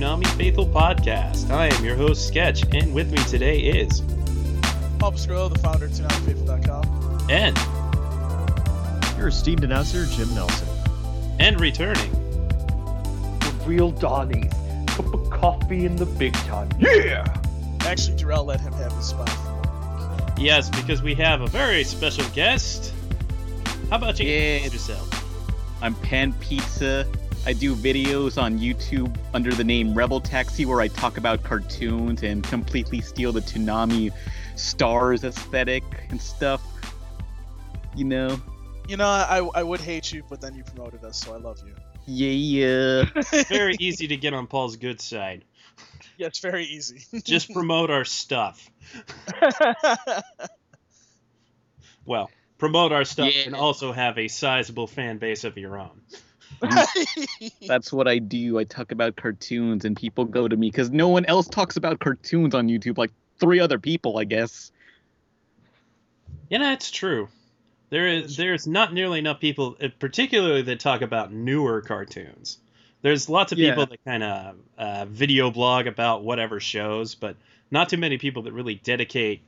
[0.00, 1.50] Welcome to the Toonami Faithful Podcast.
[1.50, 4.00] I am your host, Sketch, and with me today is
[4.98, 7.26] Paul Pasquillo, the founder of ToonamiFaithful.com.
[7.30, 7.56] and
[9.18, 10.68] Your esteemed announcer, Jim Nelson.
[11.38, 12.10] and returning.
[12.10, 14.48] the real Donnie.
[14.88, 16.68] Cup of coffee in the big time.
[16.78, 17.24] Yeah!
[17.80, 19.28] Actually, Darrell let him have his spot.
[19.28, 22.92] for Yes, because we have a very special guest.
[23.90, 24.56] How about you Yeah.
[24.58, 25.08] introduce yourself?
[25.82, 27.06] I'm Pan Pizza.
[27.46, 32.22] I do videos on YouTube under the name Rebel Taxi where I talk about cartoons
[32.22, 34.12] and completely steal the Toonami
[34.56, 36.62] stars aesthetic and stuff.
[37.94, 38.40] You know?
[38.88, 41.60] You know, I, I would hate you, but then you promoted us, so I love
[41.66, 41.74] you.
[42.06, 43.04] Yeah.
[43.16, 45.44] It's very easy to get on Paul's good side.
[46.16, 47.02] Yeah, it's very easy.
[47.24, 48.70] Just promote our stuff.
[52.06, 53.44] Well, promote our stuff Yeah.
[53.46, 56.02] and also have a sizable fan base of your own.
[57.66, 58.58] That's what I do.
[58.58, 62.00] I talk about cartoons and people go to me because no one else talks about
[62.00, 64.72] cartoons on YouTube, like three other people, I guess.
[66.50, 67.28] Yeah, that's true.
[67.90, 72.58] There is there's not nearly enough people, uh, particularly that talk about newer cartoons.
[73.02, 73.70] There's lots of Yeah.
[73.70, 77.36] people that kind of uh, video blog about whatever shows, but
[77.70, 79.42] not too many people that really dedicate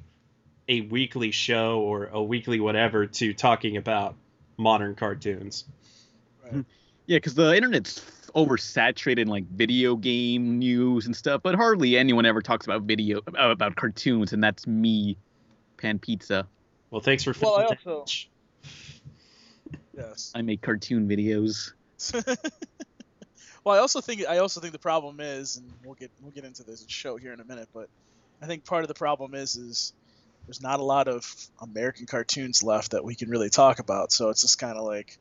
[0.69, 4.15] a weekly show or a weekly whatever to talking about
[4.57, 5.65] modern cartoons.
[7.07, 8.01] Yeah, because the internet's
[8.35, 13.21] oversaturated in like video game news and stuff, but hardly anyone ever talks about video
[13.39, 15.17] uh, about cartoons, and that's me,
[15.77, 16.47] Pan Pizza.
[16.91, 18.05] Well, thanks for Well, I also-
[19.97, 20.33] yes.
[20.35, 21.73] I make cartoon videos.
[23.65, 26.45] well, I also think I also think the problem is, and we'll get we'll get
[26.45, 27.89] into this show here in a minute, but
[28.43, 29.93] I think part of the problem is is
[30.47, 31.25] there's not a lot of
[31.61, 34.13] American cartoons left that we can really talk about.
[34.13, 35.19] So it's just kind of like,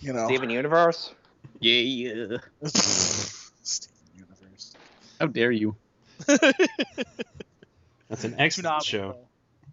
[0.00, 1.12] you know, Steven Universe?
[1.60, 2.36] Yeah, yeah.
[2.64, 4.74] Steven Universe.
[5.20, 5.76] How dare you?
[6.26, 9.16] That's an excellent Toonami, show.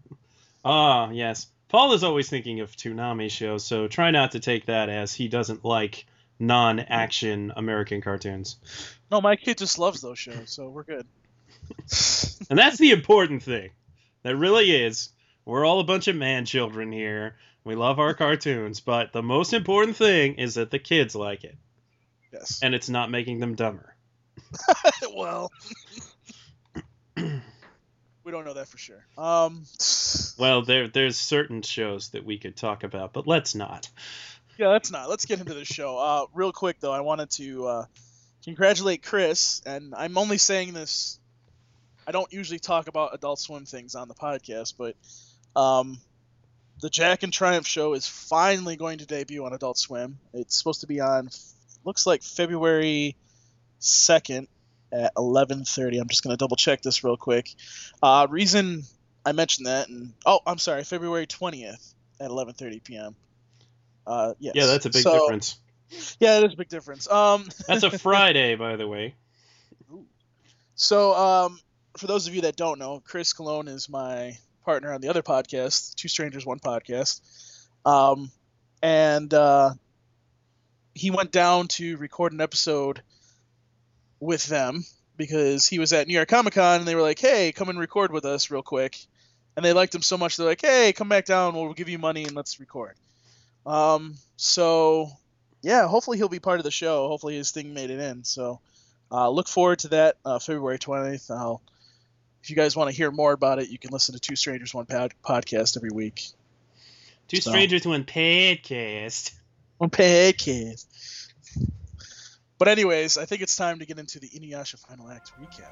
[0.10, 0.18] though.
[0.64, 1.48] Ah, yes.
[1.70, 5.28] Paul is always thinking of Toonami shows, so try not to take that as he
[5.28, 6.06] doesn't like
[6.40, 8.58] non-action American cartoons.
[9.12, 11.06] No, my kid just loves those shows, so we're good.
[12.50, 13.72] And that's the important thing.
[14.24, 15.10] That really is.
[15.46, 17.36] We're all a bunch of man children here.
[17.66, 21.58] We love our cartoons, but the most important thing is that the kids like it,
[22.32, 22.60] yes.
[22.62, 23.96] and it's not making them dumber.
[25.16, 25.52] well,
[27.18, 29.04] we don't know that for sure.
[29.18, 29.66] Um,
[30.38, 33.90] Well, there there's certain shows that we could talk about, but let's not.
[34.60, 35.10] yeah, let's not.
[35.10, 35.98] Let's get into the show.
[35.98, 37.86] Uh, real quick though, I wanted to uh,
[38.44, 41.20] congratulate Chris, and I'm only saying this.
[42.06, 44.96] I don't usually talk about Adult Swim things on the podcast, but
[45.60, 45.98] um,
[46.82, 50.20] the Jack and Triumph show is finally going to debut on Adult Swim.
[50.34, 51.30] It's supposed to be on,
[51.84, 53.16] looks like February
[53.80, 54.48] second
[54.92, 56.00] at 11:30.
[56.00, 57.50] I'm just gonna double check this real quick.
[58.02, 58.84] Uh, reason
[59.26, 63.16] I mentioned that, and oh, I'm sorry, February 20th at 11:30 p.m.
[64.06, 64.54] Uh, yes.
[64.56, 65.58] Yeah, that's a big So- difference.
[66.20, 67.08] Yeah, it is a big difference.
[67.08, 69.14] Um, That's a Friday, by the way.
[70.74, 71.60] so um,
[71.98, 74.36] for those of you that don't know, Chris Cologne is my
[74.66, 77.22] partner on the other podcast, Two Strangers One Podcast,
[77.86, 78.32] um,
[78.82, 79.72] and uh,
[80.94, 83.02] he went down to record an episode
[84.20, 84.84] with them
[85.18, 87.80] because he was at New York Comic Con and they were like, "Hey, come and
[87.80, 88.98] record with us real quick,"
[89.56, 92.00] and they liked him so much they're like, "Hey, come back down, we'll give you
[92.00, 92.96] money and let's record."
[93.66, 95.10] Um, so
[95.62, 97.08] yeah, hopefully he'll be part of the show.
[97.08, 98.24] Hopefully his thing made it in.
[98.24, 98.60] So
[99.12, 101.32] uh, look forward to that uh, February 20th.
[101.32, 101.62] I'll,
[102.46, 104.72] if you guys want to hear more about it, you can listen to Two Strangers
[104.72, 106.28] One pod- podcast every week.
[107.28, 109.32] Two So- strangers, one podcast.
[109.82, 110.86] On podcast.
[112.60, 115.72] But anyways, I think it's time to get into the Inuyasha Final Act recap.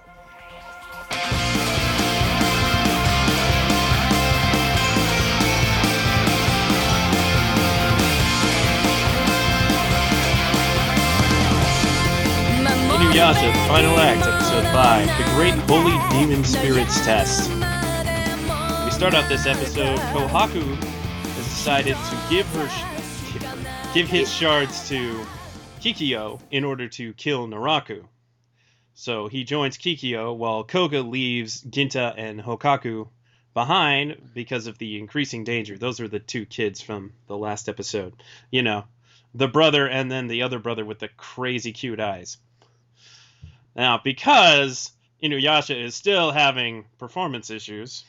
[13.13, 17.47] Inuyasha, Final Act, Episode 5, The Great Holy Demon Spirits Test.
[17.47, 22.67] We start off this episode, Kohaku has decided to give her...
[22.67, 25.23] sh- give her- give his shards to
[25.79, 28.03] Kikyo in order to kill Naraku.
[28.95, 33.07] So he joins Kikyo while Koga leaves Ginta and Hakkaku
[33.53, 35.77] behind because of the increasing danger.
[35.77, 38.15] Those are the two kids from the last episode.
[38.49, 38.85] You know,
[39.35, 42.37] the brother and then the other brother with the crazy cute eyes.
[43.75, 44.91] Now, because
[45.21, 48.03] Inuyasha is still having performance issues,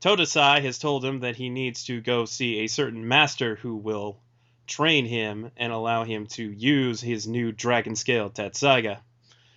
[0.00, 4.20] Totosai has told him that he needs to go see a certain master who will
[4.66, 8.98] train him and allow him to use his new dragon scale Tetsaiga.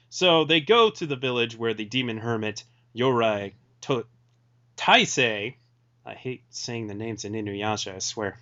[0.10, 2.64] So they go to the village where the demon hermit
[2.96, 4.08] Yorei to-
[4.78, 5.56] Taisei,
[6.06, 8.40] I hate saying the names in Inuyasha, I swear.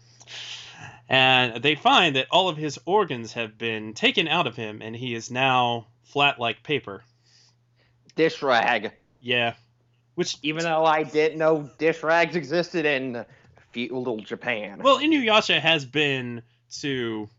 [1.07, 4.95] And they find that all of his organs have been taken out of him and
[4.95, 7.03] he is now flat like paper.
[8.15, 8.91] Dish rag.
[9.21, 9.53] Yeah.
[10.15, 13.25] Which Even though I didn't know dish rags existed in
[13.71, 14.81] feudal Japan.
[14.83, 16.43] well, Inuyasha has been
[16.81, 17.29] to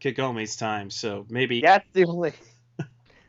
[0.00, 2.32] Kagome's time, so maybe that's the only.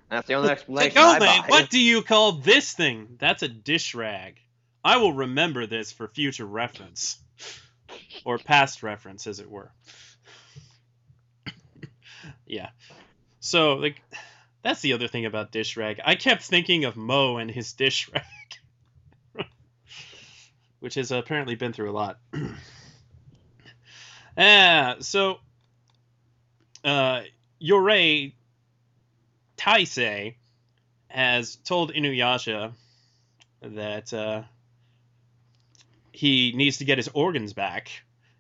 [0.10, 0.98] That's the only explanation.
[0.98, 3.18] I Kagome, what do you call this thing?
[3.20, 4.40] That's a dish rag.
[4.84, 7.18] I will remember this for future reference.
[8.24, 9.72] Or past reference, as it were.
[12.46, 12.70] yeah.
[13.40, 14.02] So, like,
[14.64, 16.00] that's the other thing about dish rag.
[16.04, 19.46] I kept thinking of Mo and his dish rag.
[20.80, 22.20] Which has apparently been through a lot.
[24.38, 25.38] Ah, so
[26.84, 27.22] uh,
[27.62, 28.34] Yorei
[29.58, 30.36] Taisei
[31.08, 32.74] has told Inuyasha
[33.62, 34.44] that uh,
[36.16, 37.92] he needs to get his organs back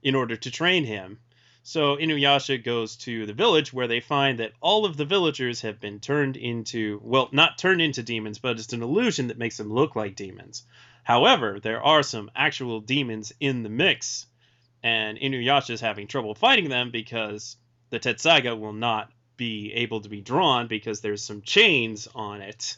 [0.01, 1.19] in order to train him.
[1.63, 5.79] So Inuyasha goes to the village where they find that all of the villagers have
[5.79, 9.73] been turned into, well, not turned into demons, but it's an illusion that makes them
[9.73, 10.63] look like demons.
[11.03, 14.27] However, there are some actual demons in the mix,
[14.83, 17.57] and Inuyasha is having trouble fighting them because
[17.89, 22.77] the Tetsaiga will not be able to be drawn because there's some chains on it.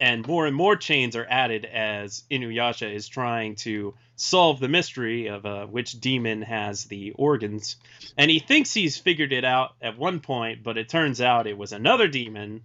[0.00, 5.28] And more and more chains are added as Inuyasha is trying to solve the mystery
[5.28, 7.76] of uh, which demon has the organs.
[8.16, 11.58] And he thinks he's figured it out at one point, but it turns out it
[11.58, 12.64] was another demon.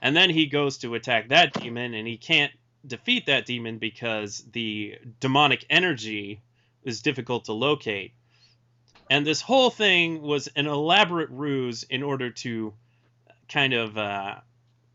[0.00, 2.52] And then he goes to attack that demon, and he can't
[2.86, 6.42] defeat that demon because the demonic energy
[6.84, 8.12] is difficult to locate.
[9.10, 12.74] And this whole thing was an elaborate ruse in order to
[13.48, 14.36] kind of uh,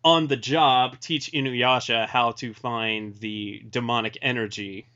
[0.04, 4.88] on the job teach Inuyasha how to find the demonic energy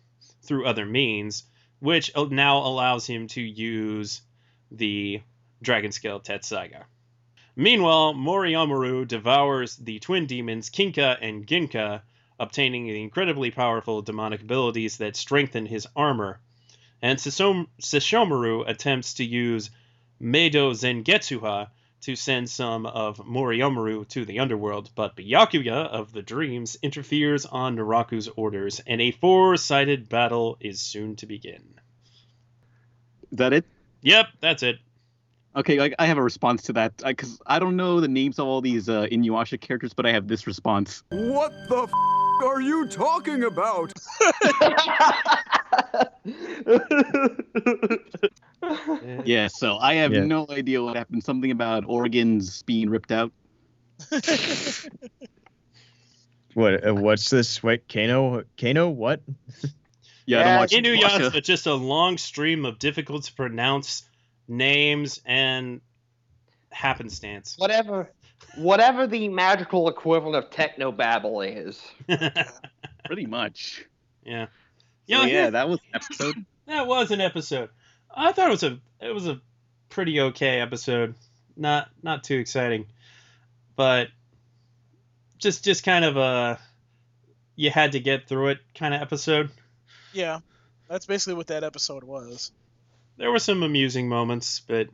[0.41, 1.43] through other means,
[1.79, 4.21] which now allows him to use
[4.71, 5.21] the
[5.61, 6.85] Dragon Scale Tetsaiga.
[7.55, 12.01] Meanwhile, Moryomaru devours the twin demons Kinka and Ginka,
[12.39, 16.39] obtaining the incredibly powerful demonic abilities that strengthen his armor.
[17.01, 19.69] And Sesshomaru attempts to use
[20.21, 21.69] Meido Zangetsuha
[22.03, 27.77] to send some of Moryomaru to the underworld, but Byakuya of the Dreams interferes on
[27.77, 31.63] Naraku's orders, and a four-sided battle is soon to begin.
[33.31, 33.65] Is that it?
[34.01, 34.79] Yep, that's it.
[35.55, 38.47] Okay, like I have a response to that because I don't know the names of
[38.47, 41.03] all these uh, Inuyasha characters, but I have this response.
[41.09, 41.93] What the f-
[42.43, 43.93] are you talking about?
[49.25, 50.25] Yeah, so I have Yeah.
[50.25, 51.23] no idea what happened.
[51.23, 53.31] Something about organs being ripped out.
[56.53, 56.85] What?
[56.87, 57.63] Uh, what's this?
[57.63, 58.43] Wait, Kano?
[58.59, 58.89] Kano?
[58.89, 59.21] What?
[60.25, 61.43] Yeah, I Yeah, don't watch Inuyasha, Inuyasha.
[61.43, 64.03] just a long stream of difficult to pronounce
[64.47, 65.81] names and
[66.71, 67.55] happenstance.
[67.57, 68.09] whatever,
[68.55, 71.81] whatever the magical equivalent of techno babble is.
[73.05, 73.83] Pretty much.
[74.23, 74.45] yeah.
[74.45, 74.49] So,
[75.07, 76.45] Yeah, yeah, that was an episode.
[76.67, 77.69] That was an episode.
[78.13, 79.41] I thought it was a it was a
[79.89, 81.15] pretty okay episode.
[81.55, 82.85] Not not too exciting,
[83.75, 84.09] but
[85.37, 86.59] just just kind of a
[87.55, 89.49] you had to get through it kind of episode.
[90.13, 90.39] Yeah,
[90.87, 92.51] that's basically what that episode was.
[93.17, 94.89] There were some amusing moments, but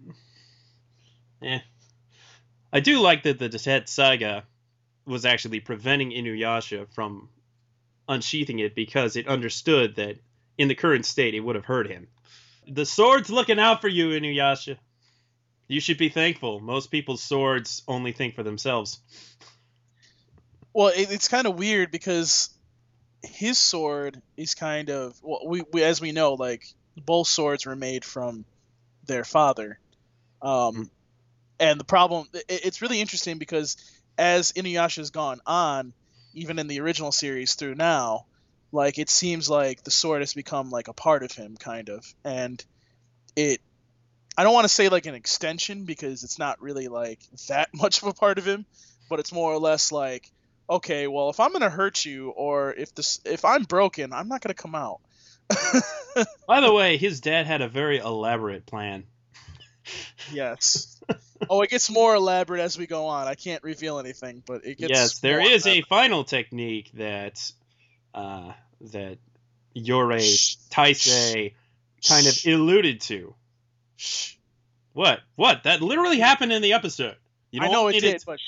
[1.42, 1.62] yeah,
[2.72, 4.44] I do like that the Tetsaiga
[5.06, 7.30] was actually preventing Inuyasha from
[8.08, 10.18] unsheathing it because it understood that
[10.58, 12.08] in the current state it would have hurt him.
[12.70, 14.78] The sword's looking out for you, Inuyasha.
[15.68, 16.60] You should be thankful.
[16.60, 19.00] Most people's swords only think for themselves.
[20.74, 22.50] Well, it, it's kind of weird because
[23.24, 26.64] his sword is kind of well, we, we as we know, like
[26.96, 28.46] both swords were made from
[29.06, 29.80] their father,
[30.42, 30.90] um,
[31.60, 33.78] and the problem it, it's really interesting because
[34.18, 35.94] as Inuyasha's gone on,
[36.34, 38.26] even in the original series through now,
[38.72, 42.06] like it seems like the sword has become like a part of him, kind of,
[42.24, 42.64] and
[43.36, 43.62] it
[44.38, 48.02] I don't want to say like an extension because it's not really like that much
[48.02, 48.66] of a part of him,
[49.10, 50.32] but it's more or less like
[50.70, 54.42] okay, well, if I'm gonna hurt you or if this if I'm broken, I'm not
[54.42, 55.02] gonna come out.
[56.48, 59.04] By the way, his dad had a very elaborate plan.
[60.32, 61.02] yes.
[61.50, 63.28] oh, it gets more elaborate as we go on.
[63.28, 64.92] I can't reveal anything, but it gets.
[64.92, 67.52] yes, there more is a final technique that
[68.14, 68.54] uh,
[68.92, 69.18] that
[69.76, 70.58] Yorei Shh.
[70.72, 71.54] Taisei
[72.08, 73.36] kind of alluded to.
[74.94, 75.20] What?
[75.36, 75.64] What?
[75.64, 77.16] That literally happened in the episode.
[77.52, 78.40] You I don't know it need did, but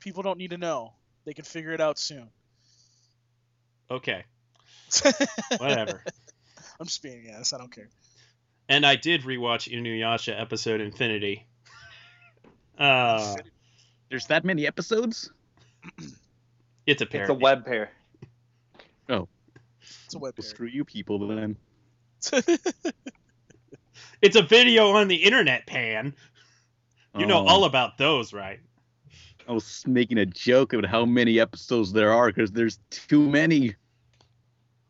[0.00, 0.92] people don't need to know.
[1.24, 2.30] They can figure it out soon.
[3.90, 4.24] Okay,
[5.58, 6.02] whatever.
[6.80, 7.52] I'm just being yes.
[7.52, 7.88] I don't care.
[8.68, 11.46] and I did rewatch Inuyasha episode Infinity.
[12.78, 13.34] Uh,
[14.08, 15.32] There's that many episodes?
[16.86, 17.90] it's a It's a web pair.
[19.08, 21.56] It's a web Well, screw you people then.
[24.20, 26.12] It's a video on the internet, Pan.
[27.16, 28.58] You know Oh, all about those, right?
[29.48, 33.76] I was making a joke about how many episodes there are because there's too many.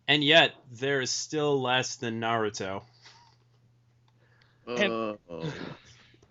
[0.08, 2.82] And yet, there is still less than Naruto.
[4.66, 5.16] And- Uh,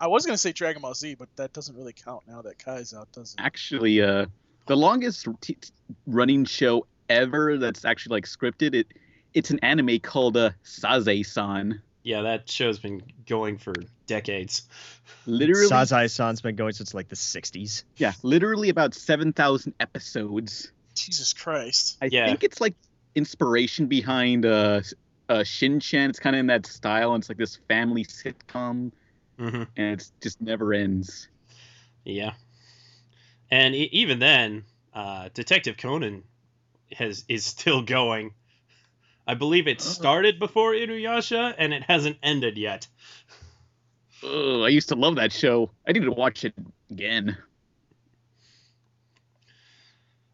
[0.00, 2.94] I was gonna say Dragon Ball Z, but that doesn't really count now that Kai's
[2.94, 3.40] out, does it?
[3.40, 4.26] actually, uh,
[4.66, 5.70] the longest t- t-
[6.06, 8.86] running show ever that's actually like scripted it
[9.34, 11.82] it's an anime called uh, Sazae-san.
[12.02, 13.74] Yeah, that show's been going for
[14.06, 14.62] decades.
[15.26, 17.84] Literally, Sazae-san's been going since like the 60s.
[17.98, 20.72] yeah, literally about seven thousand episodes.
[20.94, 21.98] Jesus Christ.
[22.00, 22.24] I Yeah.
[22.26, 22.74] think it's like
[23.14, 24.80] inspiration behind uh,
[25.28, 26.08] uh Shin-chan.
[26.10, 27.14] It's kind of in that style.
[27.14, 28.92] And it's like this family sitcom,
[29.38, 31.28] hmm and it's just never ends.
[32.04, 32.32] Yeah,
[33.50, 36.24] and e- even then, uh, Detective Conan
[36.92, 38.32] has is still going.
[39.26, 39.84] I believe it oh.
[39.84, 42.86] started before Inuyasha, and it hasn't ended yet.
[44.22, 45.70] Oh, I used to love that show.
[45.86, 46.54] I need to watch it
[46.90, 47.36] again.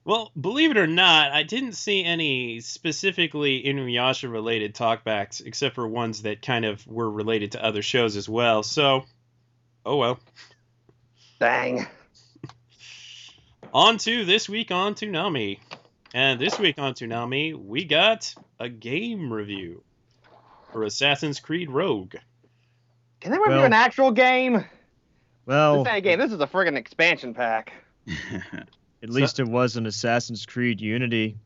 [0.06, 5.88] Well, believe it or not, I didn't see any specifically Inuyasha related talkbacks, except for
[5.88, 8.62] ones that kind of were related to other shows as well.
[8.62, 9.04] So,
[9.84, 10.20] oh well.
[11.40, 11.86] Dang.
[13.72, 15.58] On to this week on Toonami.
[16.14, 19.82] And this week on Toonami, we got a game review
[20.70, 22.14] for Assassin's Creed Rogue.
[23.20, 24.64] Can they review Well- an actual game?
[25.44, 26.18] Well, This ain't a game.
[26.20, 27.72] This is a friggin' expansion pack.
[29.02, 31.36] at least it was an Assassin's Creed Unity.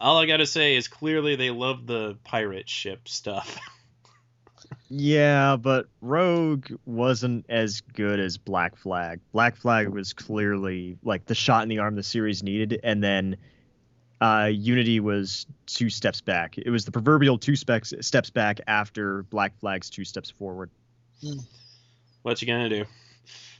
[0.00, 3.58] All I gotta say is clearly they love the pirate ship stuff.
[4.90, 9.18] Yeah, but Rogue wasn't as good as Black Flag.
[9.32, 13.36] Black Flag was clearly like the shot in the arm the series needed, and then
[14.24, 16.56] uh, Unity was two steps back.
[16.58, 20.70] It was the proverbial two specs, steps back after Black Flag's two steps forward.
[22.22, 22.84] what you gonna do?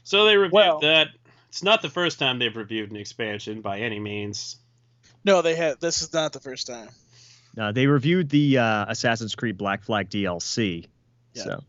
[0.03, 1.09] So they reviewed Well- that.
[1.49, 4.57] It's not the first time they've reviewed an expansion by any means.
[5.23, 5.79] No, they had.
[5.79, 6.89] This is not the first time.
[7.57, 10.87] Uh, they reviewed the uh, Assassin's Creed Black Flag DLC.
[11.33, 11.43] Yeah.
[11.43, 11.63] So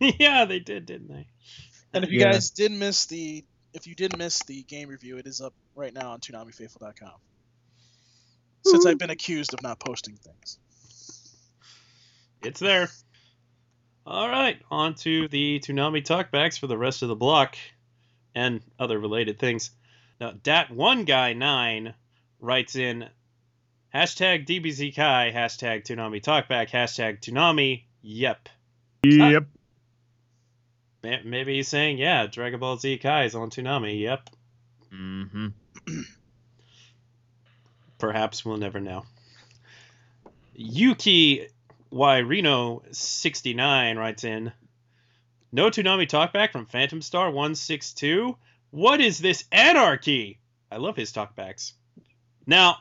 [0.00, 1.26] yeah, they did, didn't they?
[1.92, 2.32] And if you Yeah.
[2.32, 5.92] guys did miss the, if you did miss the game review, it is up right
[5.92, 7.12] now on ToonamiFaithful.com.
[8.64, 10.58] Since I've been accused of not posting things.
[12.42, 12.88] It's there.
[14.06, 17.56] All right, on to the Toonami talkbacks for the rest of the block
[18.34, 19.70] and other related things.
[20.20, 21.94] Now, Dat One Guy Nine
[22.40, 23.06] writes in
[23.94, 27.84] hashtag DBZ Kai, hashtag Toonami Talkback, hashtag Toonami.
[28.02, 28.48] Yep.
[29.04, 29.46] yep.
[31.04, 34.00] Ma- Maybe he's saying, yeah, Dragon Ball Z Kai is on Toonami.
[34.00, 34.30] Yep.
[34.92, 35.46] Mm-hmm.
[38.00, 39.04] Perhaps we'll never know.
[40.54, 41.48] Yuki
[41.92, 44.52] Wairino 69 writes in
[45.52, 48.36] No Toonami talkback from Phantom Star 162?
[48.70, 50.38] What is this anarchy?
[50.70, 51.72] I love his talkbacks.
[52.46, 52.78] Now,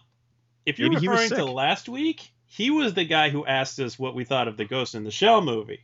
[0.65, 4.15] if you're Maybe referring to last week, he was the guy who asked us what
[4.15, 5.81] we thought of the Ghost in the Shell movie.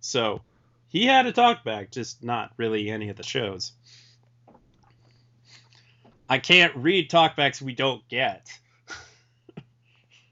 [0.00, 0.40] So,
[0.88, 3.72] he had a talkback, just not really any of the shows.
[6.28, 8.48] I can't read talkbacks we don't get.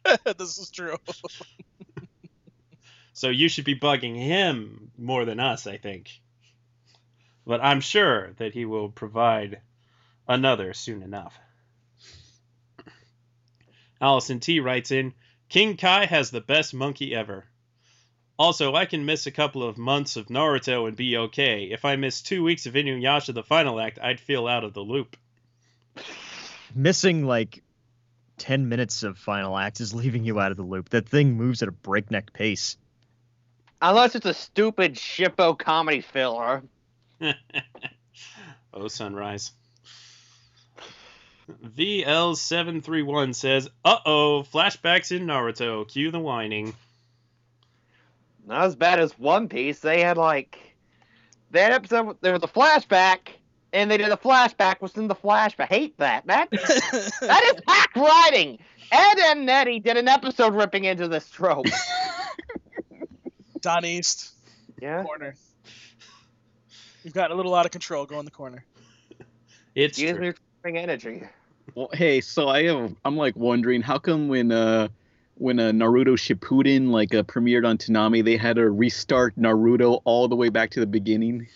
[0.36, 0.96] this is true.
[3.20, 6.10] So you should be bugging him more than us, I think.
[7.46, 9.60] But I'm sure that he will provide
[10.26, 11.38] another soon enough.
[14.00, 15.12] Allison T writes in
[15.50, 17.44] King Kai has the best monkey ever.
[18.38, 21.64] Also, I can miss a couple of months of Naruto and be okay.
[21.64, 24.80] If I miss two weeks of Inuyasha the final act, I'd feel out of the
[24.80, 25.18] loop.
[26.74, 27.62] Missing like
[28.40, 30.88] 10 minutes of final act is leaving you out of the loop.
[30.88, 32.76] That thing moves at a breakneck pace.
[33.82, 36.62] Unless it's a stupid shippo comedy filler.
[38.74, 39.52] oh, sunrise.
[41.76, 45.86] VL731 says, uh oh, flashbacks in Naruto.
[45.86, 46.74] Cue the whining.
[48.46, 49.80] Not as bad as One Piece.
[49.80, 50.58] They had like
[51.50, 52.16] that episode.
[52.22, 53.18] There was a flashback,
[53.72, 55.68] and they did a flashback within the flashback.
[55.68, 56.26] Hate that.
[56.26, 58.58] That that is hack writing.
[58.92, 61.66] Ed and Nettie did an episode ripping into this trope.
[63.60, 64.32] Don East,
[64.80, 65.02] Yeah.
[65.04, 65.34] corner.
[67.04, 68.06] You've gotten a little out of control.
[68.06, 68.64] Go in the corner.
[69.74, 70.24] It's Use true.
[70.24, 71.22] your tripping energy.
[71.74, 74.88] Well, hey, so I have I'm like wondering how come when uh
[75.34, 80.28] when uh, Naruto Shippuden like uh, premiered on Toonami, they had to restart Naruto all
[80.28, 81.46] the way back to the beginning.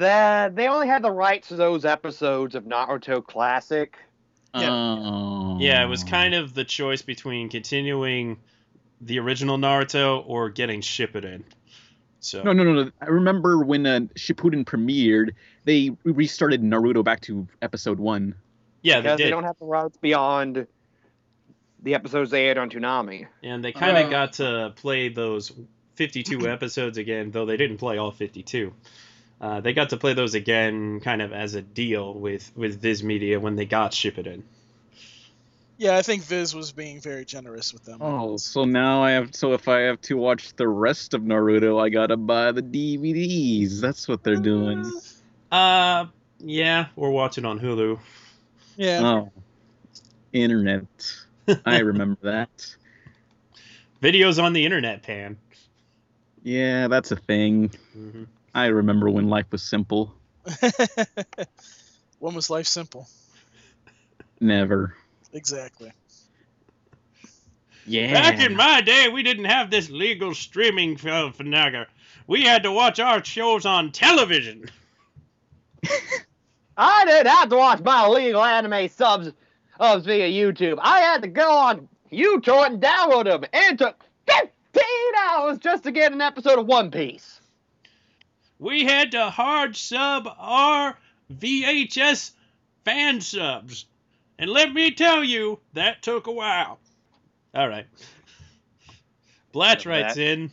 [0.00, 3.96] The, they only had the rights to those episodes of Naruto Classic.
[4.54, 4.70] Yeah.
[4.70, 5.58] Oh.
[5.60, 8.38] Yeah, it was kind of the choice between continuing
[9.02, 11.42] the original Naruto or getting Shippuden.
[12.20, 12.90] So No, no, no, no.
[13.00, 15.32] I remember when uh, Shippuden premiered,
[15.64, 18.34] they restarted Naruto back to episode one.
[18.82, 20.66] yeah, they because they, did, don't have the rights beyond
[21.82, 23.26] the episodes they aired on Toonami.
[23.42, 24.10] and they kind of Uh.
[24.10, 25.52] got to play those
[25.96, 28.72] 52 episodes again, though they didn't play all 52.
[29.40, 33.02] Uh, they got to play those again, kind of as a deal with with Viz
[33.02, 34.42] Media when they got Shippuden.
[35.78, 38.02] Yeah, I think Viz was being very generous with them.
[38.02, 39.34] Oh, so now I have.
[39.34, 43.80] So if I have to watch the rest of Naruto, I gotta buy the DVDs.
[43.80, 44.92] That's what they're doing.
[45.50, 46.06] Uh,
[46.38, 47.98] yeah, we're watching on Hulu.
[48.76, 49.00] Yeah.
[49.02, 49.32] Oh,
[50.34, 50.84] internet.
[51.64, 52.76] I remember that.
[54.02, 55.38] Videos on the internet, Pan.
[56.42, 57.70] Yeah, that's a thing.
[57.94, 60.14] hmm I remember when life was simple.
[62.18, 63.08] when was life simple?
[64.40, 64.94] Never.
[65.32, 65.92] Exactly.
[67.86, 68.12] Yeah.
[68.12, 71.86] Back in my day, we didn't have this legal streaming f- uh, finaga.
[72.26, 74.66] We had to watch our shows on television.
[76.76, 79.32] I didn't have to watch my legal anime subs
[79.78, 80.78] subs via YouTube.
[80.80, 84.82] I had to go on YouTube and download them, and it took 15
[85.28, 87.39] hours just to get an episode of One Piece.
[88.60, 90.96] We had to hard sub our
[91.32, 92.32] VHS
[92.84, 93.86] fan subs.
[94.38, 96.78] And let me tell you, that took a while.
[97.54, 97.86] All right.
[99.52, 100.50] Blatch writes that- in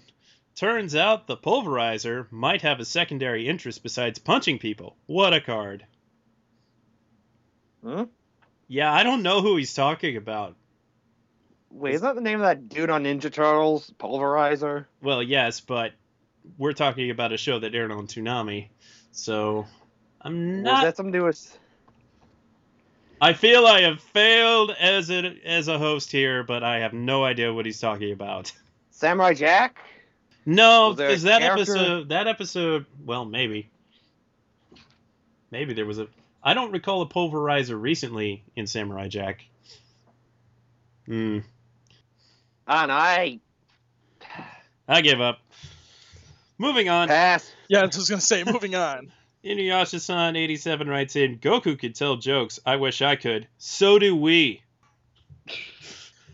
[0.56, 4.96] Turns out the pulverizer might have a secondary interest besides punching people.
[5.06, 5.86] What a card.
[7.84, 8.04] Hmm?
[8.68, 10.56] Yeah, I don't know who he's talking about.
[11.70, 14.86] Wait, is that the name of that dude on Ninja Turtles, Pulverizer?
[15.00, 15.92] Well, yes, but
[16.58, 18.68] we're talking about a show that aired on Toonami.
[19.12, 19.66] So
[20.22, 20.74] I'm not.
[20.74, 21.58] Was that something to do with?
[23.20, 27.24] I feel I have failed as a as a host here, but I have no
[27.24, 28.52] idea what he's talking about.
[28.92, 29.80] Samurai Jack?
[30.46, 33.70] No, Was there a is that character- episode that episode well maybe.
[35.52, 36.08] Maybe there was a
[36.44, 39.44] I don't recall a pulverizer recently in Samurai Jack.
[41.06, 41.40] Hmm.
[42.68, 43.40] And I
[44.88, 45.40] I give up.
[46.58, 47.08] Moving on.
[47.08, 47.52] pass.
[47.68, 48.44] Yeah, I was gonna say.
[48.44, 49.12] Moving on.
[49.46, 52.60] Inuyasha-san 87 writes in, Goku could tell jokes.
[52.66, 53.48] I wish I could.
[53.58, 54.62] So do we.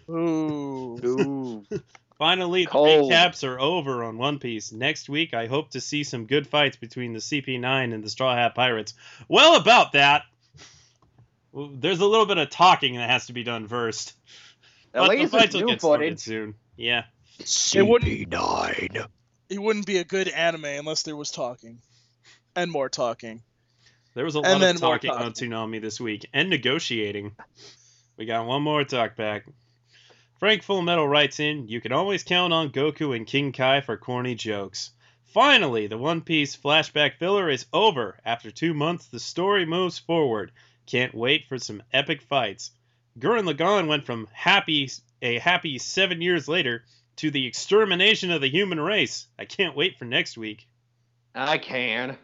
[0.10, 0.98] Ooh.
[1.04, 1.66] Ooh.
[2.18, 4.72] Finally, the recaps are over on One Piece.
[4.72, 8.34] Next week, I hope to see some good fights between the CP9 and the Straw
[8.36, 8.94] Hat Pirates.
[9.28, 10.24] Well, about that,
[11.54, 14.14] there's a little bit of talking that has to be done first.
[14.94, 16.20] At but least the it's fights will new get started footage.
[16.20, 16.56] soon.
[16.78, 17.04] Yeah.
[17.40, 18.32] It wouldn't.
[19.50, 21.82] It wouldn't be a good anime unless there was talking,
[22.56, 23.44] and more talking.
[24.16, 25.50] There was a lot of more talking on talking.
[25.50, 27.36] Toonami this week and negotiating.
[28.16, 29.46] We got one more talk back.
[30.40, 33.98] Frank Full Metal writes in, You can always count on Goku and King Kai for
[33.98, 34.92] corny jokes.
[35.34, 38.20] Finally, the One Piece flashback filler is over.
[38.24, 40.52] After two months, the story moves forward.
[40.86, 42.72] Can't wait for some epic fights.
[43.18, 46.84] Gurren Lagann went from happy a happy seven years later
[47.18, 49.28] to the extermination of the human race.
[49.38, 50.68] I can't wait for next week.
[51.36, 52.18] I can.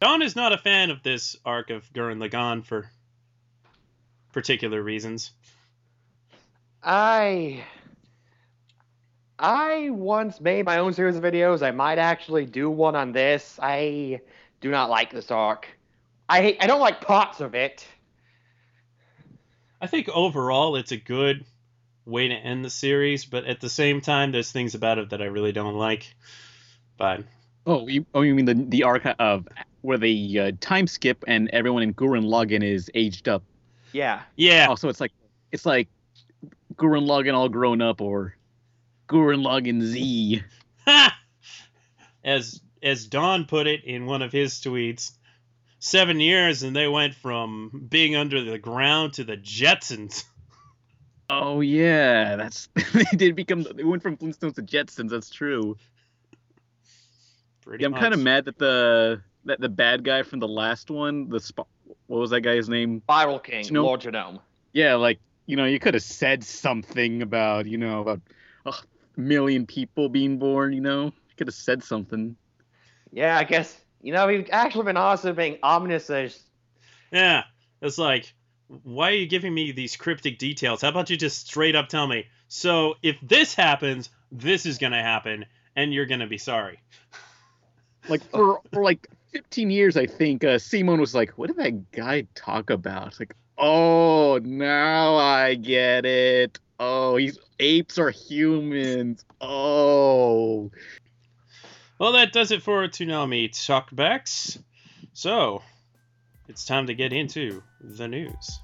[0.00, 2.90] Don is not a fan of this arc of Gurren Lagann for
[4.32, 5.32] particular reasons.
[6.82, 7.64] I
[9.38, 11.62] I once made my own series of videos.
[11.62, 13.58] I might actually do one on this.
[13.62, 14.20] I
[14.60, 15.68] do not like this arc.
[16.28, 17.86] I hate I don't like parts of it.
[19.80, 21.44] I think overall it's a good
[22.06, 25.20] way to end the series, but at the same time, there's things about it that
[25.20, 26.14] I really don't like.
[26.96, 27.24] But
[27.66, 29.48] Oh, you, oh, you mean the the arc of
[29.82, 33.42] where they uh, time skip and everyone in Gurren Lagann is aged up?
[33.92, 34.22] Yeah.
[34.36, 35.12] yeah, Oh, so it's like
[35.50, 35.88] it's like
[36.76, 38.36] Gurren Lagann all grown up or
[39.08, 40.42] Gurren Lagann Z.
[42.24, 45.12] As as Don put it in one of his tweets,
[45.78, 50.24] seven years and they went from being under the ground to the Jetsons.
[51.28, 53.66] Oh yeah, that's they did become.
[53.74, 55.10] They went from Flintstones to Jetsons.
[55.10, 55.76] That's true.
[57.62, 60.90] Pretty Yeah, I'm kind of mad that the that the bad guy from the last
[60.90, 61.66] one, the sp-
[62.06, 63.02] what was that guy's name?
[63.08, 64.40] Viral King, Genome- Lord Genome.
[64.72, 68.20] Yeah, like you know, you could have said something about you know about
[68.64, 68.74] a
[69.16, 70.72] million people being born.
[70.72, 72.36] You know, you could have said something.
[73.12, 76.40] Yeah, I guess you know he's actually been also being ominous as
[77.10, 77.44] Yeah,
[77.80, 78.32] it's like,
[78.82, 80.82] why are you giving me these cryptic details?
[80.82, 82.26] How about you just straight up tell me?
[82.48, 86.80] So if this happens, this is gonna happen, and you're gonna be sorry.
[88.08, 91.90] Like for for like 15 years, I think uh, Simon was like, "What did that
[91.90, 96.56] guy talk about?" Like, oh, now I get it.
[96.78, 99.24] Oh, he's apes are humans.
[99.40, 100.70] Oh,
[101.98, 104.62] Well, that does it for Toonami Talkbacks.
[105.12, 105.62] So,
[106.48, 107.62] it's time to get into
[107.94, 108.60] the news.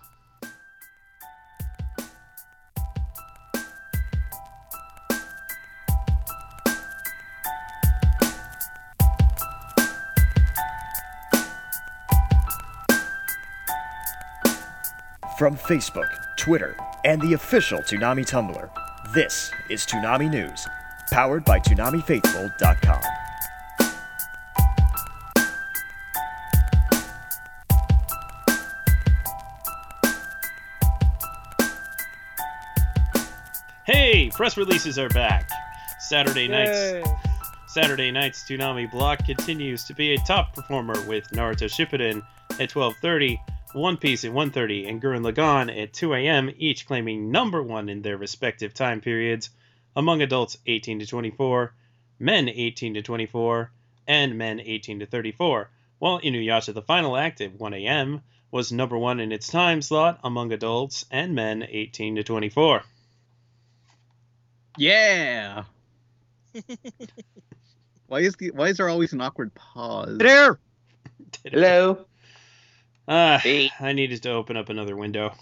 [15.39, 18.71] From Facebook, Twitter, and the official Toonami Tumblr,
[19.13, 20.67] this is Toonami News,
[21.11, 23.22] powered by ToonamiFaithful.com.
[34.43, 35.49] press releases are back.
[36.01, 36.73] Saturday nights.
[36.73, 37.05] Yay.
[37.69, 42.27] Saturday night's Toonami block continues to be a top performer with Naruto Shippuden
[42.59, 43.39] at 12:30,
[43.73, 46.51] One Piece at 1:30, and Gurren Lagann at 2 a.m.
[46.59, 49.51] each claiming number one in their respective time periods
[49.95, 51.73] among adults 18 to 24,
[52.19, 53.71] men 18 to 24,
[54.09, 55.71] and men 18 to 34.
[56.01, 58.23] While Inuyasha the final act at 1 a.m.
[58.51, 62.83] was number one in its time slot among adults and men 18 to 24.
[64.77, 65.65] Yeah.
[68.07, 70.19] why is the why is there always an awkward pause?
[70.19, 70.59] There.
[71.45, 72.07] hello.
[73.09, 73.71] Ah, Hey.
[73.81, 75.35] I needed to open up another window.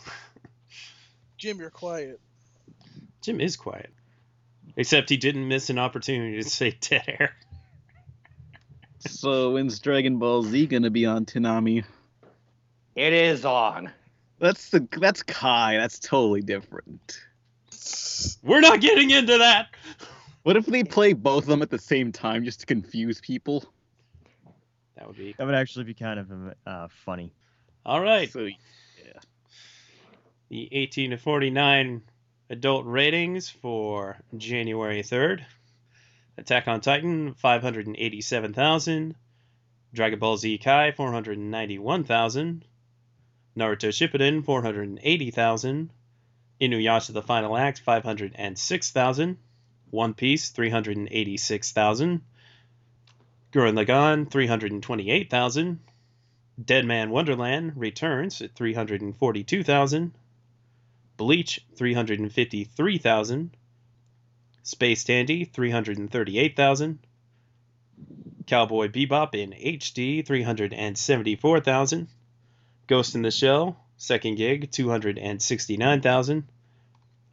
[1.37, 2.21] Jim, you're quiet.
[3.23, 3.91] Jim is quiet.
[4.77, 7.33] Except he didn't miss an opportunity to say dead air.
[9.07, 11.85] So when's Dragon Ball Z gonna be on Toonami?
[12.95, 13.91] It is on.
[14.39, 15.77] That's the that's Kai.
[15.77, 17.21] That's totally different.
[18.43, 19.69] We're not getting into that.
[20.43, 23.65] What if they play both of them at the same time just to confuse people?
[24.97, 26.31] That would be That would actually be kind of
[26.67, 27.33] uh, funny.
[27.85, 28.31] all right.
[28.31, 28.49] So
[30.49, 32.03] The 18 to 49
[32.51, 35.43] adult ratings for January 3rd.
[36.39, 39.15] Attack on Titan 587,000.
[39.93, 42.65] Dragon Ball Z Kai 491,000.
[43.57, 45.91] Naruto Shippuden 480,000.
[46.61, 49.39] Inuyasha the Final Act 506,000.
[49.91, 52.21] One Piece 386,000.
[53.53, 55.81] Gurren Lagann 328,000.
[56.63, 60.13] Dead Man Wonderland returns at 342,000.
[61.17, 63.57] Bleach 353,000.
[64.63, 66.99] Space Dandy 338,000.
[68.47, 72.09] Cowboy Bebop in HD 374,000.
[72.87, 76.49] Ghost in the Shell second gig 269,000.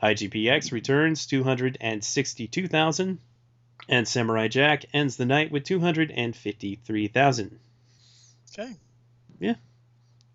[0.03, 3.19] IGPX returns 262,000.
[3.89, 7.59] And Samurai Jack ends the night with 253,000.
[8.51, 8.73] Okay.
[9.39, 9.55] Yeah.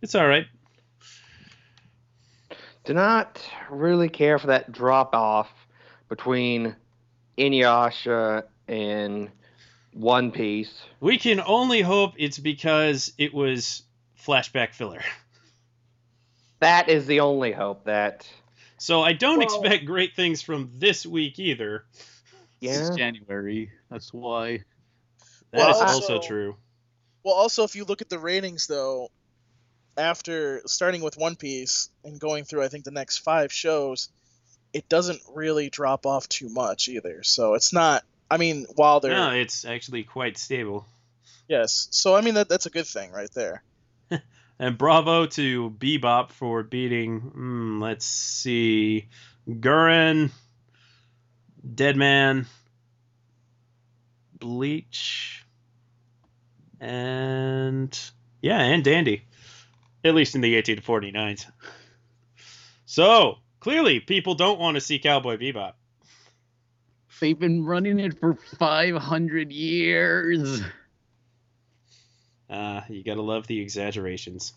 [0.01, 0.47] It's all right.
[2.85, 3.39] Do not
[3.71, 5.51] really care for that drop off
[6.09, 6.75] between
[7.37, 9.29] Inuyasha and
[9.93, 10.83] One Piece.
[10.99, 13.83] We can only hope it's because it was
[14.19, 15.03] flashback filler.
[16.63, 18.27] That is the only hope that.
[18.79, 21.85] So I don't Well- expect great things from this week either.
[22.61, 22.97] This is Yeah.
[22.97, 23.73] January.
[23.91, 24.63] That's why.
[25.51, 26.57] That is Well, also also- true.
[27.25, 29.11] Well, also, if you look at the ratings, though,
[29.97, 34.09] after starting with One Piece and going through, I think, the next five shows,
[34.73, 37.23] it doesn't really drop off too much either.
[37.25, 38.05] So it's not.
[38.31, 40.87] I mean, while they're No, it's actually quite stable.
[41.49, 43.63] yes, so I mean that that's a good thing right there.
[44.59, 49.09] And bravo to Bebop for beating, hmm, let's see,
[49.49, 50.31] Gurren,
[51.75, 52.47] Deadman,
[54.39, 55.45] Bleach,
[56.81, 57.99] and
[58.41, 59.25] yeah, and Dandy.
[60.05, 61.47] At least in the 18 to 49s.
[62.87, 65.75] So, clearly, people don't want to see Cowboy Bebop.
[67.21, 70.61] They've been running it for 500 years.
[72.49, 74.53] Uh, you gotta love the exaggerations.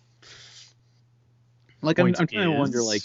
[1.81, 3.01] Like I'm, Point I'm trying to wonder, like,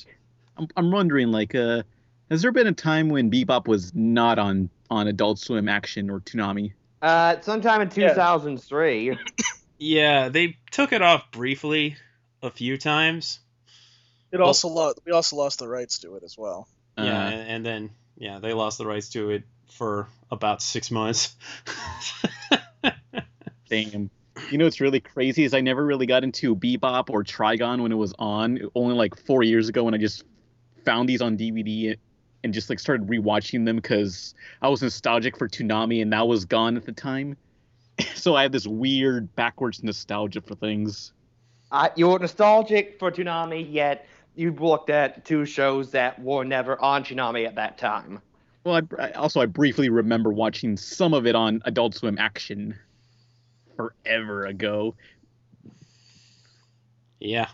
[0.56, 1.82] I'm, I'm wondering, like, uh,
[2.30, 6.20] has there been a time when Bebop was not on on Adult Swim Action or
[6.20, 6.72] Toonami?
[7.02, 9.16] Uh, sometime in 2003.
[9.82, 11.96] Yeah, they took it off briefly
[12.42, 13.40] a few times.
[14.30, 15.00] It also lost.
[15.06, 16.68] We also lost the rights to it as well.
[16.98, 20.90] yeah, Uh, and, and then yeah, they lost the rights to it for about six
[20.90, 21.34] months.
[23.70, 24.10] Damn.
[24.50, 27.92] You know what's really crazy is I never really got into Bebop or Trigun when
[27.92, 28.58] it was on.
[28.74, 30.24] Only like four years ago when I just
[30.84, 31.96] found these on DVD
[32.42, 36.44] and just like started rewatching them because I was nostalgic for Toonami and that was
[36.44, 37.36] gone at the time.
[38.14, 41.12] so I have this weird backwards nostalgia for things.
[41.70, 47.04] Uh, you're nostalgic for Toonami, yet you've looked at two shows that were never on
[47.04, 48.20] Toonami at that time.
[48.64, 52.76] Well, I, I also I briefly remember watching some of it on Adult Swim Action
[53.80, 54.94] forever ago.
[57.18, 57.48] yeah,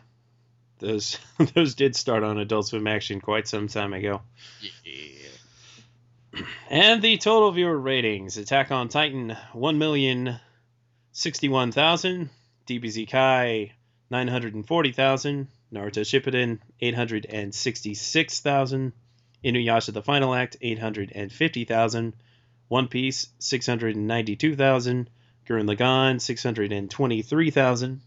[0.79, 1.19] those
[1.55, 4.23] those did start on Adult Swim Action quite some time ago.
[4.85, 6.43] Yeah.
[6.69, 10.39] And the total viewer ratings: Attack on Titan, one million
[11.13, 12.31] sixty-one thousand;
[12.67, 13.73] DBZ Kai,
[14.11, 18.93] nine hundred and forty thousand; Naruto Shippuden, eight hundred and sixty-six thousand;
[19.45, 22.15] Inuyasha: The Final Act, eight hundred and fifty thousand;
[22.69, 25.09] One Piece, six hundred and ninety-two thousand;
[25.47, 28.01] Gurren Lagann, six hundred and twenty-three thousand;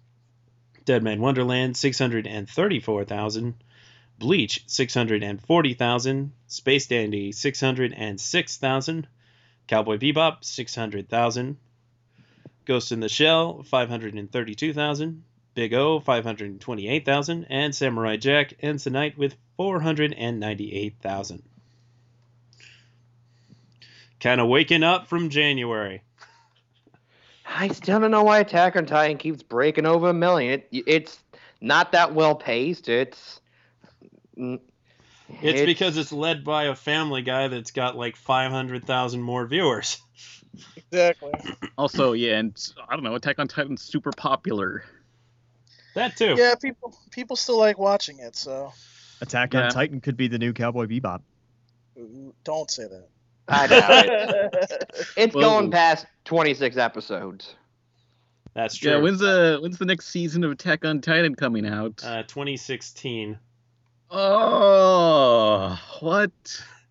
[0.86, 3.56] Dead Man Wonderland, six hundred and thirty-four thousand.
[4.20, 6.34] Bleach, 640,000.
[6.48, 9.08] Space Dandy, 606,000.
[9.68, 11.58] Cowboy Bebop, 600,000.
[12.66, 15.24] Ghost in the Shell, 532,000.
[15.56, 17.46] Big O, 528,000.
[17.50, 21.44] And Samurai Jack ends the night with 498,000.
[24.20, 26.02] Kind of waking up from January.
[27.52, 30.62] I still don't know why Attack on Titan keeps breaking over a million.
[30.72, 31.20] It, it's
[31.60, 32.88] not that well paced.
[32.88, 33.42] It's
[34.38, 34.60] mm,
[35.42, 39.98] It's, because it's led by a family guy that's got like 500,000 more viewers.
[40.76, 41.34] Exactly.
[41.78, 42.58] Also, yeah, and
[42.90, 44.84] I don't know, Attack on Titan's super popular.
[45.96, 46.36] That too.
[46.38, 48.74] Yeah, people people still like watching it, so
[49.22, 49.64] Attack Yeah.
[49.64, 51.22] on Titan could be the new Cowboy Bebop.
[52.44, 53.08] don't say that.
[53.50, 54.06] I doubt
[54.64, 54.92] it.
[55.18, 57.56] It's Well- going past 26 episodes.
[58.54, 58.92] That's true.
[58.92, 62.02] Yeah, when's the when's the next season of Attack on Titan coming out?
[62.04, 63.38] uh, 2016.
[64.12, 66.32] oh, what?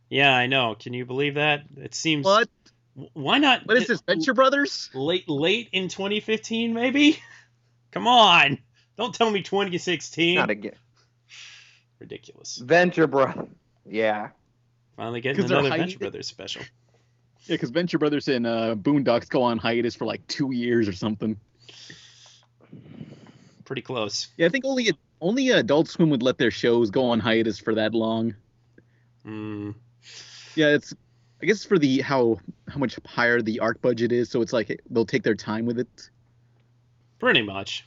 [0.09, 0.75] Yeah, I know.
[0.79, 1.65] Can you believe that?
[1.77, 2.25] It seems.
[2.25, 2.49] What?
[3.13, 3.67] Why not?
[3.67, 4.01] What is this?
[4.03, 4.89] Venture Brothers?
[4.95, 7.19] Late, late in 2015, maybe.
[7.93, 8.59] Come on!
[8.97, 10.37] Don't tell me 2016.
[10.37, 10.73] Not again.
[11.99, 12.57] Ridiculous.
[12.59, 13.49] Venture Bro.
[13.85, 14.31] Yeah.
[14.99, 15.99] Finally getting another Venture.
[15.99, 16.63] Brothers special.
[17.47, 20.93] Yeah, because Venture Brothers and uh, Boondocks go on hiatus for like two years or
[20.93, 21.39] something.
[23.65, 24.29] Pretty close.
[24.37, 24.91] Yeah, I think only
[25.23, 28.35] only Adult Swim would let their shows go on hiatus for that long.
[29.27, 29.75] Mm,
[30.57, 30.95] Yeah, it's
[31.41, 34.83] I guess for the how how much higher the arc budget is, so it's like
[34.91, 36.11] they'll take their time with it.
[37.19, 37.87] pretty much.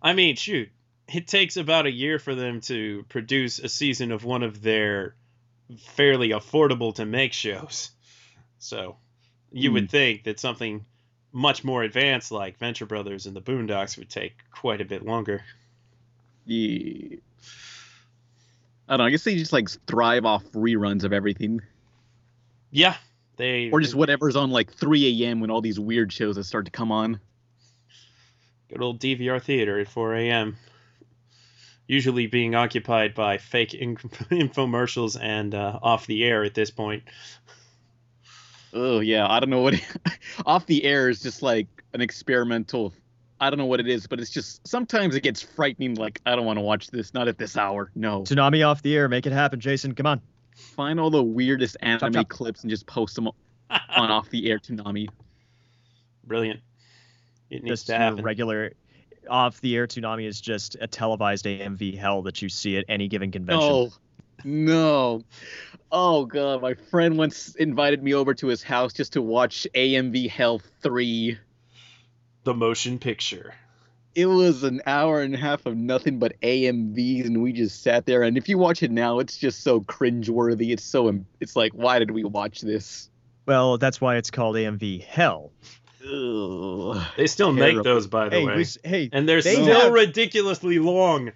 [0.00, 0.70] I mean, shoot.
[1.12, 5.16] It takes about a year for them to produce a season of one of their
[5.78, 7.90] fairly affordable to make shows.
[8.58, 8.96] So
[9.52, 9.88] you would hmm.
[9.88, 10.84] think that something
[11.32, 15.42] much more advanced like Venture Brothers and the Boondocks would take quite a bit longer.
[16.44, 17.16] Yeah.
[18.88, 19.04] I don't know.
[19.04, 21.60] I guess they just like thrive off reruns of everything,
[22.72, 22.96] Yeah,
[23.36, 25.38] they or just whatever's on like 3 a.m.
[25.40, 27.20] when all these weird shows that start to come on.
[28.68, 30.56] good old DVR theater at 4 a.m.
[31.90, 33.96] Usually being occupied by fake in-
[34.30, 37.02] infomercials and uh, off the air at this point.
[38.72, 39.74] Oh yeah, I don't know what.
[40.46, 42.92] off the air is just like an experimental.
[43.40, 45.96] I don't know what it is, but it's just sometimes it gets frightening.
[45.96, 47.90] Like I don't want to watch this, not at this hour.
[47.96, 48.22] No.
[48.22, 49.08] Toonami off the air.
[49.08, 49.92] Make it happen, Jason.
[49.96, 50.20] Come on.
[50.54, 52.28] Find all the weirdest anime chop.
[52.28, 53.26] clips and just post them
[53.70, 55.08] on off the air Toonami.
[56.22, 56.60] Brilliant.
[57.50, 58.22] It needs Just to your happen.
[58.22, 58.74] regular
[59.28, 63.08] off the air Toonami is just a televised AMV hell that you see at any
[63.08, 63.68] given convention.
[63.68, 63.90] No,
[64.44, 65.22] no.
[65.92, 70.30] Oh god, my friend once invited me over to his house just to watch AMV
[70.30, 71.38] Hell 3.
[72.44, 73.54] the motion picture.
[74.14, 78.06] It was an hour and a half of nothing but AMVs, and we just sat
[78.06, 78.22] there.
[78.22, 80.72] And if you watch it now, it's just so cringeworthy.
[80.72, 83.08] It's so, it's like, why did we watch this?
[83.46, 85.52] Well, that's why it's called AMV hell.
[86.04, 87.02] Ugh.
[87.16, 89.92] They still make those, by the Hey, way, we, hey, and they're they still have-
[89.92, 91.32] ridiculously long.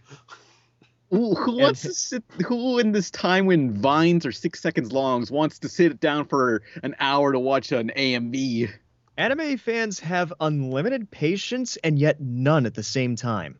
[1.10, 2.24] Who, who wants to sit?
[2.46, 6.62] Who in this time when vines are six seconds long wants to sit down for
[6.82, 8.70] an hour to watch an AMV?
[9.16, 13.58] Anime fans have unlimited patience and yet none at the same time.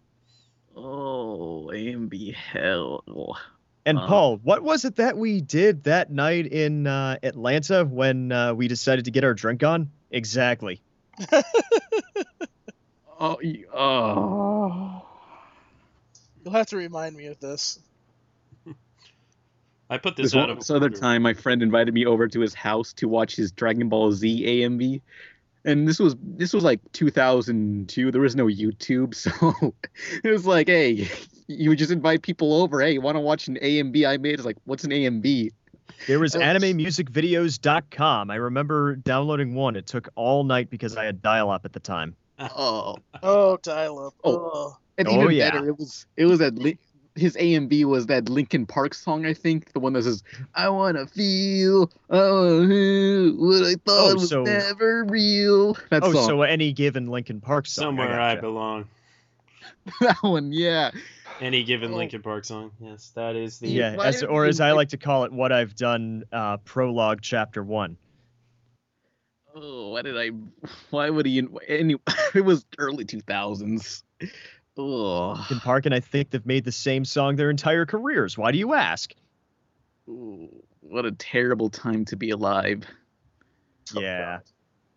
[0.74, 3.36] Oh, AMV hell.
[3.86, 4.06] And Uh.
[4.08, 8.66] Paul, what was it that we did that night in uh, Atlanta when uh, we
[8.66, 9.90] decided to get our drink on?
[10.10, 10.80] Exactly.
[13.20, 15.06] Oh, y- oh.
[16.44, 17.78] You'll have to remind me of this.
[19.90, 22.26] I put this, This, out one, of this other time, my friend invited me over
[22.28, 25.00] to his house to watch his Dragon Ball Z AMV,
[25.64, 28.10] and this was this was like 2002.
[28.10, 29.72] There was no YouTube, so
[30.24, 31.08] it was like, hey,
[31.46, 32.80] you would just invite people over.
[32.80, 34.34] Hey, you want to watch an AMV I made?
[34.34, 35.50] It's like, what's an AMV?
[36.06, 38.30] There was animemusicvideos.com.
[38.30, 39.76] I remember downloading one.
[39.76, 42.14] It took all night because I had dial up at the time.
[42.38, 44.14] Oh, Oh, dial up.
[44.24, 44.50] Oh.
[44.54, 44.76] Oh.
[44.98, 45.50] and Oh, yeah.
[45.52, 46.78] better, it was it was that li-
[47.14, 51.06] his AMV was that Linkin Park song, I think, the one that says, "I wanna
[51.06, 56.72] feel oh, what I thought Oh, was so- never real." That oh, song, so any
[56.72, 57.84] given Linkin Park song.
[57.84, 58.42] Somewhere I gotcha.
[58.42, 58.88] belong.
[60.00, 60.90] that one, yeah.
[61.40, 61.96] Any given Oh.
[61.96, 62.70] Linkin Park song.
[62.80, 63.68] Yes, that is the.
[63.68, 67.62] Yeah, as, or as I like to call it, what I've done, uh, prologue chapter
[67.62, 67.96] one.
[69.54, 70.30] Oh, why did I?
[70.90, 71.46] Why would he?
[71.68, 71.96] Any?
[72.34, 74.02] It was early two thousands.
[74.76, 78.36] Oh, Linkin Park and I think they've made the same song their entire careers.
[78.36, 79.14] Why do you ask?
[80.80, 82.84] what a terrible time to be alive.
[83.94, 84.40] Yeah,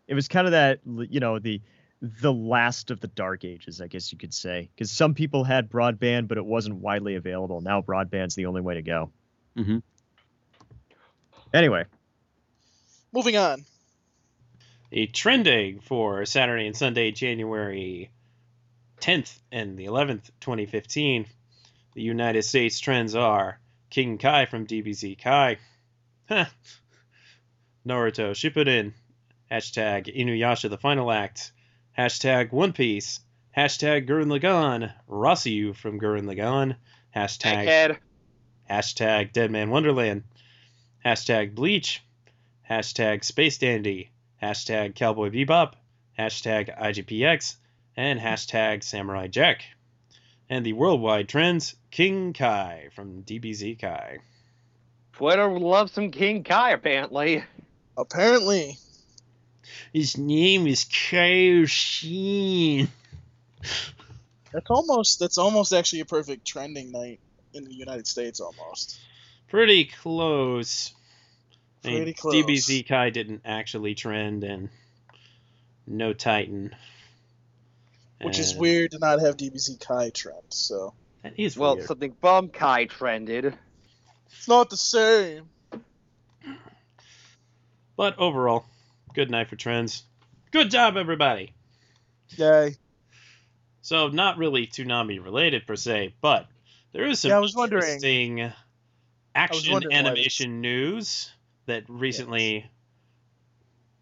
[0.08, 1.62] it was kind of that, you know, the
[2.02, 5.70] the last of the dark ages, I guess you could say, because some people had
[5.70, 7.62] broadband, but it wasn't widely available.
[7.62, 9.12] Now broadband's the only way to go.
[9.56, 9.82] Mhm.
[11.54, 11.86] Anyway,
[13.14, 13.66] Moving on.
[14.92, 18.12] A trending for Saturday and Sunday, January
[19.00, 21.26] 10th and the 11th, 2015.
[21.96, 25.58] The United States trends are King Kai from DBZ Kai.
[26.30, 26.46] Huh.
[27.88, 28.94] Naruto Shippuden.
[29.52, 31.54] Hashtag Inuyasha the Final Act.
[31.98, 33.22] Hashtag One Piece.
[33.58, 34.94] Hashtag Gurren Lagann.
[35.10, 36.76] Rossiu from Gurren Lagann.
[37.16, 37.98] Hashtag Dickhead.
[38.70, 40.24] Hashtag Deadman Wonderland.
[41.04, 42.04] Hashtag Bleach.
[42.70, 44.12] Hashtag Space Dandy.
[44.44, 45.74] Hashtag Cowboy Bebop.
[46.20, 47.56] Hashtag IGPX.
[47.96, 49.64] And hashtag Samurai Jack.
[50.52, 54.20] And the worldwide trends, King Kai from DBZ Kai.
[55.14, 57.44] Twitter loves some King Kai, apparently.
[57.98, 58.78] Apparently.
[59.94, 62.88] His name is Kaioshin.
[64.54, 67.20] That's almost that's almost actually a perfect trending night
[67.54, 69.00] in the United States almost.
[69.50, 70.94] Pretty close.
[71.84, 72.34] I mean, Pretty close.
[72.36, 74.70] DBZ Kai didn't actually trend, and
[75.86, 76.76] no Titan.
[78.22, 81.88] Which is weird to not have DBZ Kai trend, so That is Well, weird.
[81.88, 83.54] something from Kai trended.
[84.26, 85.48] it's not the same.
[87.96, 88.66] But overall,
[89.18, 90.04] good night for trends.
[90.52, 91.52] Good job, everybody.
[92.38, 92.76] Yay.
[93.82, 96.46] So not really Toonami related per se, but
[96.92, 98.54] there is some Yeah, I was wondering- interesting
[99.34, 101.32] action wondering why this- animation news
[101.66, 102.70] that recently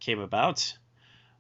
[0.02, 0.78] came about.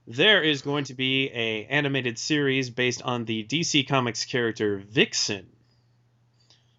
[0.07, 5.49] There is going to be a animated series based on the DC Comics character Vixen.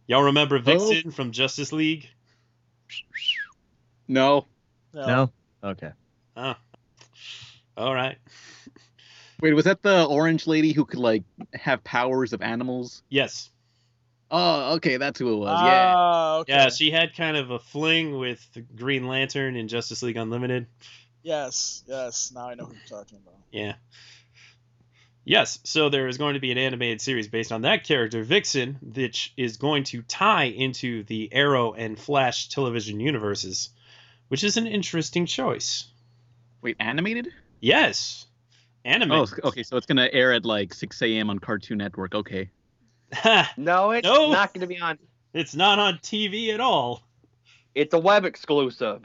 [0.06, 0.61] Y'all remember oh.
[0.62, 2.09] Vixen from Justice League?
[4.09, 4.46] No,
[4.94, 5.06] No.
[5.06, 5.32] no,
[5.62, 5.92] okay.
[6.38, 6.54] Oh.
[7.76, 8.16] All right.
[9.40, 13.02] wait, was that the orange lady who could like have powers of animals?
[13.08, 13.50] Yes.
[14.30, 15.60] Oh, okay, that's who it was.
[15.62, 15.94] yeah.
[15.96, 16.52] Ah, okay.
[16.52, 20.66] Yeah, she had kind of a fling with the Green Lantern in Justice League Unlimited.
[21.22, 22.32] Yes, yes.
[22.34, 23.36] Now I know who you're talking about.
[23.52, 23.74] Yeah.
[25.24, 28.78] Yes, so there is going to be an animated series based on that character, Vixen,
[28.80, 33.70] which is going to tie into the Arrow and Flash television universes,
[34.28, 35.88] which is an interesting choice.
[36.62, 37.32] Wait, animated?
[37.60, 38.26] Yes,
[38.84, 39.12] Anime.
[39.12, 41.30] Oh, okay, so it's gonna air at like 6 a.m.
[41.30, 42.14] on Cartoon Network.
[42.14, 42.50] Okay.
[43.56, 44.32] No, it's No.
[44.32, 44.98] not going to be on.
[45.32, 47.02] it's not on TV at all.
[47.74, 49.04] It's a web exclusive.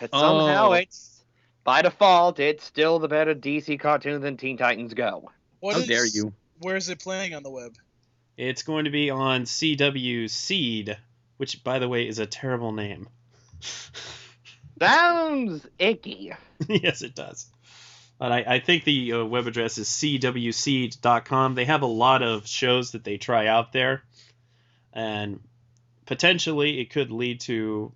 [0.00, 0.20] And oh.
[0.20, 0.72] somehow Oh.
[0.74, 1.24] it's
[1.64, 5.30] by default it's still the better DC cartoon than Teen Titans Go.
[5.60, 6.32] What How is- dare you?
[6.58, 7.74] Where is it playing on the web?
[8.36, 10.96] It's going to be on CW Seed,
[11.38, 13.08] which, by the way, is a terrible name.
[14.80, 16.32] Sounds icky.
[16.68, 17.46] yes, it does.
[18.20, 21.54] But I, I think the uh, web address is cwseed.com.
[21.54, 24.02] They have a lot of shows that they try out there,
[24.92, 25.40] and
[26.04, 27.90] potentially it could lead to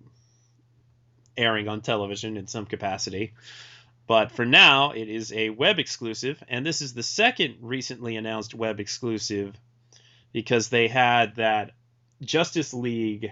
[1.37, 3.33] airing on television in some capacity.
[4.07, 8.55] But for now, it is a web exclusive, and this is the second recently announced
[8.55, 9.55] web exclusive
[10.33, 11.73] because they had that
[12.23, 13.31] Justice League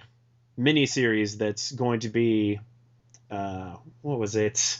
[0.60, 2.60] miniseries that's going to be
[3.32, 4.80] uh, what was it?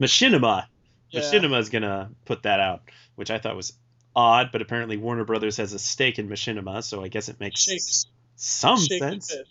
[0.00, 0.66] Machinima.
[1.14, 1.20] Yeah.
[1.22, 2.82] Machinima is gonna put that out,
[3.14, 3.72] which I thought was
[4.16, 7.60] odd, but apparently Warner Brothers has a stake in Machinima, so I guess it makes
[7.62, 8.06] Shakes,
[8.36, 9.30] some shake the sense.
[9.30, 9.50] fist.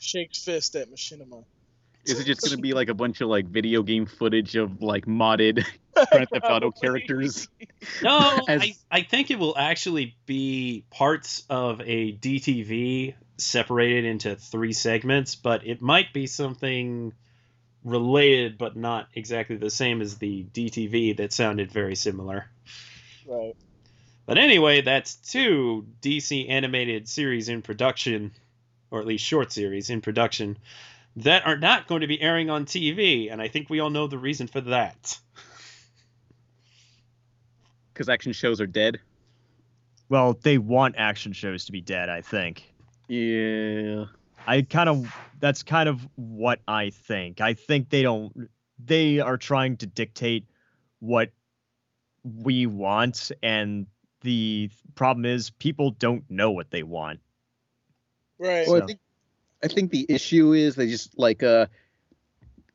[0.00, 1.44] Shake fist at Machinima.
[2.04, 5.04] Is it just gonna be like a bunch of like video game footage of like
[5.06, 5.66] modded
[6.10, 7.48] Grand Theft Auto characters?
[8.02, 14.36] No, As- I, I think it will actually be parts of a DTV separated into
[14.36, 17.12] three segments, but it might be something
[17.88, 22.46] related but not exactly the same as the DTV that sounded very similar.
[23.26, 23.56] Right.
[24.26, 28.32] But anyway, that's two DC animated series in production,
[28.90, 30.58] or at least short series in production,
[31.16, 34.06] that are not going to be airing on TV, and I think we all know
[34.06, 35.18] the reason for that.
[37.94, 39.00] Because action shows are dead.
[40.08, 42.72] Well, they want action shows to be dead, I think.
[43.08, 44.04] Yeah.
[44.48, 47.42] I kind of that's kind of what I think.
[47.42, 48.48] I think they don't
[48.82, 50.46] they are trying to dictate
[51.00, 51.30] what
[52.24, 53.86] we want and
[54.22, 57.20] the problem is people don't know what they want.
[58.38, 58.66] Right.
[58.66, 59.00] Well, So- I think
[59.62, 61.66] I think the issue is they just like uh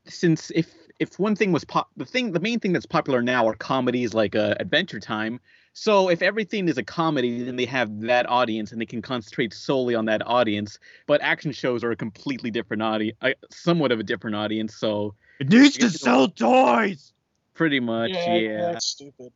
[0.06, 3.48] since if if one thing was pop the thing the main thing that's popular now
[3.48, 5.40] are comedies like uh, Adventure Time.
[5.74, 9.54] So if everything is a comedy, then they have that audience and they can concentrate
[9.54, 10.78] solely on that audience.
[11.08, 14.76] But action shows are a completely different audience, uh, somewhat of a different audience.
[14.76, 17.14] So It needs to sell toys.
[17.56, 18.72] pretty much, yeah, yeah.
[18.74, 19.34] That's stupid.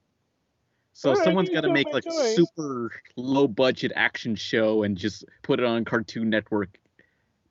[0.93, 2.35] So Alright, someone's you got to make like a toys.
[2.35, 6.77] super low budget action show and just put it on Cartoon Network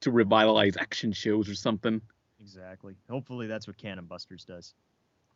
[0.00, 2.00] to revitalize action shows or something.
[2.40, 2.94] Exactly.
[3.10, 4.74] Hopefully that's what Cannon Busters does.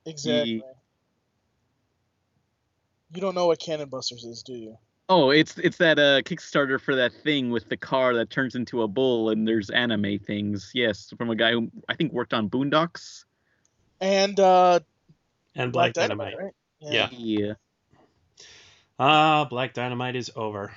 [0.07, 0.63] Exactly.
[3.13, 4.77] You don't know what Cannon Busters is, do you?
[5.09, 8.83] Oh, it's it's that uh Kickstarter for that thing with the car that turns into
[8.83, 10.71] a bull and there's anime things.
[10.73, 13.25] Yes, from a guy who I think worked on Boondocks.
[14.01, 14.81] And uh,
[15.57, 16.37] And Black, Dynamite.
[16.39, 16.53] right?
[16.81, 17.09] Yeah.
[17.11, 17.55] Yeah.
[18.99, 20.73] Ah, Black Dynamite is over.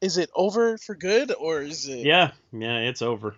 [0.00, 1.98] Is it over for good or is it?
[1.98, 3.36] Yeah, yeah, it's over.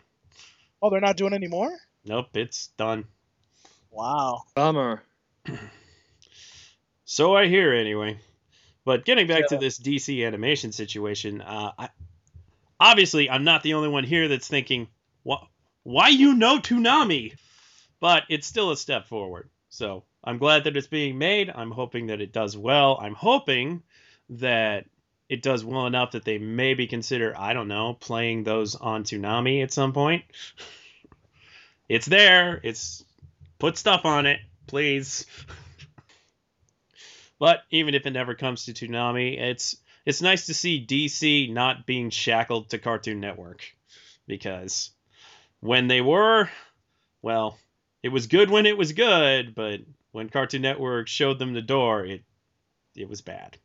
[0.82, 1.70] Oh, they're not doing any more.
[2.04, 3.04] Nope, it's done.
[3.90, 4.44] Wow.
[4.54, 5.02] Bummer.
[7.12, 8.20] So I hear anyway.
[8.84, 11.88] But getting back to this DC animation situation, uh, I,
[12.78, 14.86] obviously I'm not the only one here that's thinking,
[15.24, 15.44] "Why,
[15.82, 17.34] why you know Toonami?"
[17.98, 19.50] But it's still a step forward.
[19.70, 21.50] So I'm glad that it's being made.
[21.50, 22.96] I'm hoping that it does well.
[23.02, 23.82] I'm hoping
[24.28, 24.84] that
[25.28, 29.64] it does well enough that they maybe consider, I don't know, playing those on Toonami
[29.64, 30.22] at some point.
[31.88, 32.60] It's there.
[32.62, 33.04] It's
[33.58, 34.38] put stuff on it,
[34.68, 35.26] please.
[37.40, 39.74] But even if it never comes to Toonami, it's
[40.06, 43.64] it's nice to see DC not being shackled to Cartoon Network
[44.26, 44.90] because
[45.60, 46.48] when they were,
[47.22, 47.58] well,
[48.02, 49.80] it was good when it was good, but
[50.12, 52.22] when Cartoon Network showed them the door, it
[52.94, 53.56] it was bad.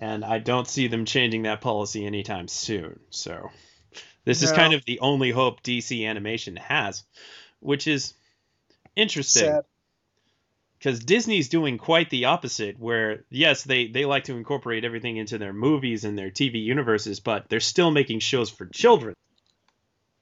[0.00, 2.98] And I don't see them changing that policy anytime soon.
[3.10, 3.50] So
[4.24, 7.04] this is kind of the only hope DC animation has,
[7.60, 8.14] which is
[8.96, 9.64] interesting Sad.
[10.78, 12.78] Because Disney's doing quite the opposite.
[12.78, 17.20] Where yes, they they like to incorporate everything into their movies and their TV universes,
[17.20, 19.14] but they're still making shows for children.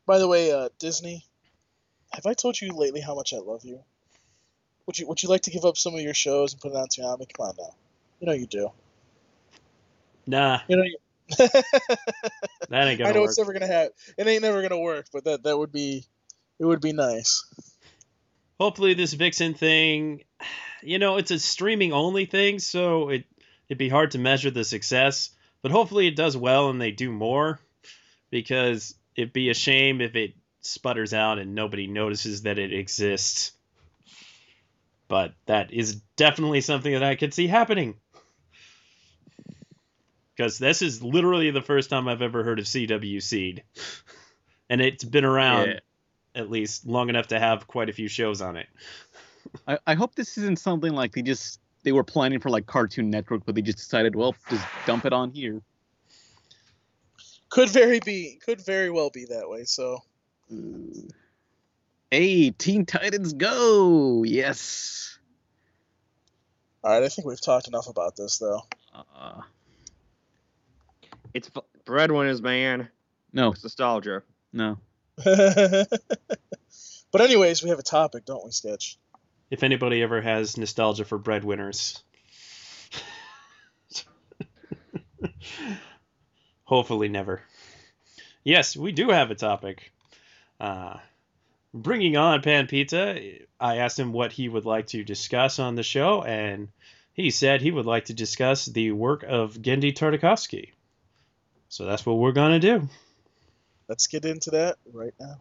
[0.06, 1.24] By the way, uh, Disney,
[2.12, 3.80] have I told you lately how much I love you?
[4.86, 6.76] Would you Would you like to give up some of your shows and put it
[6.76, 7.26] on Toonami?
[7.36, 7.74] Come on now.
[8.20, 8.70] You know you do.
[10.26, 10.82] Nah, You know.
[10.82, 10.96] You...
[11.38, 11.64] that
[12.72, 13.30] ain't gonna I know work.
[13.30, 13.92] it's never gonna happen.
[14.16, 16.04] It ain't never gonna work, but that that would be,
[16.60, 17.44] it would be nice.
[18.58, 20.24] Hopefully, this Vixen thing,
[20.82, 23.24] you know, it's a streaming only thing, so it
[23.68, 25.30] it'd be hard to measure the success.
[25.62, 27.58] But hopefully, it does well and they do more,
[28.30, 33.52] because it'd be a shame if it sputters out and nobody notices that it exists.
[35.08, 37.94] But that is definitely something that I could see happening.
[40.36, 43.62] Because this is literally the first time I've ever heard of CW Seed.
[44.68, 45.78] And it's been around Yeah.
[46.36, 48.68] At least long enough to have quite a few shows on it.
[49.66, 53.10] I, I hope this isn't something like they just they were planning for like Cartoon
[53.10, 55.62] Network, but they just decided, well, just dump it on here.
[57.48, 58.38] Could very be.
[58.44, 59.64] Could very well be that way.
[59.64, 60.02] So
[62.10, 64.22] Hey, Teen Titans Go!
[64.24, 65.18] Yes.
[66.84, 68.60] all right, I think we've talked enough about this though.
[68.94, 69.40] Uh,
[71.34, 72.88] It's f- breadwinners, man.
[73.32, 74.22] no, It's nostalgia.
[74.52, 74.78] no.
[75.24, 78.98] but anyways, we have a topic, don't we, Sketch?
[79.50, 82.02] If anybody ever has nostalgia for breadwinners.
[86.64, 87.40] Hopefully, never.
[88.44, 89.92] Yes, we do have a topic.
[90.60, 90.98] Uh,
[91.72, 93.18] bringing on Pan Pizza,
[93.58, 96.68] I asked him what he would like to discuss on the show, and
[97.14, 100.72] he said he would like to discuss the work of Genndy Tartakovsky.
[101.68, 102.88] So that's what we're going to do.
[103.88, 105.40] Let's get into that right now.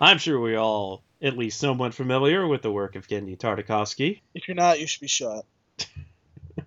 [0.00, 4.20] I'm sure we all at least somewhat familiar with the work of Genndy Tartakovsky.
[4.34, 5.44] If you're not, you should be shot.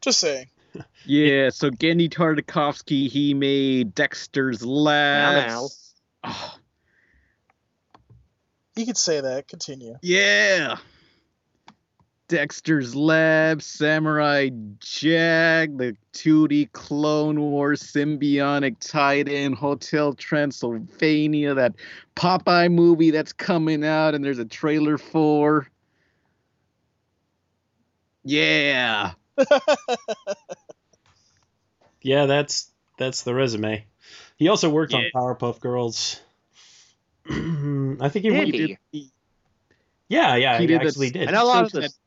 [0.00, 0.46] Just saying.
[1.06, 5.94] Yeah, so Genndy Tartakovsky, he made Dexter's Labs.
[6.24, 6.54] Oh,
[8.76, 9.46] You could say that.
[9.46, 9.94] Continue.
[10.02, 10.78] yeah.
[12.28, 14.48] Dexter's Lab, Samurai
[14.80, 21.74] Jack, the 2D Clone Wars, Symbiotic Titan, Hotel Transylvania, that
[22.16, 25.68] Popeye movie that's coming out and there's a trailer for.
[28.24, 29.12] Yeah.
[32.02, 33.86] Yeah, that's that's the resume.
[34.36, 35.08] He also worked Yeah.
[35.14, 36.20] on Powerpuff Girls.
[37.30, 39.10] I think he Did he?
[40.10, 41.28] Yeah, yeah, he, He did the- actually did.
[41.28, 41.98] I know a lot of this.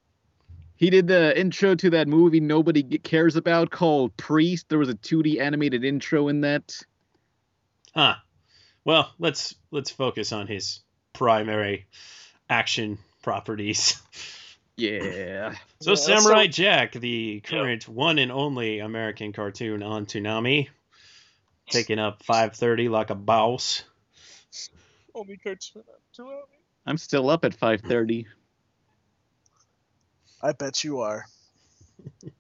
[0.78, 4.70] He did the intro to that movie nobody cares about called Priest.
[4.70, 6.80] There was a 2D animated intro in that.
[7.96, 8.16] Huh.
[8.86, 10.82] Well, let's let's focus on his
[11.14, 11.88] primary
[12.50, 14.02] action properties.
[14.80, 15.56] Yeah.
[15.82, 20.68] So Yeah, Samurai so- Jack, the current one and only American cartoon on Toonami,
[21.72, 23.84] taking up 5:30 like a boss.
[25.16, 25.82] Only cartoon.
[25.88, 26.42] on Toonami.
[26.86, 28.28] I'm still up at 5:30.
[30.42, 31.26] I bet you are.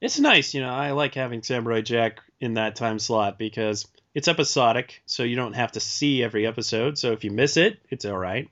[0.00, 0.70] It's nice, you know.
[0.70, 5.52] I like having Samurai Jack in that time slot because it's episodic, so you don't
[5.52, 6.96] have to see every episode.
[6.96, 8.48] So if you miss it, it's all right,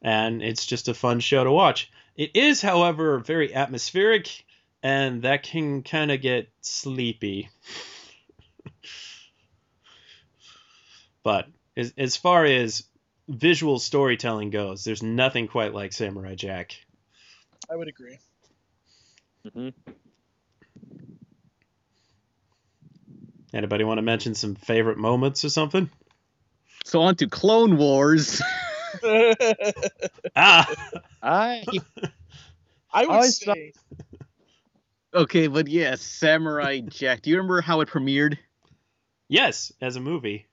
[0.00, 1.90] and it's just a fun show to watch.
[2.16, 4.46] It is, however, very atmospheric,
[4.82, 7.50] and that can kind of get sleepy.
[11.22, 12.84] but as, as far as
[13.28, 16.76] visual storytelling goes, there's nothing quite like Samurai Jack.
[17.72, 18.18] I would agree.
[19.46, 19.72] Mhm.
[23.54, 25.88] Anybody want to mention some favorite moments or something?
[26.84, 28.42] So on to Clone Wars.
[30.36, 30.68] Ah,
[31.22, 31.64] I
[32.92, 33.72] I would always say
[35.14, 37.22] okay, but yeah, Samurai Jack.
[37.22, 38.36] Do you remember how it premiered?
[39.28, 40.46] yes, as a movie.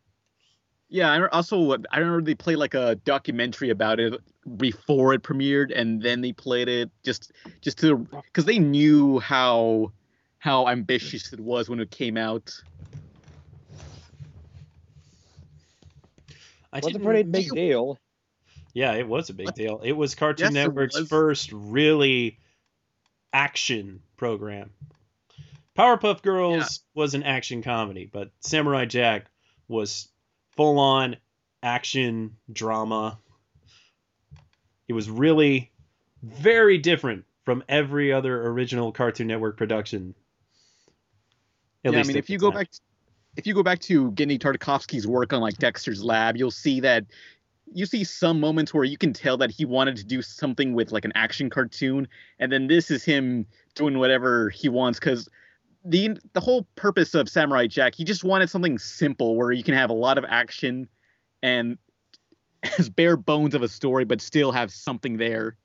[0.90, 4.20] Yeah, I also I remember they played like a documentary about it
[4.58, 7.32] before it premiered, and then they played it just
[7.62, 9.92] just to because they knew how
[10.40, 12.52] how ambitious it was when it came out.
[16.74, 18.00] I was a didn't- pretty big deal.
[18.74, 19.82] Yeah, it was a big deal.
[19.84, 21.10] It was Cartoon Yes, Network's was.
[21.10, 22.38] first really
[23.34, 24.72] action program.
[25.78, 29.26] Powerpuff Girls was an action comedy, but Samurai Jack
[29.68, 30.08] was
[30.60, 31.16] full on
[31.64, 33.18] action drama.
[34.90, 35.72] It was really
[36.22, 40.14] very different from every other original Cartoon Network production.
[41.86, 42.60] At yeah, I mean, if you go time.
[42.60, 42.70] back,
[43.38, 47.06] if you go back to Genndy Tartakovsky's work on like Dexter's Lab, you'll see that
[47.74, 50.92] you see some moments where you can tell that he wanted to do something with
[50.92, 52.06] like an action cartoon,
[52.38, 53.46] and then this is him
[53.76, 55.30] doing whatever he wants because
[55.86, 59.74] the the whole purpose of Samurai Jack, he just wanted something simple where you can
[59.74, 60.88] have a lot of action
[61.42, 61.78] and
[62.78, 65.56] as bare bones of a story, but still have something there.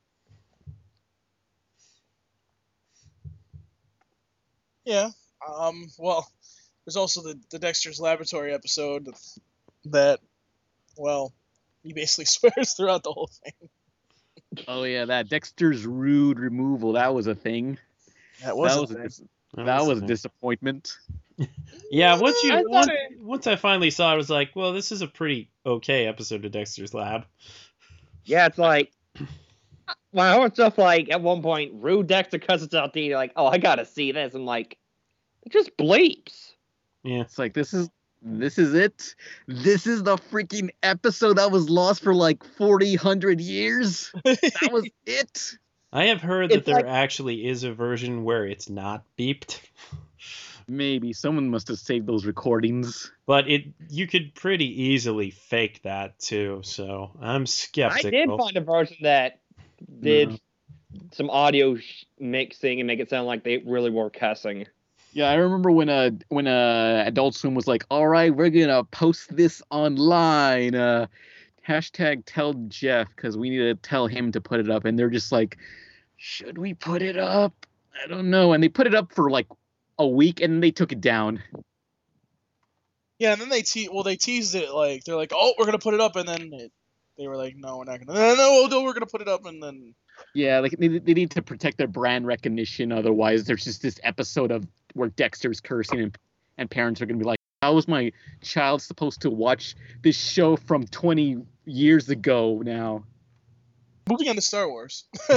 [4.85, 5.11] Yeah.
[5.47, 5.89] Um.
[5.99, 6.31] Well,
[6.85, 9.09] there's also the the Dexter's Laboratory episode
[9.87, 10.21] that,
[10.97, 11.33] well,
[11.83, 13.69] he basically swears throughout the whole thing.
[14.69, 17.79] Oh yeah, that Dexter's rude removal that was a thing.
[18.43, 19.29] That was, that a was a thing.
[19.57, 20.99] Dis- that the was a disappointment.
[21.91, 24.73] Yeah, once you I once, it- once I finally saw it, I was like, well,
[24.73, 27.25] this is a pretty okay episode of Dexter's Lab.
[28.25, 28.93] Yeah, it's like
[30.13, 30.79] my whole stuff.
[30.79, 33.15] Like at one point, Rude Dexter cusses out D.
[33.17, 34.35] Like, oh, I gotta see this.
[34.35, 34.79] I'm like,
[35.45, 36.53] it just bleeps.
[37.03, 37.21] Yeah.
[37.21, 37.91] It's like this is
[38.23, 39.15] this is it.
[39.47, 44.11] This is the freaking episode that was lost for like 40, 100 years.
[44.25, 45.59] That was it.
[45.95, 49.61] I have heard that It's there like- actually is a version where it's not beeped,
[50.67, 53.13] Maybe someone must have saved those recordings.
[53.27, 56.61] But it you could pretty easily fake that too.
[56.65, 58.09] So I'm skeptical.
[58.09, 59.41] I did find a version that
[60.01, 60.41] did
[61.13, 61.77] some audio
[62.19, 64.67] mixing and make it sound like they really were cussing.
[65.13, 68.85] Yeah, I remember when uh when uh Adult Swim was like, "All right, we're gonna
[68.85, 71.07] post this online." Uh,
[71.69, 75.11] hashtag tell Jeff because we need to tell him to put it up, and they're
[75.11, 75.59] just like,
[76.27, 77.67] "Should we put it up?
[78.03, 79.47] I don't know." And they put it up for like
[79.99, 81.43] a week, and they took it down.
[83.19, 85.79] Yeah, and then they te- well they teased it like they're like, oh, we're gonna
[85.79, 86.73] put it up, and then it,
[87.19, 88.19] they were like, no, we're not gonna.
[88.19, 89.95] No, no, no, we're gonna put it up, and then
[90.33, 92.91] Yeah, like they, they need to protect their brand recognition.
[92.91, 96.19] Otherwise, there's just this episode of where Dexter's cursing, and,
[96.57, 100.57] and parents are gonna be like, "How is my child supposed to watch this show
[100.57, 103.05] from 20 years ago now?"
[104.09, 105.05] Moving on to Star Wars.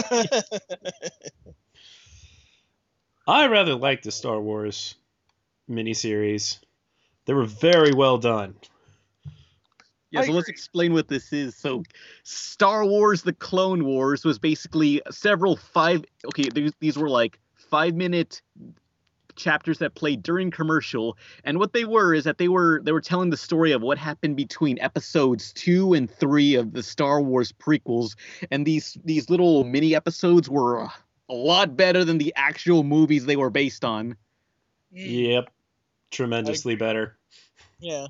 [3.28, 4.96] I rather like the Star Wars
[5.70, 6.60] miniseries.
[7.26, 8.56] They were very well done.
[10.10, 11.56] Yeah, so let's explain what this is.
[11.56, 11.84] So,
[12.24, 16.06] Star Wars: The Clone Wars was basically several five.
[16.28, 18.42] Okay, these these were like five minute
[19.38, 23.02] chapters that played during commercial, and what they were is that they were they were
[23.02, 27.52] telling the story of what happened between episodes two and three of the Star Wars
[27.54, 28.16] prequels,
[28.52, 30.90] and these these little mini episodes were
[31.30, 34.16] a lot better than the actual movies they were based on.
[34.96, 35.50] Mm, Yep.
[36.12, 37.18] Tremendously better.
[37.80, 38.08] yeah.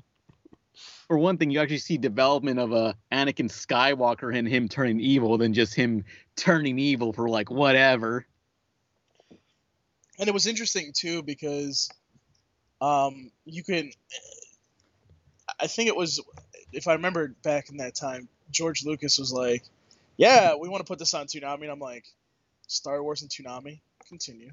[1.08, 5.36] for one thing, you actually see development of a Anakin Skywalker and him turning evil
[5.38, 6.04] than just him
[6.36, 8.24] turning evil for like whatever.
[10.18, 11.90] And it was interesting too because
[12.80, 13.90] um you can
[15.60, 16.20] i think it was
[16.72, 19.62] if i remember back in that time george lucas was like
[20.16, 22.04] yeah we want to put this on toonami and i'm like
[22.68, 23.80] star wars and toonami?
[24.08, 24.52] Continue.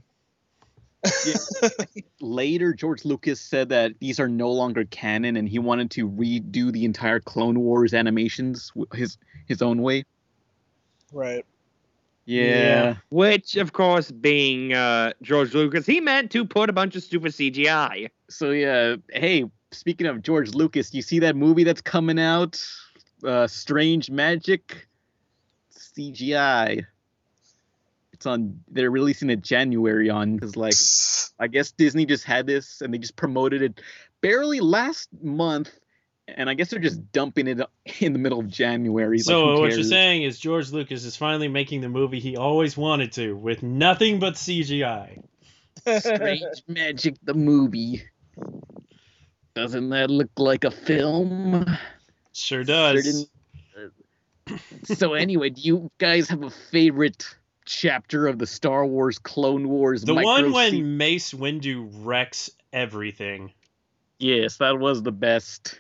[2.20, 6.72] Later, George Lucas said that these are no longer canon, and he wanted to redo
[6.72, 10.06] the entire Clone Wars animations his his own way.
[11.14, 11.46] right
[12.26, 12.96] Yeah.
[13.10, 17.32] Which, of course, being uh, George Lucas, he meant to put a bunch of stupid
[17.32, 18.10] CGI.
[18.30, 18.96] So yeah.
[19.12, 22.64] Hey, speaking of George Lucas, you see that movie that's coming out?
[23.24, 24.88] Uh, Strange Magic.
[25.72, 26.86] CGI.
[28.14, 28.60] It's on.
[28.70, 30.74] They're releasing it January on because like
[31.40, 33.82] I guess Disney just had this and they just promoted it
[34.22, 35.78] barely last month,
[36.28, 37.60] and I guess they're just dumping it
[38.00, 39.20] in the middle of January.
[39.20, 42.76] So who what you're saying is George Lucas is finally making the movie he always
[42.76, 45.22] wanted to, with nothing but CGI.
[46.00, 48.04] Strange Magic the movie.
[49.56, 51.66] Doesn't that look like a film?
[52.34, 53.04] Sure does.
[53.06, 53.28] Certain-
[54.48, 54.58] uh,
[54.96, 57.26] so anyway, do you guys have a favorite
[57.66, 60.04] chapter of the Star Wars Clone Wars?
[60.04, 63.54] The micro one when se- Mace Windu wrecks everything.
[64.20, 65.80] yes, that was the best.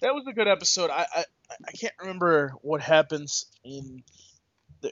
[0.00, 1.24] That was a good episode i i,
[1.66, 4.02] I can't remember what happens in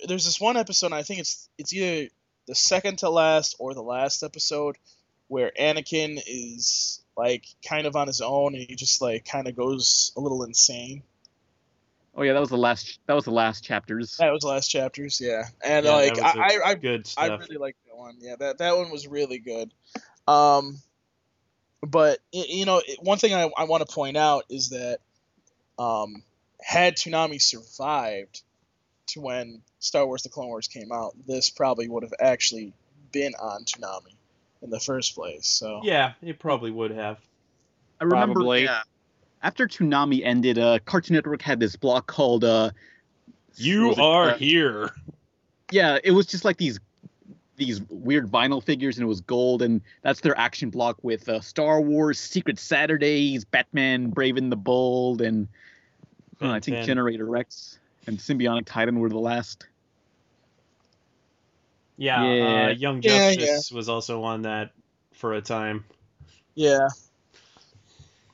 [0.06, 2.08] there's this one episode and i think it's it's either
[2.46, 4.76] the second to last or the last episode
[5.28, 9.56] where anakin is like kind of on his own and he just like kind of
[9.56, 11.02] goes a little insane
[12.18, 12.98] Oh yeah, that was the last.
[13.06, 14.16] That was the last chapters.
[14.16, 17.28] that was the last chapters yeah and Yeah, like that I, I i Good I
[17.28, 18.16] really liked that one.
[18.18, 19.72] Yeah, that that one was really good.
[20.26, 20.78] Um,
[21.86, 24.98] but you know, one thing I, I want to point out is that
[25.78, 26.22] um,
[26.60, 28.42] had Toonami survived
[29.08, 32.72] to when Star Wars: The Clone Wars came out, this probably would have actually
[33.12, 34.14] been on Toonami
[34.62, 35.46] in the first place.
[35.46, 37.18] So Yeah, it probably would have.
[38.00, 38.34] I remember.
[38.34, 38.64] Probably.
[38.64, 38.82] Yeah.
[39.40, 42.70] After Toonami ended, uh, Cartoon Network had this block called uh,
[43.54, 44.90] You was it, are uh, here.
[45.70, 46.80] yeah, it was just like these
[47.58, 51.40] these weird vinyl figures, and it was gold, and that's their action block with uh,
[51.40, 55.48] Star Wars, Secret Saturdays, Batman, Brave and the Bold, and
[56.40, 59.66] uh, I think Generator Rex and Symbionic Titan were the last.
[61.96, 62.66] Yeah, Yeah.
[62.66, 64.70] Uh, Young Yeah, Justice was also on that
[65.12, 65.84] for a time.
[66.54, 66.88] yeah,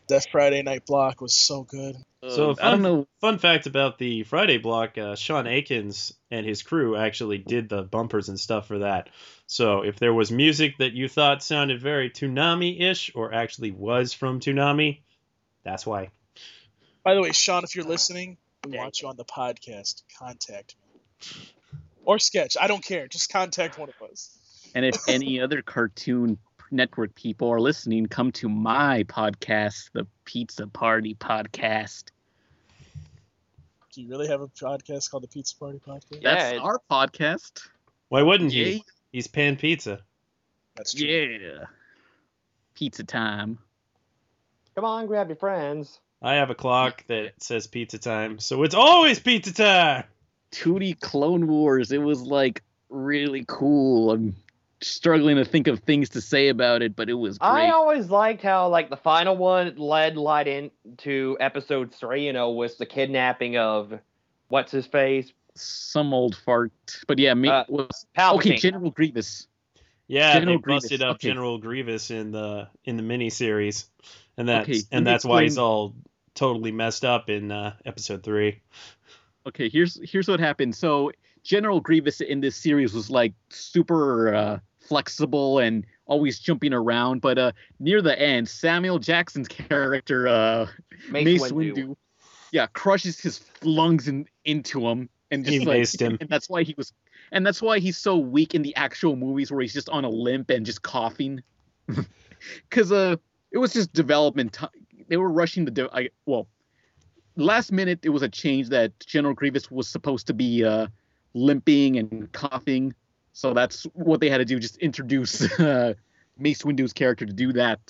[0.09, 1.97] that Friday night block was so good.
[2.29, 3.07] So Uh, if I don't know.
[3.21, 7.83] Fun fact about the Friday block: uh, Sean Akins and his crew actually did the
[7.83, 9.11] bumpers and stuff for that.
[9.47, 14.41] So if there was music that you thought sounded very Toonami-ish or actually was from
[14.41, 15.01] Toonami,
[15.65, 16.11] that's why.
[17.03, 20.03] By the way, Sean, if you're listening, we want you on the podcast.
[20.19, 21.01] Contact me.
[22.05, 22.57] Or sketch.
[22.61, 23.07] I don't care.
[23.09, 24.39] Just contact one of us.
[24.75, 26.39] And if any other Cartoon
[26.71, 32.05] Network people are listening, come to my podcast, the Pizza Party Podcast.
[33.95, 36.21] Do you really have a podcast called the Pizza Party Podcast?
[36.21, 37.69] Yeah, That's it- our podcast.
[38.09, 38.65] Why wouldn't Yeah.
[38.65, 38.85] he?
[39.13, 40.01] He's pan pizza.
[40.77, 41.07] That's true.
[41.07, 41.67] Yeah.
[42.75, 43.59] pizza time.
[44.75, 46.01] Come on, grab your friends.
[46.21, 50.05] I have a clock that says pizza time, so it's always pizza time.
[50.51, 51.93] 2D Clone Wars.
[51.93, 54.11] It was like really cool.
[54.11, 54.35] I'm
[54.85, 57.49] struggling to think of things to say about it, but it was great.
[57.49, 62.27] I always liked how like the final one led light into episode three.
[62.27, 63.93] You know, was the kidnapping of
[64.49, 66.73] what's his face, Some old fart,
[67.07, 68.37] but yeah, me Uh, was Palpatine.
[68.37, 68.57] okay.
[68.57, 69.47] General Grievous.
[70.07, 71.29] Yeah, General they busted Grievous, up okay.
[71.29, 73.87] General Grievous in the in the miniseries,
[74.37, 75.95] and that's Okay, and me that's why he's all
[76.35, 78.61] totally messed up in uh, episode three.
[79.47, 80.75] Okay, here's here's what happened.
[80.75, 81.13] So
[81.43, 84.59] General Grievous in this series was like super uh,
[84.89, 90.67] flexible and always jumping around, but uh, near the end, Samuel Jackson's character uh,
[91.11, 91.75] Mace, Mace Windu.
[91.75, 91.97] Windu,
[92.53, 96.19] yeah, crushes his lungs in, into him, and He just like, him.
[96.21, 96.93] and that's why he was,
[97.33, 100.09] and that's why he's so weak in the actual movies where he's just on a
[100.09, 101.43] limp and just coughing,
[102.69, 103.17] because uh,
[103.51, 104.71] it was just development time.
[105.09, 106.47] They were rushing the, de- I, well,
[107.37, 110.87] last minute it was a change that General Grievous was supposed to be uh,
[111.35, 112.95] limping and coughing,
[113.35, 115.93] so that's what they had to do, just introduce uh,
[116.39, 117.81] Mace Windu's character to do that.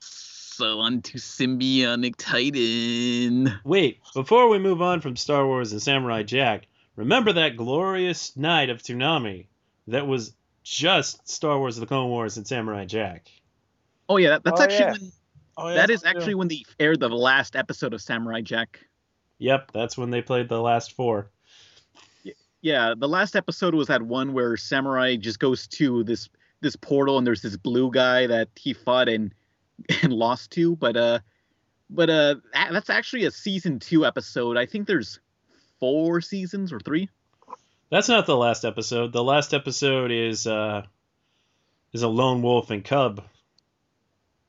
[0.00, 3.52] So on to Symbionic Titan.
[3.64, 6.66] Wait, before we move on from Star Wars and Samurai Jack,
[6.96, 9.46] remember that glorious night of Toonami
[9.88, 10.32] that was
[10.64, 13.28] just Star Wars: The Clone Wars and Samurai Jack.
[14.08, 14.92] Oh yeah, that, that's Oh, actually yeah.
[14.92, 15.12] when,
[15.60, 16.18] Oh, yeah, that is I do.
[16.18, 18.80] actually when they aired the last episode of Samurai Jack.
[19.38, 21.30] Yep, that's when they played the last four.
[22.60, 26.28] Yeah, the last episode was that one where Samurai just goes to this
[26.60, 29.32] this portal and there's this blue guy that he fought and
[30.02, 31.20] and lost to, but uh
[31.88, 34.56] but uh that's actually a season 2 episode.
[34.56, 35.20] I think there's
[35.78, 37.08] 4 seasons or 3.
[37.90, 39.12] That's not the last episode.
[39.12, 40.82] The last episode is uh
[41.92, 43.22] is a lone wolf and cub.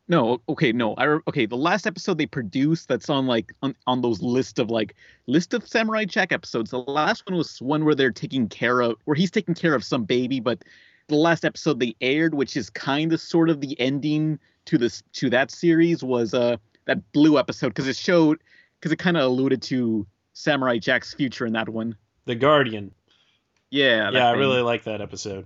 [0.09, 0.95] No, okay, no.
[0.95, 4.57] I re- okay, the last episode they produced that's on like on, on those list
[4.57, 4.95] of like
[5.27, 6.71] list of Samurai Jack episodes.
[6.71, 9.83] The last one was one where they're taking care of where he's taking care of
[9.83, 10.63] some baby, but
[11.09, 15.03] the last episode they aired, which is kind of sort of the ending to this
[15.13, 18.39] to that series, was uh that blue episode because it showed
[18.79, 21.95] because it kind of alluded to Samurai Jack's future in that one.
[22.25, 22.91] The Guardian.
[23.69, 24.39] Yeah, Yeah, I thing.
[24.39, 25.45] really like that episode.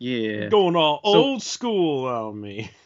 [0.00, 0.48] yeah.
[0.48, 2.72] Going all So- old school on me.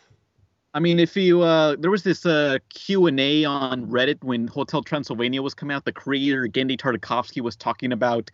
[0.74, 4.46] I mean, if you uh, there was this uh, Q and A on Reddit when
[4.48, 5.84] Hotel Transylvania was coming out.
[5.84, 8.30] The creator Genndy Tartakovsky was talking about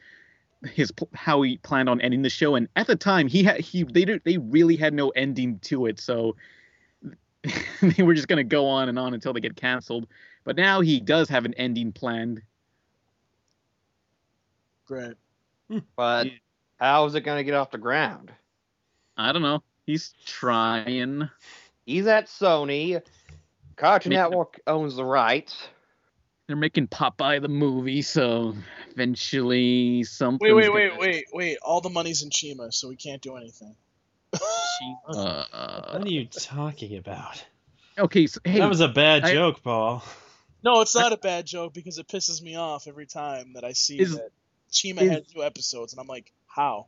[0.64, 3.82] his how he planned on ending the show, and at the time he had he
[3.82, 6.36] they did, they really had no ending to it, so
[7.82, 10.06] they were just gonna go on and on until they get canceled.
[10.44, 12.42] But now he does have an ending planned.
[14.86, 15.14] Great.
[15.96, 16.32] But Yeah.
[16.78, 18.32] how's it gonna get off the ground?
[19.16, 19.62] I don't know.
[19.86, 21.28] He's trying.
[21.88, 23.00] He's at Sony.
[23.76, 25.56] Cartoon Making- Network owns the rights.
[26.46, 28.54] They're making Popeye the movie, so
[28.90, 30.46] eventually something.
[30.46, 31.58] Wait, wait, wait, wait, wait.
[31.62, 33.74] All the money's in Chima, so we can't do anything.
[35.08, 35.44] Uh,
[35.92, 37.42] What are you talking about?
[37.98, 40.04] okay, so, hey, that was a bad I- joke, Paul.
[40.62, 43.72] No, it's not a bad joke because it pisses me off every time that I
[43.72, 44.30] see Is- that
[44.70, 46.86] Chima is- has two episodes, and I'm like, how?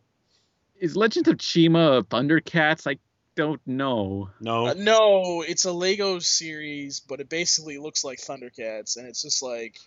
[0.78, 2.86] is Legend of Chima a Thundercats?
[2.86, 2.98] I
[3.40, 4.30] don't know.
[4.40, 4.66] No.
[4.68, 9.42] Uh, no, it's a Lego series, but it basically looks like Thundercats, and it's just
[9.42, 9.78] like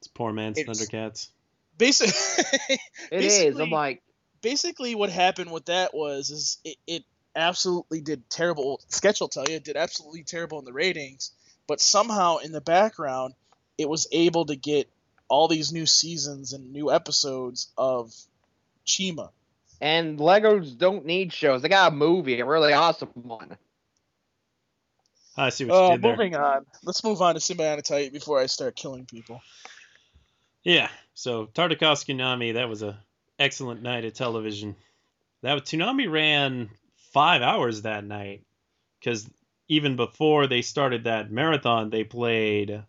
[0.00, 1.28] It's poor man's It's- Thundercats.
[1.78, 2.10] basic.
[3.12, 3.58] It is.
[3.58, 4.02] I'm like,
[4.42, 7.04] basically what happened with that was is it, it
[7.36, 11.30] absolutely did terrible sketch will tell you it did absolutely terrible in the ratings
[11.68, 13.34] but somehow in the background
[13.76, 14.88] it was able to get
[15.28, 18.12] all these new seasons and new episodes of
[18.86, 19.30] chima
[19.80, 21.62] and Legos don't need shows.
[21.62, 23.56] They got a movie, a really awesome one.
[25.36, 26.10] I see what you uh, did there.
[26.12, 29.40] moving on let's move on to symbiotic titan before i start killing people
[30.64, 30.88] Yeah.
[31.14, 32.98] So Tartakovsky Nami, that was a
[33.38, 34.74] excellent night of television.
[35.42, 36.70] That was- Toonami ran
[37.12, 38.42] five hours that night
[38.98, 39.28] because
[39.68, 42.82] even before they started that marathon, they played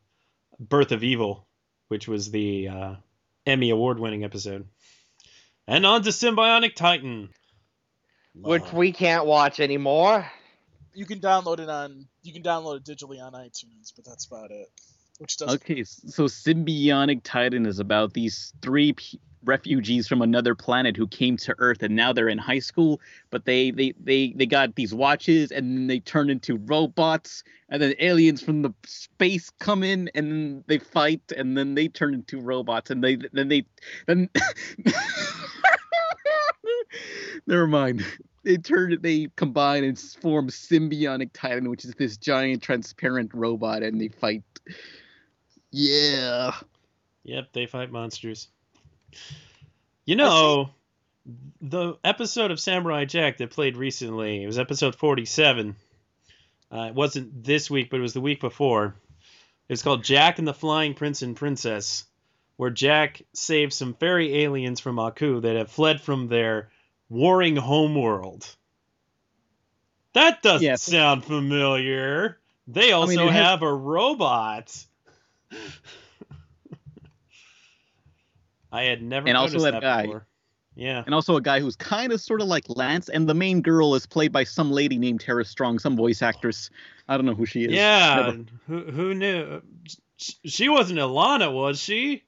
[0.59, 1.45] Birth of Evil,
[1.87, 2.95] which was the uh,
[3.45, 4.67] Emmy award-winning episode.
[5.69, 7.29] And on to Symbionic Titan,
[8.33, 8.73] Which Love.
[8.73, 10.25] we can't watch anymore.
[10.95, 14.49] you can download it on you can download it digitally on itunes but that's about
[14.49, 14.67] it
[15.19, 20.95] which does Okay, so Symbionic Titan is about these three p- refugees from another planet
[20.97, 24.45] who came to Earth and now they're in high school, but they they they they
[24.45, 29.49] got these watches and then they turn into robots and then aliens from the space
[29.59, 33.65] come in and they fight and then they turn into robots and they then they
[34.07, 34.29] then
[37.47, 38.05] Never mind.
[38.43, 43.99] they turn they combine and form Symbionic Titan, which is this giant transparent robot, and
[43.99, 44.43] they fight.
[45.71, 46.55] Yeah.
[47.23, 48.49] Yep, they fight monsters.
[50.05, 50.69] You know,
[51.61, 55.75] the episode of Samurai Jack that played recently, it was episode 47.
[56.71, 58.95] Uh, it wasn't this week, but it was the week before.
[59.67, 62.05] It's called Jack and the Flying Prince and Princess,
[62.57, 66.69] where Jack saves some fairy aliens from Aku that have fled from their
[67.07, 68.47] warring homeworld.
[70.13, 72.39] That doesn't sound familiar.
[72.67, 74.85] They also it has- have a robot.
[78.71, 80.01] I had never And also noticed that guy.
[80.03, 80.25] before.
[80.75, 81.03] Yeah.
[81.05, 83.95] And also a guy who's kind of sort of like Lance, and the main girl
[83.95, 86.69] is played by some lady named Tara Strong, some voice actress.
[87.07, 87.71] I don't know who she is.
[87.73, 88.31] Yeah.
[88.67, 89.61] Who who knew?
[90.17, 92.23] She wasn't Ilana, was she?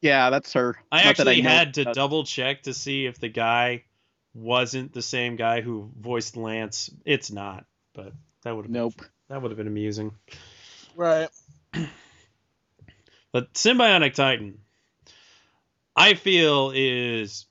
[0.00, 0.76] Yeah, that's her.
[0.90, 3.84] I Not actually know had to double check to see if the guy
[4.32, 6.88] wasn't the same guy who voiced Lance.
[7.04, 8.12] It's not, but
[8.44, 9.02] that would have Nope.
[9.28, 10.12] that would have been amusing.
[10.96, 11.28] Right.
[13.32, 14.58] But Symbionic Titan,
[16.00, 17.44] I feel is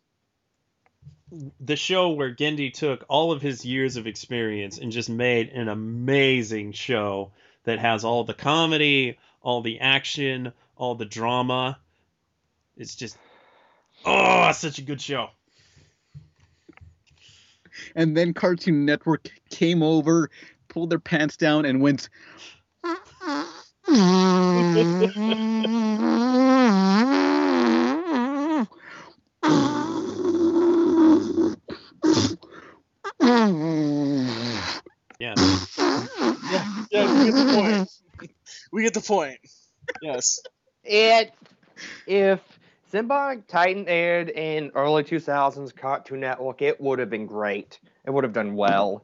[1.60, 5.70] the show where Genndy took all of his years of experience and just made an
[5.70, 7.32] amazing show
[7.66, 11.78] that has all the comedy, all the action, all the drama.
[12.76, 13.20] It's just
[14.04, 15.28] oh, it's such a good show.
[17.96, 20.32] And then Cartoon Network came over,
[20.70, 22.10] pulled their pants down, and went.
[35.20, 35.36] Yeah.
[36.52, 37.90] Yeah, yeah, we get the point.
[38.72, 39.40] We get the point.
[40.02, 40.40] Yes.
[40.84, 41.34] It
[42.08, 42.40] if
[42.92, 47.80] Symbiotic Titan aired in early 2000s Cartoon Network, it would have been great.
[48.06, 49.04] It would have done well.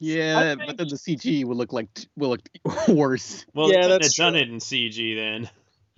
[0.00, 2.48] Yeah, I but then the CG would look like will look
[2.88, 3.44] worse.
[3.54, 5.50] Well, Yeah, they couldn't have done it in CG then.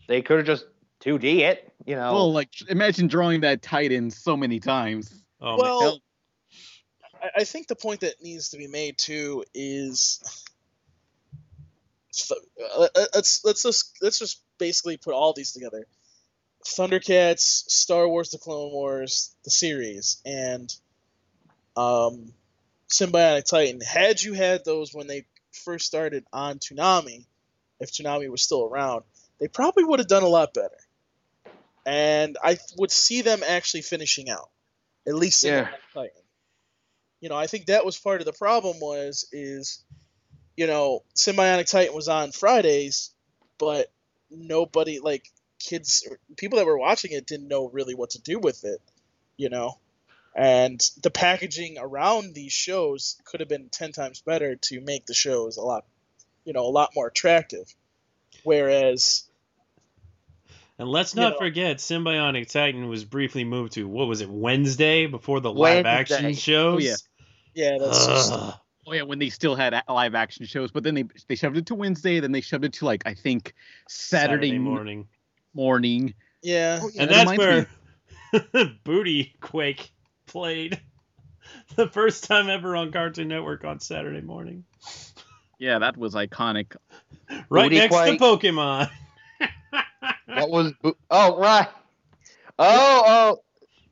[0.07, 0.67] They could have just
[1.05, 2.15] 2D it, you know.
[2.15, 5.13] Well, like imagine drawing that Titan so many times.
[5.41, 5.59] Oh, man.
[5.59, 5.99] well,
[7.23, 10.21] I, I think the point that needs to be made too is
[12.31, 15.87] uh, uh, let's let's just let's just basically put all these together.
[16.67, 20.75] Thundercats, Star Wars: The Clone Wars, the series, and
[21.77, 22.33] um,
[22.89, 23.81] Symbiotic Titan.
[23.81, 27.25] Had you had those when they first started on Toonami,
[27.81, 29.05] if Toonami was still around,
[29.39, 30.77] they probably would have done a lot better.
[31.87, 34.51] And I would see them actually finishing out,
[35.09, 35.69] at least Yeah.
[35.95, 36.11] Titan.
[37.21, 39.83] You know, I think that was part of the problem was is,
[40.57, 43.11] you know, Symbiotic Titan was on Fridays,
[43.59, 43.91] but
[44.31, 48.39] nobody like kids or people that were watching it didn't know really what to do
[48.39, 48.81] with it,
[49.37, 49.79] you know.
[50.35, 55.13] And the packaging around these shows could have been ten times better to make the
[55.15, 55.85] shows a lot,
[56.45, 57.75] you know, a lot more attractive.
[58.45, 59.25] Whereas,
[60.79, 64.31] And let's you not know- forget, Symbionic Titan was briefly moved to what was it
[64.31, 66.41] Wednesday before the live action Wednesday.
[66.41, 66.75] shows.
[66.77, 66.95] Oh, yeah.
[67.55, 68.33] Yeah, that's just,
[68.87, 71.67] Oh yeah, when they still had live action shows, but then they they shoved it
[71.67, 73.55] to Wednesday, then they shoved it to like I think
[73.89, 75.07] Saturday, morning.
[75.55, 76.15] morning.
[76.43, 76.81] yeah.
[76.83, 77.67] Oh, yeah, and that that's where
[78.85, 79.93] Booty Quake
[80.27, 80.81] played
[81.77, 84.65] the first time ever on Cartoon Network on Saturday morning.
[85.59, 86.75] Yeah, that was iconic.
[87.49, 88.19] Right Booty next Quake.
[88.19, 88.91] to Pokemon.
[90.27, 91.69] what was Bo- Oh, right.
[92.59, 93.37] Oh, oh.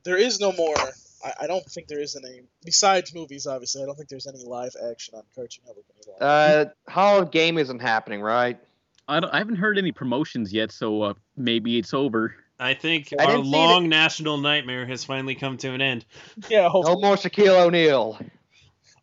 [0.03, 0.75] There is no more.
[1.23, 3.47] I, I don't think there is any besides movies.
[3.47, 6.17] Obviously, I don't think there's any live action on Cartoon Network anymore.
[6.21, 8.59] Uh, Hall of Game isn't happening, right?
[9.07, 12.35] I don't, I haven't heard any promotions yet, so uh, maybe it's over.
[12.59, 16.05] I think I our didn't see long national nightmare has finally come to an end.
[16.49, 18.19] yeah, No more Shaquille O'Neal.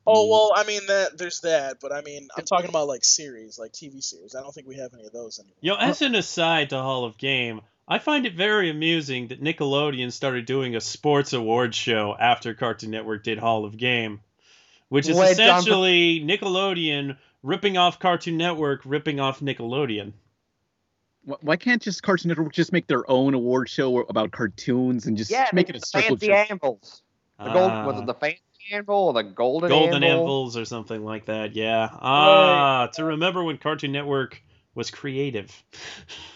[0.08, 3.58] Oh well, I mean that there's that, but I mean I'm talking about like series,
[3.58, 4.36] like TV series.
[4.36, 5.56] I don't think we have any of those anymore.
[5.60, 10.12] Yo, as an aside to Hall of Game, I find it very amusing that Nickelodeon
[10.12, 14.20] started doing a sports award show after Cartoon Network did Hall of Game,
[14.88, 20.12] which is Wait, John- essentially Nickelodeon ripping off Cartoon Network, ripping off Nickelodeon.
[21.24, 25.30] Why can't just Cartoon Network just make their own award show about cartoons and just
[25.30, 26.50] Yeah, make it a did the circle fancy jerk?
[26.50, 27.02] anvils.
[27.38, 28.40] The gold, was Ah, it the fancy
[28.72, 30.20] anvil or the golden, Golden anvil?
[30.20, 31.54] Anvils or something like that.
[31.54, 31.88] Yeah.
[31.92, 34.40] Ah, to remember when Cartoon Network
[34.74, 35.52] was creative.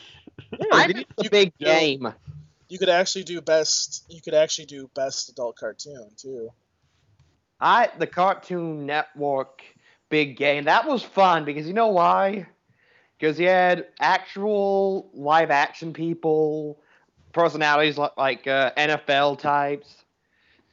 [0.73, 2.13] I you, miss the you big could game.
[2.69, 4.05] you could actually do best.
[4.09, 6.51] You could actually do best adult cartoon too.
[7.61, 9.63] I the Cartoon Network
[10.09, 10.65] big game.
[10.65, 12.47] That was fun because you know why?
[13.19, 16.81] Because you had actual live action people,
[17.33, 20.05] personalities like, like uh, NFL types.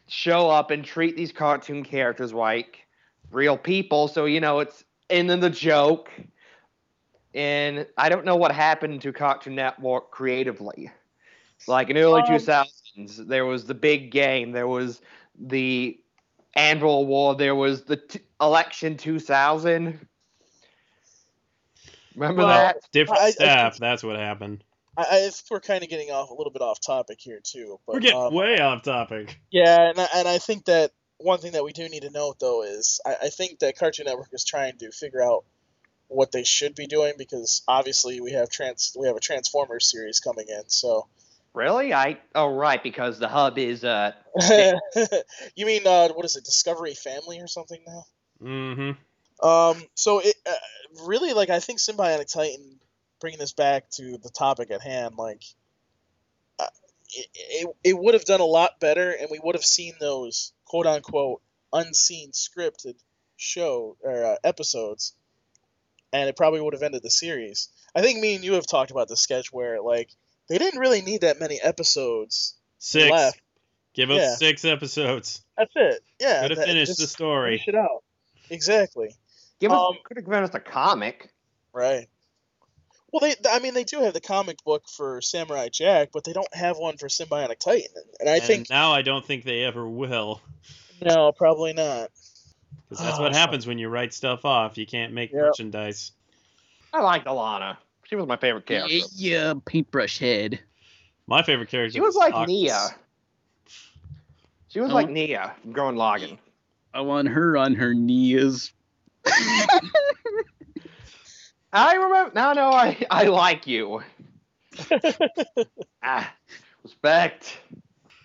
[0.07, 2.85] show up and treat these cartoon characters like
[3.31, 4.07] real people.
[4.07, 6.09] So you know it's and then the joke.
[7.37, 10.89] And I don't know what happened to Cartoon Network creatively.
[11.67, 15.01] Like in early Um, 2000s, there was the big game, there was
[15.39, 15.99] the
[16.55, 20.07] Anvil War, there was the t- election 2000.
[22.15, 22.77] Remember Well, that?
[22.91, 23.77] Different I- I staff.
[23.77, 24.63] that's what happened.
[24.97, 27.79] I, I think we're kind of getting off a little bit off topic here too.
[27.85, 29.39] But, We're getting um, way off topic.
[29.51, 32.39] Yeah, and I, and I think that one thing that we do need to note
[32.39, 35.45] though is I, I think that Cartoon Network is trying to figure out
[36.07, 40.19] what they should be doing because obviously we have trans we have a Transformers series
[40.19, 40.63] coming in.
[40.67, 41.07] So
[41.57, 41.91] Really?
[41.91, 44.11] I oh right, because the hub is uh
[45.55, 48.03] you mean uh, what is it, Discovery Family or something now?
[48.43, 49.47] Mm-hmm.
[49.47, 50.53] Um, so it uh,
[51.07, 52.79] really like I think Symbiotic Titan,
[53.19, 55.41] bringing this back to the topic at hand, like
[56.59, 56.67] uh,
[57.09, 60.53] it, it, it would have done a lot better, and we would have seen those
[60.65, 61.41] quote unquote
[61.73, 62.99] unseen scripted
[63.35, 65.13] show or uh, episodes,
[66.13, 67.69] and it probably would have ended the series.
[67.95, 70.09] I think me and you have talked about the sketch where like
[70.49, 73.09] they didn't really need that many episodes Six.
[73.11, 73.41] left.
[73.93, 74.35] Give us Yeah.
[74.35, 75.43] six episodes.
[75.57, 76.03] That's it.
[76.19, 77.57] Yeah, Could have finished the story.
[77.57, 78.03] Finish it out.
[78.49, 79.15] Exactly.
[79.59, 81.29] give us Um, could have given us a comic.
[81.73, 82.07] Right.
[83.11, 86.33] Well, they, I mean, they do have the comic book for Samurai Jack, but they
[86.33, 88.03] don't have one for Symbiotic Titan.
[88.19, 90.41] And I and think, now I don't think they ever will.
[91.01, 92.11] no, probably not.
[92.89, 94.77] Because that's Oh, what happens when you write stuff off.
[94.77, 95.41] You can't make Yep.
[95.41, 96.11] merchandise.
[96.93, 97.77] I liked Alana.
[98.03, 98.93] She was my favorite character.
[98.93, 100.59] Yeah, yeah, paintbrush head.
[101.27, 101.95] My favorite character.
[101.95, 102.47] She was like Ox.
[102.47, 102.95] Nia.
[104.69, 104.95] She was Oh.
[104.95, 106.37] like Nia from Gurren Lagann.
[106.93, 108.71] I want her on her knees.
[111.73, 112.53] I remember now.
[112.53, 114.01] No, I I like you.
[116.03, 116.33] ah,
[116.83, 117.59] respect.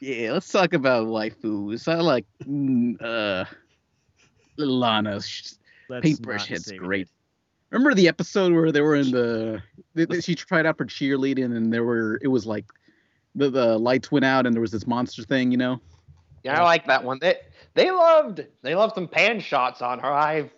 [0.01, 1.88] Yeah, let's talk about waifus.
[1.88, 3.45] I like mm, uh
[4.59, 6.84] Lana's Let's paintbrush not head's save it.
[6.84, 7.09] great.
[7.70, 9.62] Remember the episode where they were in the
[9.94, 12.66] they, they- she tried out for cheerleading and there were it was like
[13.34, 15.80] the the lights went out and there was this monster thing, you know?
[16.44, 17.18] Yeah, I like that one.
[17.20, 17.36] They
[17.74, 20.12] they loved they loved some pan shots on her.
[20.12, 20.50] I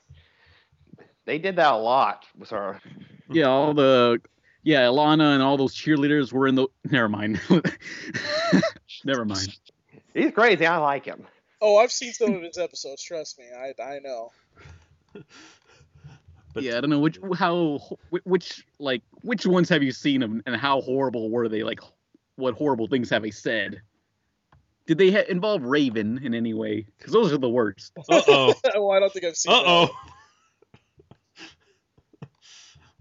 [1.25, 2.81] they did that a lot with her.
[3.31, 4.21] Yeah, all the
[4.65, 7.41] yeah, Alana and all those cheerleaders were in the never mind.
[9.05, 9.57] never mind.
[10.15, 10.67] He's crazy.
[10.67, 11.27] I like him.
[11.67, 13.03] Oh, I've seen some of his episodes.
[13.03, 14.33] Trust me, I, I know.
[16.53, 17.81] But yeah, I don't know which how
[18.23, 21.65] which like which ones have you seen them and how horrible were they?
[21.65, 21.81] Like,
[22.37, 23.83] what horrible things have they said?
[24.87, 26.87] Did they ha- involve Raven in any way?
[26.97, 27.91] Because those are the worst.
[28.09, 28.55] Uh oh.
[28.77, 29.53] well, I don't think I've seen.
[29.53, 29.91] Uh oh.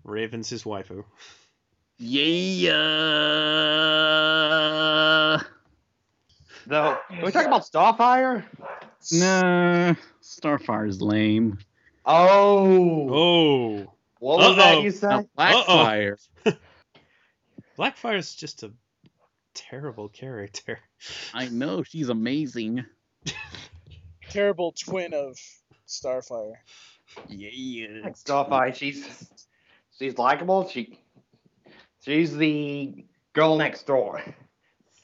[0.03, 1.03] Raven's his waifu.
[1.99, 2.73] Yeah.
[6.65, 8.43] Though, can we talk about Starfire?
[9.11, 11.57] Nah, Starfire's lame.
[12.05, 13.93] Oh, Oh.
[14.19, 14.81] what was that Uh-oh.
[14.81, 15.09] you said?
[15.09, 16.17] Now, Blackfire.
[17.77, 18.71] Blackfire's just a
[19.53, 20.79] terrible character.
[21.33, 22.85] I know she's amazing.
[24.29, 25.37] Terrible twin of
[25.87, 26.55] Starfire.
[27.27, 27.87] Yeah.
[28.03, 29.29] Like Starfire, she's
[29.99, 30.67] she's likable.
[30.67, 30.99] She
[32.03, 34.23] she's the girl next door.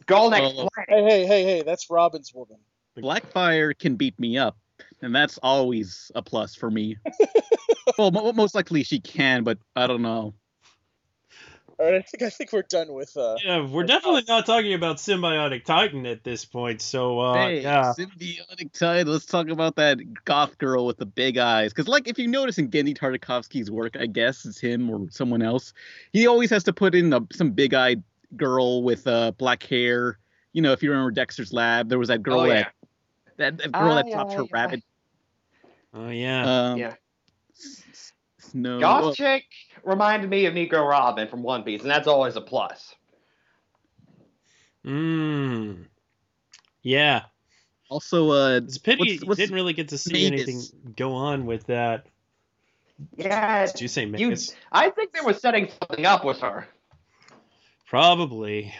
[0.09, 0.69] Girl next Well.
[0.87, 1.61] Hey, hey, hey, hey!
[1.61, 2.57] That's Robin's woman.
[2.97, 4.57] Blackfire can beat me up,
[5.01, 6.97] and that's always a plus for me.
[7.97, 10.33] well, mo- most likely she can, but I don't know.
[11.79, 13.15] All right, I think I think we're done with.
[13.15, 17.61] Uh, Yeah, we're definitely not talking about Symbiotic Titan at this point, so uh hey,
[17.61, 17.93] yeah.
[17.97, 19.09] symbiotic Titan.
[19.09, 21.71] Let's talk about that goth girl with the big eyes.
[21.71, 25.41] Because, like, if you notice in Genndy Tartakovsky's work, I guess it's him or someone
[25.41, 25.71] else.
[26.11, 28.03] He always has to put in a, some big-eyed
[28.35, 30.19] girl with uh, black hair.
[30.53, 32.53] You know, if you remember Dexter's Lab, there was that girl Oh, yeah.
[32.63, 32.73] that
[33.37, 34.47] that, that girl Ah, that yeah, dropped her yeah.
[34.51, 34.83] rabbit.
[35.93, 36.69] Oh yeah.
[36.71, 36.93] Um, Yeah.
[37.51, 38.13] s- s-
[38.53, 38.79] No.
[38.79, 39.45] Goth well, chick
[39.83, 42.95] reminded me of Nico Robin from One Piece, and that's always a plus.
[44.85, 45.85] Mmm.
[46.81, 47.23] Yeah.
[47.89, 50.47] also, uh, It's a pity What's- you what's didn't really get to see Magus?
[50.47, 52.05] anything go on with that.
[53.17, 54.35] Yeah, Did you say you,
[54.71, 56.67] I think they were setting something up with her.
[57.89, 58.73] Probably.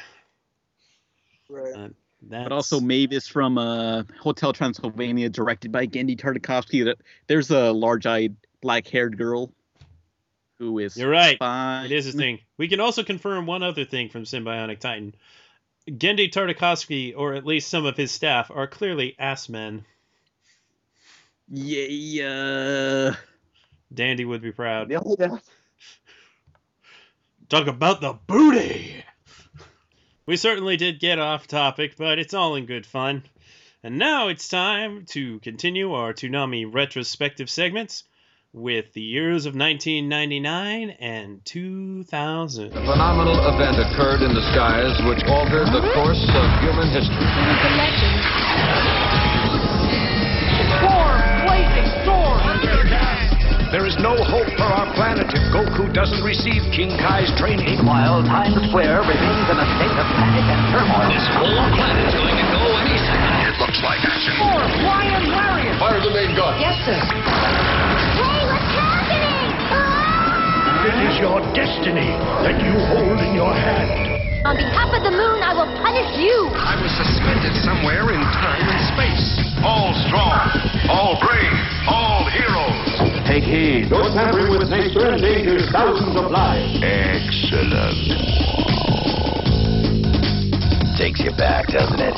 [1.49, 1.73] right.
[1.73, 1.89] Uh,
[2.21, 2.43] that's...
[2.43, 6.85] but also Mavis from uh, Hotel Transylvania, directed by Genndy Tartakovsky.
[6.85, 6.97] That
[7.27, 9.51] there's a large-eyed, black-haired girl
[10.59, 11.39] who is You're right.
[11.39, 11.85] fine.
[11.85, 12.39] It is a thing.
[12.57, 15.15] We can also confirm one other thing from Symbiotic Titan.
[15.87, 19.85] Genndy Tartakovsky, or at least some of his staff, are clearly ass men.
[21.47, 23.15] Yeah.
[23.91, 24.89] Dandy would be proud.
[24.89, 25.49] The only difference-
[27.49, 29.03] Talk about the booty!
[30.27, 33.23] We certainly did get off topic, but it's all in good fun.
[33.83, 38.03] And now it's time to continue our Toonami retrospective segments
[38.53, 42.67] with the years of 1999 and 2000.
[42.67, 47.25] A phenomenal event occurred in the skies which altered the course of human history.
[53.79, 57.79] There is no hope for our planet if Goku doesn't receive King Kai's training.
[57.87, 61.07] While Times Square remains in a state of panic and turmoil.
[61.07, 63.39] This whole planet's going to go any second.
[63.47, 64.35] It looks like action.
[64.35, 65.79] More Ryan Lariat!
[65.79, 66.59] Fire the main gun.
[66.59, 66.99] Yes, sir.
[68.19, 69.47] Hey, what's happening?
[69.71, 70.83] Ah!
[70.83, 72.11] It is your destiny
[72.43, 74.43] that you hold in your hand.
[74.43, 76.51] On behalf of the moon, I will punish you.
[76.51, 79.27] I was suspended somewhere in time and space.
[79.63, 80.51] All strong,
[80.91, 81.55] all brave,
[81.87, 82.88] all heroes.
[83.29, 83.89] Take heed.
[83.91, 86.79] Your tampering with nature endangers thousands of lives.
[86.81, 87.93] Excellent.
[90.97, 92.15] Takes you back, doesn't it?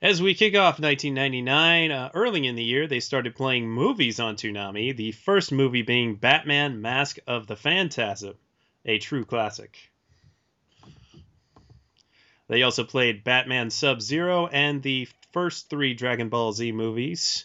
[0.00, 4.36] As we kick off 1999, uh, early in the year, they started playing movies on
[4.36, 8.36] Toonami, the first movie being Batman Mask of the Phantasm,
[8.86, 9.76] a true classic.
[12.48, 17.44] They also played Batman Sub Zero and the first three Dragon Ball Z movies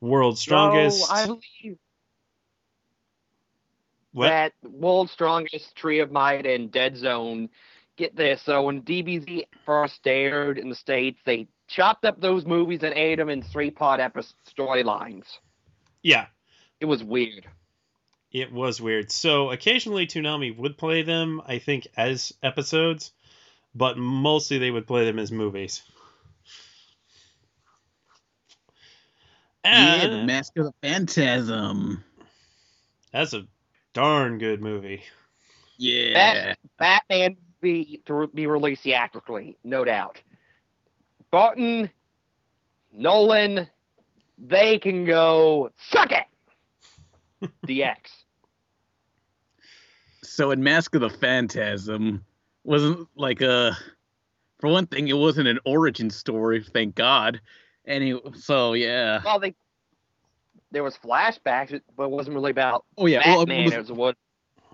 [0.00, 1.00] World's Strongest.
[1.08, 1.78] No, I believe
[4.12, 4.28] What?
[4.28, 7.48] that World's Strongest, Tree of Might, and Dead Zone.
[7.96, 8.42] Get this.
[8.42, 13.16] So when DBZ first aired in the States, they chopped up those movies and ate
[13.16, 15.24] them in three part episode storylines.
[16.02, 16.26] Yeah,
[16.80, 17.46] It was weird.
[18.30, 19.10] it was weird.
[19.10, 23.10] So occasionally Toonami would play them, I think, as episodes,
[23.74, 25.82] but mostly they would play them as movies.
[29.72, 32.02] Yeah, the Mask of the Phantasm.
[33.12, 33.46] that's a
[33.92, 35.02] darn good movie.
[35.76, 36.54] Yeah.
[36.54, 40.20] Bat- Batman be to be released theatrically, no doubt.
[41.30, 41.90] Burton,
[42.92, 43.68] Nolan,
[44.38, 46.24] they can go suck it.
[47.66, 47.96] DX.
[50.22, 52.24] So in Mask of the Phantasm
[52.64, 53.76] wasn't like a
[54.60, 57.40] for one thing, it wasn't an origin story, thank God.
[57.88, 59.22] And he, so yeah.
[59.24, 59.54] Well, they
[60.70, 64.14] there was flashbacks, but it wasn't really about Oh yeah, well, it was- it was.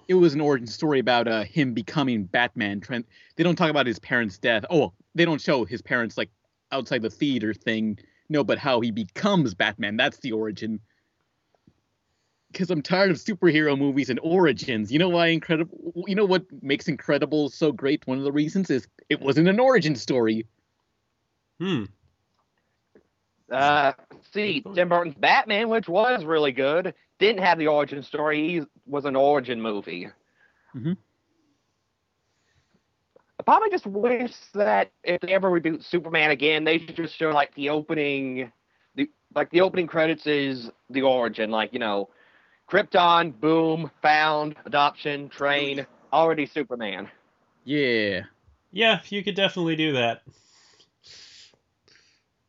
[0.09, 2.81] it was an origin story about uh, him becoming Batman.
[2.81, 3.07] Trent,
[3.37, 4.65] they don't talk about his parents' death.
[4.69, 6.31] Oh, they don't show his parents like
[6.73, 7.99] outside the theater thing.
[8.29, 9.97] No, but how he becomes Batman.
[9.97, 10.81] That's the origin.
[12.51, 14.91] Because I'm tired of superhero movies and origins.
[14.91, 15.93] You know why incredible?
[16.09, 18.07] You know what makes Incredible so great?
[18.07, 20.47] One of the reasons is it wasn't an origin story.
[21.61, 21.85] Hmm.
[23.55, 23.93] Uh,
[24.33, 28.49] see, Tim Burton's Batman, which was really good, didn't have the origin story.
[28.49, 30.09] He was an origin movie.
[30.75, 30.97] Mhm.
[33.39, 37.31] I probably just wish that if they ever reboot Superman again, they should just show
[37.31, 38.53] like the opening,
[38.95, 42.09] the like the opening credits is the origin, like you know,
[42.71, 47.09] Krypton, boom, found, adoption, train, already Superman.
[47.65, 48.23] Yeah.
[48.73, 50.23] Yeah, you could definitely do that.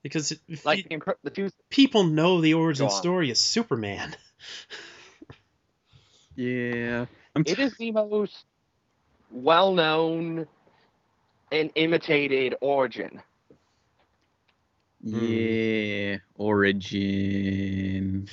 [0.06, 4.16] Because if Like you- the, the two people know the origin story is Superman.
[6.36, 7.06] Yeah.
[7.34, 8.44] I'm It is the most
[9.32, 10.46] well known
[11.50, 13.22] and imitated origin.
[15.02, 16.18] Yeah.
[16.36, 18.28] Origin.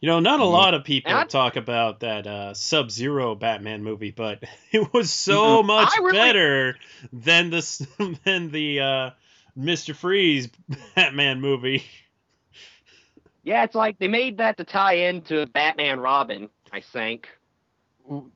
[0.00, 3.84] You know, not a lot of people I- talk about that uh, Sub Zero Batman
[3.84, 4.42] movie, but
[4.72, 6.76] it was so much really- better
[7.12, 9.10] than the than the uh,
[9.56, 10.48] Mister Freeze
[10.96, 11.84] Batman movie.
[13.42, 17.28] Yeah, it's like they made that to tie into Batman Robin, I think.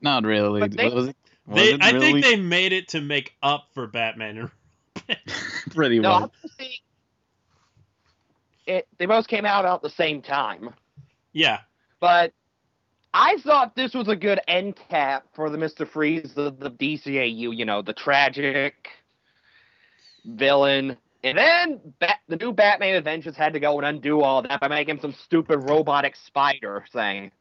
[0.01, 0.61] Not really.
[0.61, 1.15] But they- was it,
[1.45, 2.21] was They, it I really?
[2.21, 4.49] think they made it to make up for Batman.
[5.71, 6.31] pretty No, well.
[6.59, 6.67] I'm
[8.65, 8.87] it.
[8.97, 10.73] They both came out at the same time,
[11.33, 11.59] yeah,
[11.99, 12.33] but
[13.13, 17.55] I thought this was a good end cap for the Mister Freeze, the, the DCAU.
[17.55, 18.89] You know, the tragic
[20.25, 20.97] villain.
[21.25, 24.67] And then Bat- the new Batman Adventures had to go and undo all that by
[24.67, 27.31] making some stupid robotic spider thing.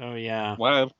[0.00, 0.90] oh yeah, Well,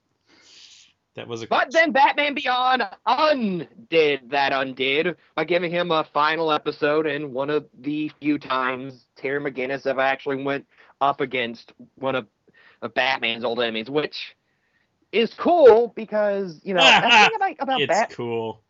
[1.14, 1.46] that was a.
[1.46, 7.48] But then Batman Beyond undid that undid by giving him a final episode and one
[7.48, 10.66] of the few times Terry McGinnis ever actually went
[11.00, 12.26] up against one of,
[12.82, 14.36] of Batman's old enemies, which
[15.12, 18.60] is cool because, you know, that's the thing about, about it's Bat- cool.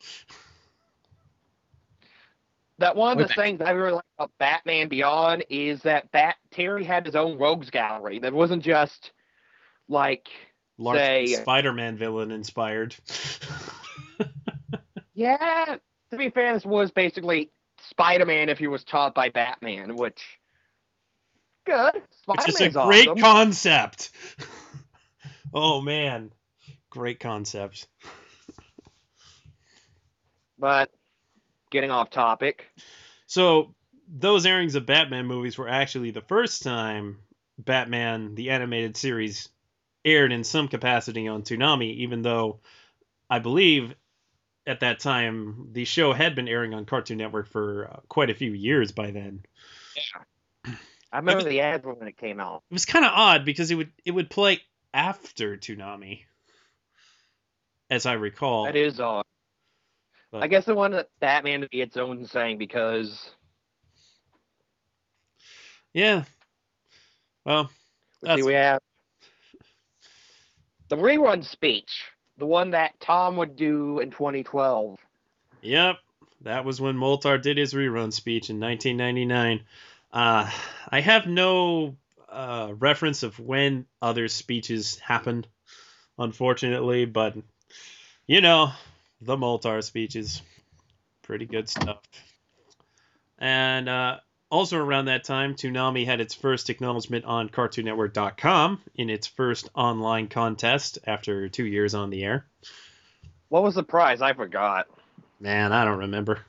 [2.79, 6.37] That one of Wait, the things I really like about Batman Beyond is that Bat
[6.51, 8.19] Terry had his own rogues gallery.
[8.21, 9.13] That wasn't just
[9.89, 10.29] like
[10.79, 12.95] Large Say- uh, Spider-Man villain inspired.
[15.19, 15.79] Yeah,
[16.13, 17.51] to be fair, this was basically
[17.91, 20.23] Spider-Man if he was taught by Batman, which
[21.67, 22.01] good.
[22.23, 23.21] Spider-Man's a great awesome.
[23.21, 24.11] concept.
[25.53, 26.31] oh man,
[26.89, 27.89] great concept.
[30.57, 30.89] but
[31.71, 32.71] getting off topic.
[33.27, 33.75] So
[34.09, 37.19] those airings of Batman movies were actually the first time
[37.59, 39.49] Batman the animated series
[40.05, 42.61] aired in some capacity on Toonami, even though
[43.29, 43.95] I believe
[44.67, 48.35] at that time the show had been airing on Cartoon Network for uh, quite a
[48.35, 49.43] few years by then.
[49.97, 50.73] Yeah.
[51.11, 52.63] I remember the ads when it came out.
[52.71, 54.61] It was kind of odd because it would it would play
[54.93, 56.25] after Toonami,
[57.89, 58.65] as I recall.
[58.65, 59.25] That is odd.
[60.31, 63.31] But- I guess I wanted Batman to be its own thing because
[65.95, 66.25] Yeah.
[67.45, 67.71] Well,
[68.23, 68.81] let's see, we have
[70.89, 72.05] the rerun speech,
[72.37, 74.99] the one that Tom would do in 2012.
[75.63, 75.99] Yep,
[76.43, 79.65] that was when Moltar did his rerun speech in 1999.
[80.13, 80.51] Uh,
[80.89, 81.97] I have no
[82.29, 85.47] uh, reference of when other speeches happened,
[86.19, 87.35] unfortunately, but
[88.27, 88.73] you know,
[89.21, 90.43] the Moltar speeches,
[91.23, 91.99] pretty good stuff.
[93.39, 94.17] And uh,
[94.51, 100.29] also around that time, Toonami had its first acknowledgement on CartoonNetwork.com in its first online
[100.29, 102.47] contest after two years on the air.
[103.49, 104.21] What was the prize?
[104.21, 104.87] I forgot.
[105.41, 106.41] Man, I don't remember.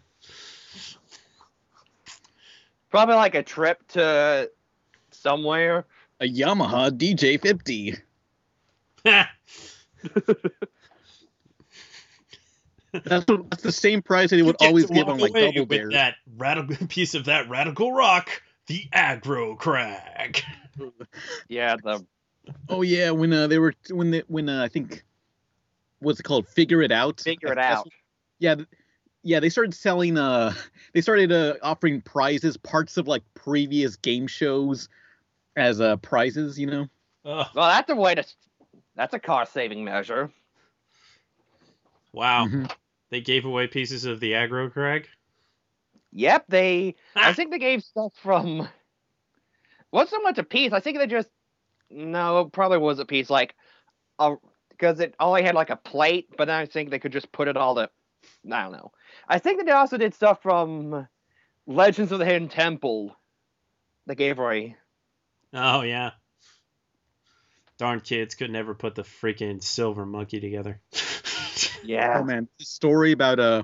[2.90, 4.50] Probably like a trip to
[5.12, 5.86] somewhere.
[6.20, 8.00] A Yamaha DJ50.
[12.92, 15.20] That's, what- that's the same prize that they would Get always to give walk on
[15.22, 15.90] like away Double with Bear.
[15.92, 20.42] that radical piece of that radical rock, the aggro crag.
[21.48, 22.06] Yeah, the
[22.68, 25.04] Oh yeah, when uh, they were when they, when uh, I think
[26.00, 26.48] what's it called?
[26.48, 27.20] Figure it out.
[27.22, 27.88] figure it That's- out.
[28.40, 28.56] Yeah,
[29.22, 29.40] yeah.
[29.40, 30.18] They started selling.
[30.18, 30.54] Uh,
[30.94, 34.90] they started uh, offering prizes, parts of like previous game shows,
[35.56, 36.58] as uh prizes.
[36.58, 36.88] You know.
[37.26, 38.24] Ugh, Well, that's a way to.
[38.96, 40.32] That's a cost saving measure.
[42.12, 42.46] Wow.
[42.46, 42.72] Mhm.
[43.10, 45.08] They gave away pieces of the aggro crag.
[46.12, 46.96] Yep, they.
[47.16, 48.68] I think they gave stuff from.
[49.92, 50.74] Wasn't so much a piece.
[50.74, 51.30] I think they just.
[51.90, 53.30] No, it probably was a piece.
[53.30, 53.56] Like,
[54.70, 57.58] because it only had like a plate, but I think they could just put it
[57.58, 57.90] all to.
[58.52, 58.92] I don't know.
[59.28, 61.08] I think that they also did stuff from
[61.66, 63.16] Legends of the Hidden Temple.
[64.06, 64.76] They gave away.
[65.54, 66.12] Oh yeah.
[67.78, 70.82] Darn kids could never put the freaking silver monkey together.
[71.84, 72.20] Yeah.
[72.20, 73.64] Oh man, the story about uh,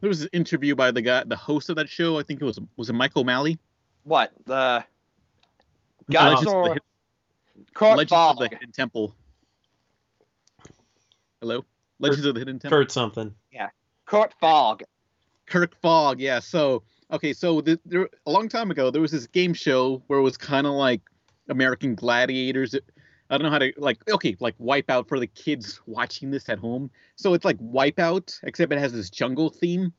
[0.00, 2.18] there was an interview by the guy, the host of that show.
[2.18, 3.58] I think it was was it Michael O'Malley.
[4.04, 4.84] What the?
[6.10, 6.82] Legends Gods of the or Hidden-
[7.74, 9.14] Kurt Legends of the Hidden Temple.
[11.40, 11.64] Hello,
[11.98, 12.78] Legends of the Hidden Temple.
[12.78, 13.34] Kurt something.
[13.52, 13.68] Yeah.
[14.06, 14.82] Kurt Fogg.
[15.46, 16.40] Kirk Fogg, yeah.
[16.40, 20.18] So okay, so the, there a long time ago there was this game show where
[20.18, 21.02] it was kind of like
[21.48, 22.74] American Gladiators.
[23.30, 26.58] I don't know how to like okay, like Wipeout for the kids watching this at
[26.58, 26.90] home.
[27.16, 29.92] So it's like Wipeout, except it has this jungle theme,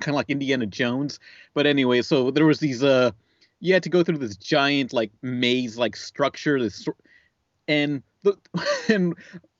[0.00, 1.18] kind of like Indiana Jones.
[1.54, 3.10] But anyway, so there was these uh,
[3.60, 6.86] you had to go through this giant like maze like structure, this
[7.66, 8.36] and the
[8.88, 9.14] and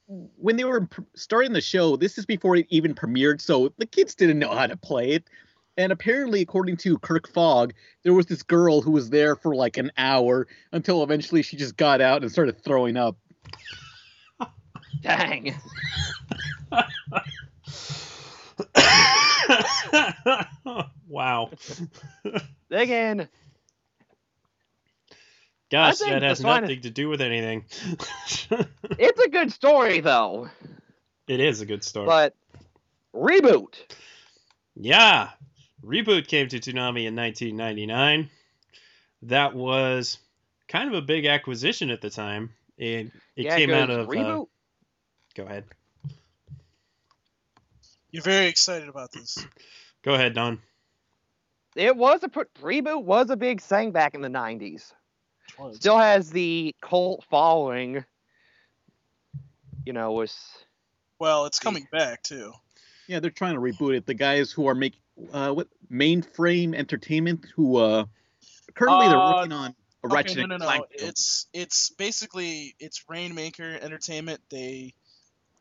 [0.07, 4.15] when they were starting the show, this is before it even premiered, so the kids
[4.15, 5.25] didn't know how to play it.
[5.77, 7.75] And apparently, according to Kirk Fogg,
[8.05, 11.77] there was this girl who was there for like an hour until eventually she just
[11.77, 13.17] got out and started throwing up.
[15.03, 15.55] Dang.
[21.09, 21.51] wow.
[22.71, 23.29] Again,
[25.71, 27.65] Gosh, that the has finest- nothing to do with anything.
[28.99, 30.49] it's a good story though.
[31.27, 32.07] it is a good story.
[32.07, 32.35] But
[33.15, 33.75] reboot.
[34.77, 35.31] Yeah.
[35.85, 38.31] Reboot came to Toonami in 1999.
[39.23, 40.19] That was
[40.69, 42.55] kind of a big acquisition at the time.
[42.79, 44.09] It, it yeah, came 'cause out of.
[44.09, 44.49] Uh, reboot.
[45.35, 45.65] go ahead.
[48.11, 49.45] You're very excited about this.
[50.03, 50.61] Go ahead, Don.
[51.75, 54.93] it was a reboot was a big thing back in the '90s.
[55.73, 58.05] Still has the cult following.
[59.85, 60.37] You know, was
[61.19, 62.53] Well, it's coming back too.
[63.07, 64.07] Yeah, they're trying to reboot it.
[64.07, 65.01] The guys who are making
[65.33, 68.05] uh, what Mainframe Entertainment, who uh,
[68.75, 70.65] currently they're Uh, working on a Ratchet okay, no, no, no.
[70.67, 70.87] Clank.
[70.91, 74.41] It's it's basically it's Rainmaker Entertainment.
[74.51, 74.95] They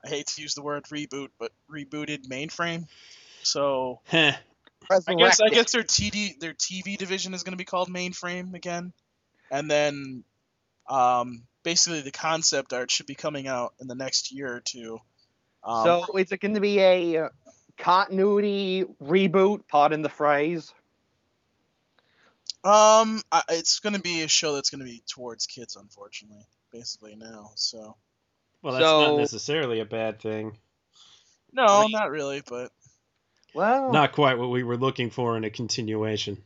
[0.03, 2.87] I hate to use the word reboot, but rebooted mainframe.
[3.43, 4.33] So Heh.
[4.89, 8.53] I guess I guess their TD their TV division is going to be called Mainframe
[8.53, 8.91] again,
[9.49, 10.23] and then
[10.89, 14.99] um, basically the concept art should be coming out in the next year or two.
[15.63, 17.29] Um, so it's going to be a uh,
[17.77, 19.61] continuity reboot?
[19.67, 20.73] Pardon the phrase.
[22.63, 26.45] Um, I, it's going to be a show that's going to be towards kids, unfortunately,
[26.71, 27.51] basically now.
[27.55, 27.95] So
[28.61, 30.57] Well, that's So- not necessarily a bad thing.
[31.51, 32.71] no, not really, but
[33.53, 36.41] Well, Not quite what we were looking for in a continuation.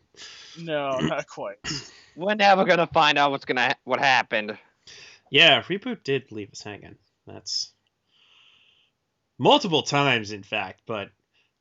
[0.59, 1.57] no, not quite.
[2.15, 4.57] we're never gonna find out what's gonna ha- what happened.
[5.29, 6.95] Yeah, reboot did leave us hanging.
[7.27, 7.71] That's
[9.37, 10.81] multiple times, in fact.
[10.87, 11.09] But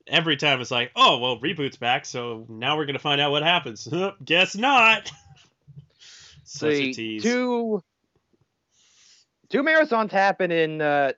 [0.06, 3.42] every time it's like, oh well, reboot's back, so now we're gonna find out what
[3.42, 3.88] happens.
[4.24, 5.10] Guess not.
[6.44, 7.82] See, two
[9.48, 11.12] two marathons happen in uh,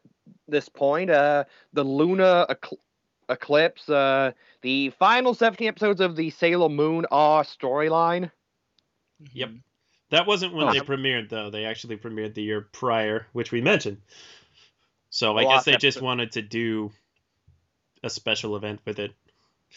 [0.46, 1.10] this point.
[1.10, 2.78] Uh, the Luna ecl-
[3.28, 4.32] eclipse, uh,
[4.62, 8.30] the final 17 episodes of the Sailor Moon R storyline.
[9.32, 9.50] Yep.
[10.10, 10.72] That wasn't when Oh.
[10.72, 11.50] they premiered, though.
[11.50, 13.98] They actually premiered the year prior, which we mentioned.
[15.10, 16.90] So I guess they of just wanted to do
[18.02, 19.12] a special event with it.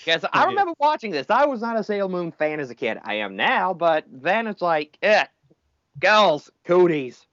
[0.05, 1.25] Because I remember watching this.
[1.29, 2.97] I was not a Sailor Moon fan as a kid.
[3.03, 5.25] I am now, but then it's like, eh,
[5.99, 7.25] girls, cooties.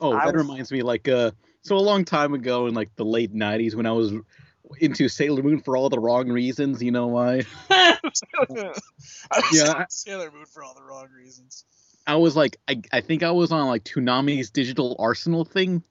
[0.00, 1.30] Oh, I that was- reminds me, like, uh,
[1.62, 4.12] so a long time ago in like the late '90s when I was
[4.80, 6.82] into Sailor Moon for all the wrong reasons.
[6.82, 7.44] You know why?
[7.70, 8.22] I was
[9.52, 11.64] Yeah, I- Sailor Moon for all the wrong reasons.
[12.06, 15.82] I was like, I, I think I was on like Toonami's digital arsenal thing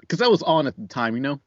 [0.00, 1.14] because I was on at the time.
[1.14, 1.40] You know,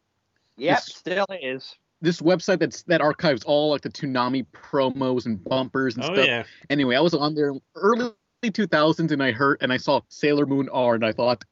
[0.57, 1.76] Yep, This- still is.
[2.02, 6.27] this website that's that archives all like the Toonami promos and bumpers and Oh stuff.
[6.27, 6.44] yeah.
[6.69, 8.11] Anyway, I was on there early
[8.44, 11.44] 2000s and I heard and I saw Sailor Moon R and I thought,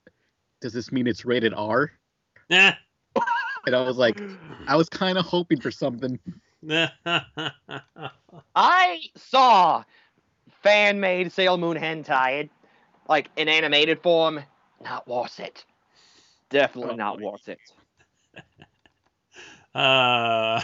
[0.61, 1.91] does this mean it's rated R?
[2.49, 2.73] Nah.
[3.65, 4.21] And I was like,
[4.67, 6.19] I was kind of hoping for something.
[8.55, 9.83] I saw
[10.61, 12.49] fan made Sailor Moon hentai,
[13.07, 14.41] like in animated form.
[14.83, 15.63] Not worth it.
[16.49, 17.59] Definitely Oh, not worth it.
[19.75, 20.61] Uh,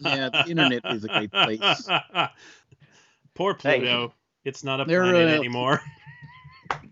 [0.00, 1.60] Yeah, the internet is a great place.
[3.34, 3.78] Poor Hey.
[3.80, 4.14] Pluto.
[4.44, 5.80] It's not a They're, planet uh, anymore.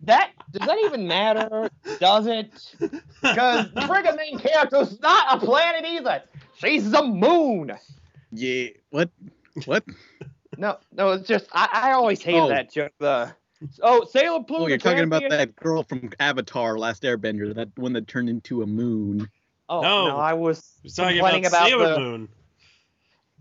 [0.03, 1.69] That does that even matter?
[1.99, 2.53] Does it?
[2.79, 6.23] Because the friggin' main character's not a planet either.
[6.57, 7.73] She's the moon.
[8.33, 9.11] Yeah, what?
[9.65, 9.85] What?
[10.59, 12.49] No, no, it's just I, I always hated Oh.
[12.49, 12.93] that joke.
[12.99, 13.35] The
[13.83, 14.65] oh Sailor Pluto.
[14.65, 18.63] Oh, you're talking about that girl from Avatar: Last Airbender, that one that turned into
[18.63, 19.29] a moon.
[19.71, 20.09] Oh No.
[20.09, 22.29] no, I was talking complaining about, about Sailor the- Moon.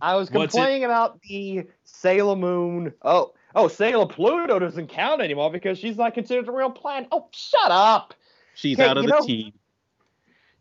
[0.01, 2.93] I was complaining about the Sailor Moon.
[3.01, 7.09] Oh, oh, Sailor Pluto doesn't count anymore because she's not considered a real planet.
[7.11, 8.13] Oh, shut up.
[8.55, 9.51] She's Okay, out of the know- team.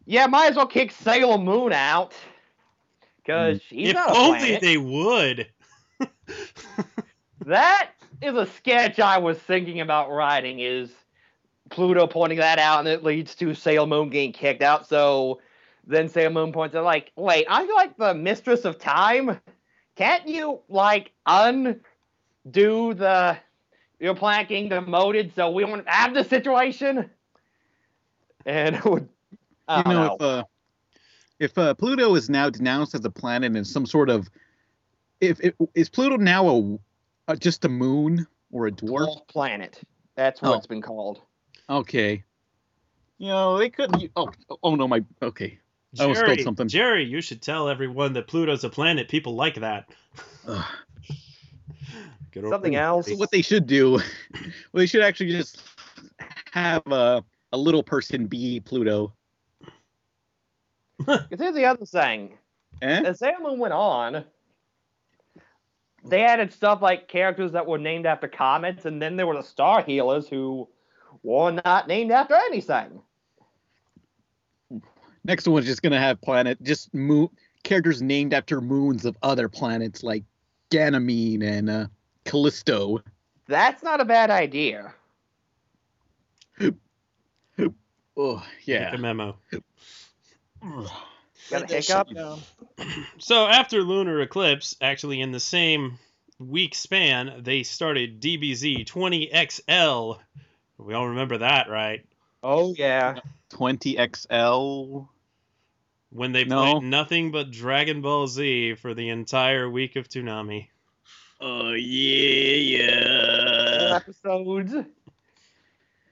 [0.06, 2.14] Yeah, might as well kick Sailor Moon out.
[2.14, 3.04] Hmm.
[3.18, 4.60] Because she's if not a only planet.
[4.62, 5.48] they would.
[7.46, 7.90] That
[8.20, 10.60] is a sketch I was thinking about writing.
[10.60, 10.90] Is
[11.70, 14.86] Pluto pointing that out, and it leads to Sailor Moon getting kicked out.
[14.88, 15.40] So
[15.88, 19.40] then Sailor Moon points out, like, wait, you like the mistress of time?
[19.96, 21.80] Can't you like undo
[22.94, 23.36] the
[23.98, 27.10] your planet getting demoted so we won't have the situation?
[28.46, 29.08] And it would,
[29.66, 30.14] I you don't know, know.
[30.14, 30.44] if uh,
[31.40, 34.28] if uh, Pluto is now denounced as a planet and some sort of,
[35.20, 36.78] if, if is Pluto now a,
[37.32, 39.26] a just a moon or a dwarf?
[39.28, 39.80] Planet.
[40.16, 40.54] That's what Oh.
[40.58, 41.22] it's been called.
[41.70, 42.24] Okay.
[43.18, 44.10] You know, they couldn't.
[44.16, 44.30] Oh,
[44.62, 45.58] oh no, my okay.
[45.98, 46.68] I almost spilled Jerry, something.
[46.68, 49.08] Jerry, you should tell everyone that Pluto's a planet.
[49.08, 49.88] People like that.
[50.46, 50.64] Ugh.
[52.50, 53.10] Something else.
[53.14, 53.92] What they should do,
[54.32, 54.42] well,
[54.74, 55.60] they should actually just
[56.52, 59.12] have a a little person be Pluto.
[61.04, 62.38] 'Cause here's the other thing.
[62.82, 63.02] Eh?
[63.04, 64.24] As Sailor Moon went on,
[66.04, 69.42] they added stuff like characters that were named after comets, and then there were the
[69.42, 70.68] Star Healers who
[71.22, 73.02] were not named after anything.
[75.28, 77.28] Next one's just gonna have planet just moon
[77.62, 80.24] characters named after moons of other planets like
[80.70, 81.86] Ganymede and uh,
[82.24, 83.00] Callisto.
[83.46, 84.94] That's not a bad idea.
[88.16, 88.94] Oh Take yeah.
[88.94, 89.36] a memo.
[91.50, 92.08] Got a hiccup?
[93.18, 95.98] So after Lunar Eclipse, actually in the same
[96.38, 100.18] week span, they started DBZ 20XL.
[100.78, 102.06] We all remember that, right?
[102.42, 103.18] Oh yeah.
[103.50, 105.08] 20XL.
[106.10, 106.62] When they No.
[106.78, 110.68] played nothing but Dragon Ball Z for the entire week of Toonami.
[111.40, 113.96] Oh yeah, yeah.
[113.96, 114.74] Episodes.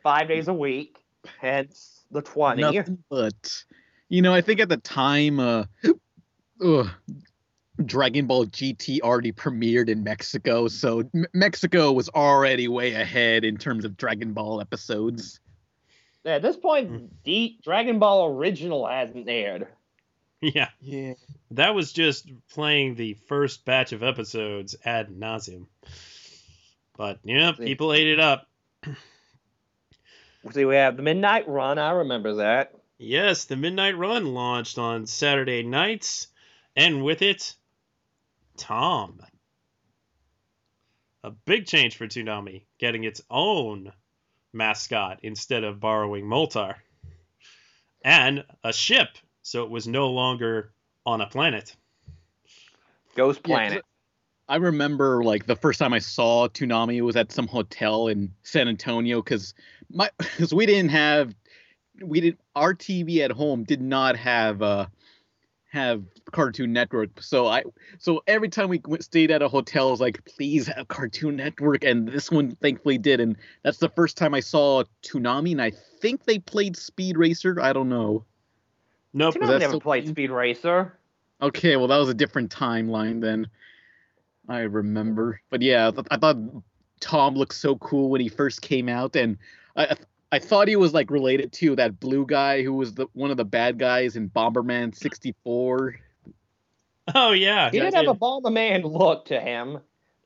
[0.02, 0.98] Five days a week.
[1.40, 2.62] Hence the 20.
[2.62, 3.64] Nothing but,
[4.08, 5.64] you know, I think at the time, uh,
[6.64, 6.88] ugh,
[7.84, 13.56] Dragon Ball GT already premiered in Mexico, so M- Mexico was already way ahead in
[13.56, 15.40] terms of Dragon Ball episodes.
[16.24, 19.66] At this point, D- Dragon Ball Original hasn't aired.
[20.42, 21.14] Yeah, Yeah.
[21.52, 25.66] that was just playing the first batch of episodes ad nauseum.
[26.96, 28.46] But yeah, people ate it up.
[30.52, 31.78] See, we have the Midnight Run.
[31.78, 32.72] I remember that.
[32.98, 36.28] Yes, the Midnight Run launched on Saturday nights,
[36.76, 37.54] and with it,
[38.56, 39.20] Tom.
[41.24, 43.92] A big change for Toonami, getting its own
[44.52, 46.76] mascot instead of borrowing Moltar.
[48.04, 49.08] And a ship,
[49.46, 50.72] so it was no longer
[51.06, 51.76] on a planet.
[53.14, 53.84] Ghost Yeah, 'cause Planet.
[54.48, 58.66] I remember like the first time I saw Toonami was at some hotel in San
[58.66, 59.54] Antonio because
[59.88, 61.32] my because we didn't have
[62.02, 64.86] we did our TV at home did not have uh
[65.70, 66.02] have
[66.32, 67.62] Cartoon Network so I
[67.98, 71.36] so every time we went, stayed at a hotel I was like please have Cartoon
[71.36, 75.62] Network and this one thankfully did and that's the first time I saw Toonami and
[75.62, 78.24] I think they played Speed Racer I don't know
[79.16, 79.34] Nope.
[79.34, 80.06] Toonami Was never still played?
[80.08, 80.98] Speed Racer.
[81.40, 83.46] Okay, well that was a different timeline then.
[84.48, 86.36] I remember, but yeah, I, th- I thought
[87.00, 89.38] Tom looked so cool when he first came out, and
[89.74, 92.94] I I, th- I thought he was like related to that blue guy who was
[92.94, 95.96] the one of the bad guys in Bomberman '64.
[97.14, 99.78] Oh yeah, He that did have a did- Bomberman look to him.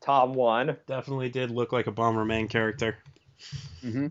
[0.03, 0.77] Tom one.
[0.87, 2.97] definitely did look like a Bomberman character.
[3.85, 4.07] Mm-hmm.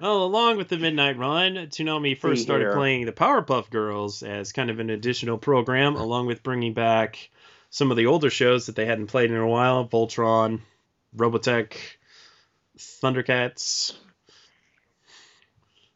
[0.00, 2.74] Well, along with the Midnight Run, Toonami first See started here.
[2.74, 7.30] playing the Powerpuff Girls as kind of an additional program, along with bringing back
[7.70, 10.60] some of the older shows that they hadn't played in a while Voltron,
[11.16, 11.74] Robotech,
[12.78, 13.94] Thundercats.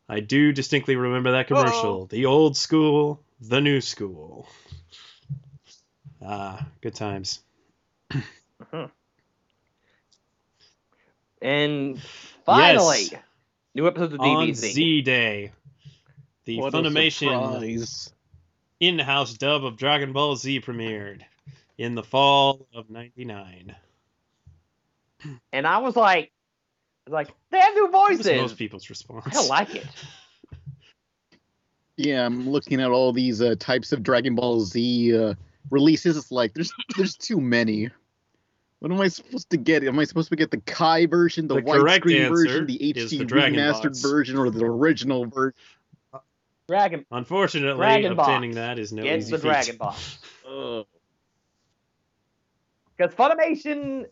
[0.08, 2.06] I do distinctly remember that commercial.
[2.06, 4.48] The old school, the new school.
[6.24, 7.40] Ah, good times.
[11.40, 12.00] And
[12.44, 13.22] finally, Yes.
[13.74, 14.54] New episodes of On DBZ.
[14.54, 15.52] Z Day,
[16.44, 18.10] the What a Funimation
[18.80, 21.22] in-house dub of Dragon Ball Z premiered
[21.78, 23.74] in the fall of '99.
[25.52, 26.30] And I was like,
[27.08, 28.40] like, they have new That was voices.
[28.40, 29.24] most people's response.
[29.26, 29.86] I don't like it.
[32.00, 35.34] Yeah, I'm looking at all these uh, types of Dragon Ball Z uh,
[35.68, 36.16] releases.
[36.16, 37.90] It's like there's there's too many.
[38.80, 39.82] What am I supposed to get?
[39.84, 43.24] Am I supposed to get the Kai version, the, The widescreen version, the HD the
[43.24, 44.02] remastered Bots.
[44.02, 45.54] version, or the original version?
[46.68, 47.04] Dragon.
[47.10, 48.56] Unfortunately, Dragon obtaining Box.
[48.56, 49.48] that is no Get easy the feat.
[49.48, 50.18] Dragon Box.
[50.46, 50.84] Oh.
[52.96, 54.04] Because Funimation,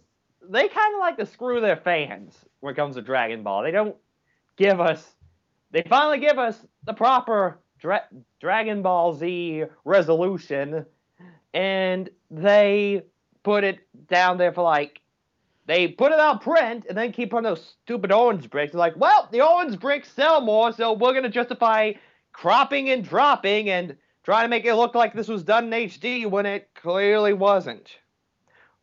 [0.48, 3.62] they kind of like to screw their fans when it comes to Dragon Ball.
[3.62, 3.96] They don't
[4.56, 5.04] give us,
[5.70, 8.06] they finally give us the proper Dra-
[8.40, 10.86] Dragon Ball Z resolution,
[11.52, 13.02] and they
[13.46, 13.78] put it
[14.08, 15.00] down there for like,
[15.66, 18.72] they put it out print and then keep on those stupid orange bricks.
[18.72, 21.92] They're like, well, the orange bricks sell more, so we're going to justify
[22.32, 26.28] cropping and dropping and trying to make it look like this was done in HD
[26.28, 27.88] when it clearly wasn't.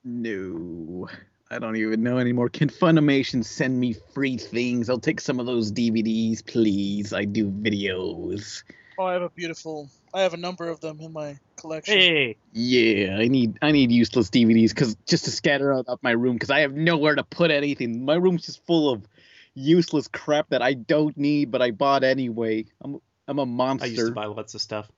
[0.05, 1.09] No,
[1.51, 2.47] I don't even know anymore.
[2.47, 4.89] Can Funimation send me free things?
[4.89, 7.11] I'll take some of those DVDs, please.
[7.11, 8.63] I do videos.
[8.97, 9.89] Oh, I have a beautiful.
[10.13, 11.97] I have a number of them in my collection.
[11.97, 16.11] Hey, Yeah, I need I need useless DVDs because just to scatter out up my
[16.11, 18.05] room because I have nowhere to put anything.
[18.05, 19.07] My room's just full of
[19.55, 22.65] useless crap that I don't need, but I bought anyway.
[22.81, 23.85] I'm I'm a I monster.
[23.85, 24.89] I used to buy lots of stuff.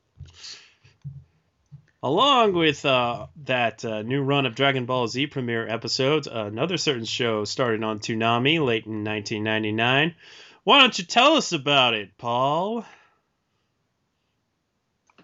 [2.04, 7.06] Along with uh, that uh, new run of Dragon Ball Z premiere episodes, another certain
[7.06, 10.14] show started on Toonami late in 1999.
[10.64, 12.86] Why don't you tell us about it, Paul?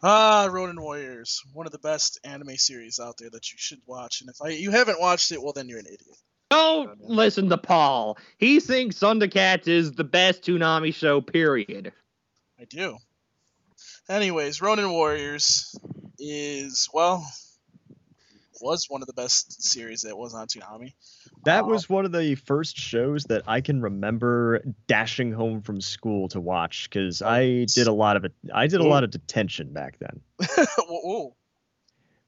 [0.04, 4.22] Ah, Ronin Warriors, one of the best anime series out there that you should watch.
[4.22, 6.18] And if I you haven't watched it, well then you're an idiot.
[6.50, 8.18] Don't listen to Paul.
[8.38, 11.94] He thinks Thundercats is the best Toonami show, period.
[12.60, 12.98] I do.
[14.10, 15.74] Anyways, Ronin Warriors
[16.20, 17.26] is well
[18.62, 20.94] was one of the best series that was on Toonami.
[21.46, 26.30] That was one of the first shows that I can remember dashing home from school
[26.30, 28.34] to watch because I did a lot of it.
[28.54, 30.22] I did a lot of detention back then,
[30.80, 31.36] Whoa,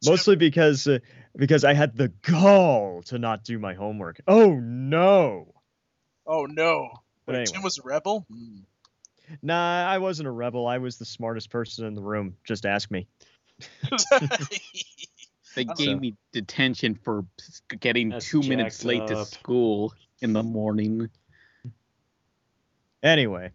[0.05, 0.99] mostly because uh,
[1.35, 4.21] because I had the gall to not do my homework.
[4.27, 5.53] Oh no!
[6.25, 6.89] Oh no.
[7.25, 7.53] But Wait, anyway.
[7.53, 8.25] Tim was a rebel?
[8.29, 8.57] Hmm.
[9.41, 10.67] Nah, I wasn't a rebel.
[10.67, 12.35] I was the smartest person in the room.
[12.43, 13.07] Just ask me.
[15.55, 17.25] They So- gave me detention for
[17.79, 21.09] getting That's two minutes jacked late to school in the morning.
[23.03, 23.51] Anyway,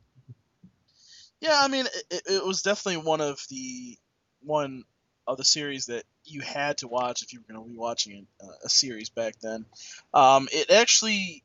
[1.40, 3.96] Yeah, I mean, it, it was definitely one of the
[4.42, 4.84] one
[5.26, 8.26] of the series that you had to watch if you were going to be watching
[8.40, 9.64] a, a series back then.
[10.12, 11.44] Um, it actually,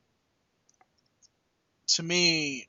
[1.88, 2.68] to me,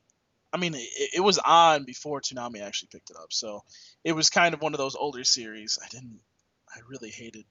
[0.52, 3.64] I mean, it, it was on before Toonami actually picked it up, so
[4.04, 5.78] it was kind of one of those older series.
[5.82, 6.20] I didn't,
[6.68, 7.44] I really hated.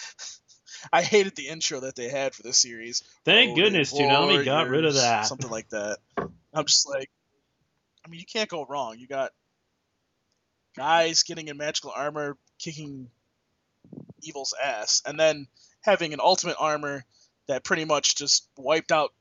[0.92, 3.02] I hated the intro that they had for this series.
[3.24, 5.26] Thank goodness Toonami got rid of that.
[5.26, 5.98] Something like that.
[6.54, 7.10] I'm just like,
[8.04, 8.98] I mean, you can't go wrong.
[8.98, 9.30] You got
[10.76, 13.08] guys getting in magical armor, kicking
[14.22, 15.46] evil's ass, and then
[15.82, 17.04] having an ultimate armor
[17.48, 19.12] that pretty much just wiped out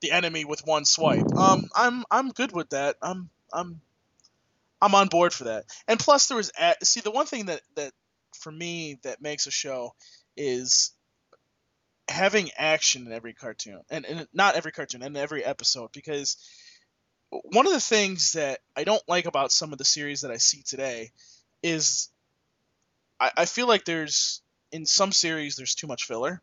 [0.00, 1.26] the enemy with one swipe.
[1.36, 2.96] Um, I'm I'm good with that.
[3.02, 3.80] I'm I'm
[4.80, 5.64] I'm on board for that.
[5.88, 7.92] And plus, there was a- see the one thing that that
[8.38, 9.94] for me that makes a show
[10.36, 10.92] is
[12.08, 16.36] having action in every cartoon, and, and not every cartoon, in every episode, because
[17.30, 20.38] one of the things that I don't like about some of the series that I
[20.38, 21.12] see today
[21.62, 22.08] is
[23.20, 24.42] I, I feel like there's
[24.72, 26.40] in some series there's too much filler,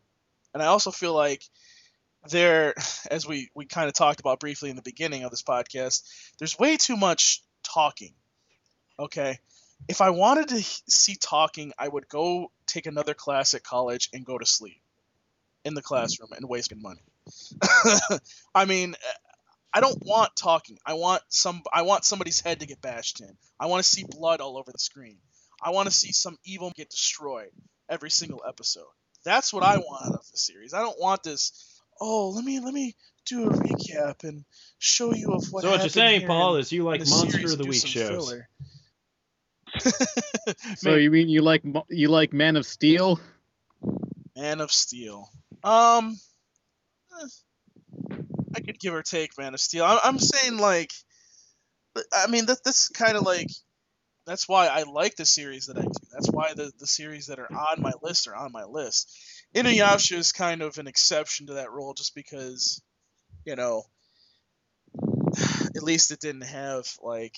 [0.53, 1.43] and I also feel like
[2.30, 2.73] there,
[3.09, 6.03] as we we kind of talked about briefly in the beginning of this podcast,
[6.39, 8.13] there's way too much talking.
[8.99, 9.39] Okay,
[9.88, 14.26] if I wanted to see talking, I would go take another class at college and
[14.26, 14.81] go to sleep
[15.64, 15.88] in the hmm.
[15.88, 17.03] classroom and wasting money.
[18.56, 19.14] I mean, uh,
[19.73, 20.77] I don't want talking.
[20.85, 21.61] I want some.
[21.73, 23.35] I want somebody's head to get bashed in.
[23.60, 25.18] I want to see blood all over the screen.
[25.61, 27.49] I want to see some evil get destroyed
[27.89, 28.85] every single episode.
[29.26, 30.73] That's what I want out of the series.
[30.73, 31.81] I don't want this.
[31.99, 32.95] Oh, let me let me
[33.26, 34.45] do a recap and
[34.77, 35.64] show you of what.
[35.64, 38.34] so what you're saying, Paul, is you like Monster of the Week shows?
[40.77, 43.19] So you mean you like you like Man of Steel?
[44.35, 45.30] Man of Steel.
[45.64, 46.18] Um,
[47.22, 47.27] eh,
[48.56, 49.85] I could give or take Man of Steel.
[49.85, 50.91] I'm, I'm saying like,
[52.14, 53.49] I mean that that's kind of like,
[54.27, 55.91] that's why I like the series that I do.
[56.11, 59.11] That's why the the series that are on my list are on my list.
[59.56, 62.81] Inuyasha is kind of an exception to that rule, just because,
[63.45, 63.84] you know,
[65.76, 67.35] at least it didn't have like.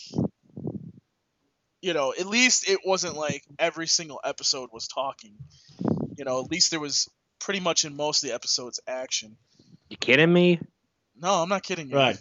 [1.87, 5.31] You know, at least it wasn't like every single episode was talking.
[6.17, 7.09] You know, at least there was
[7.39, 9.37] pretty much in most of the episodes action.
[9.89, 10.59] You kidding me?
[11.17, 11.95] No, I'm not kidding you.
[11.95, 12.19] Right.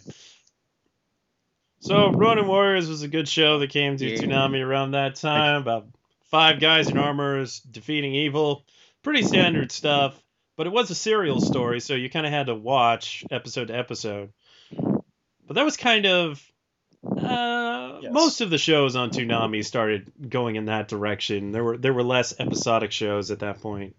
[1.81, 4.19] So Ronin Warriors was a good show that came to Yeah.
[4.19, 5.63] Toonami around that time.
[5.63, 5.87] About
[6.31, 8.63] five guys in armors defeating evil.
[9.03, 10.17] Pretty standard stuff,
[10.55, 13.77] but it was a serial story, so you kind of had to watch episode to
[13.77, 14.31] episode.
[14.71, 16.41] But that was kind of
[17.05, 18.13] uh, Yes.
[18.13, 21.51] most of the shows on Toonami started going in that direction.
[21.51, 23.95] There were there were less episodic shows at that point.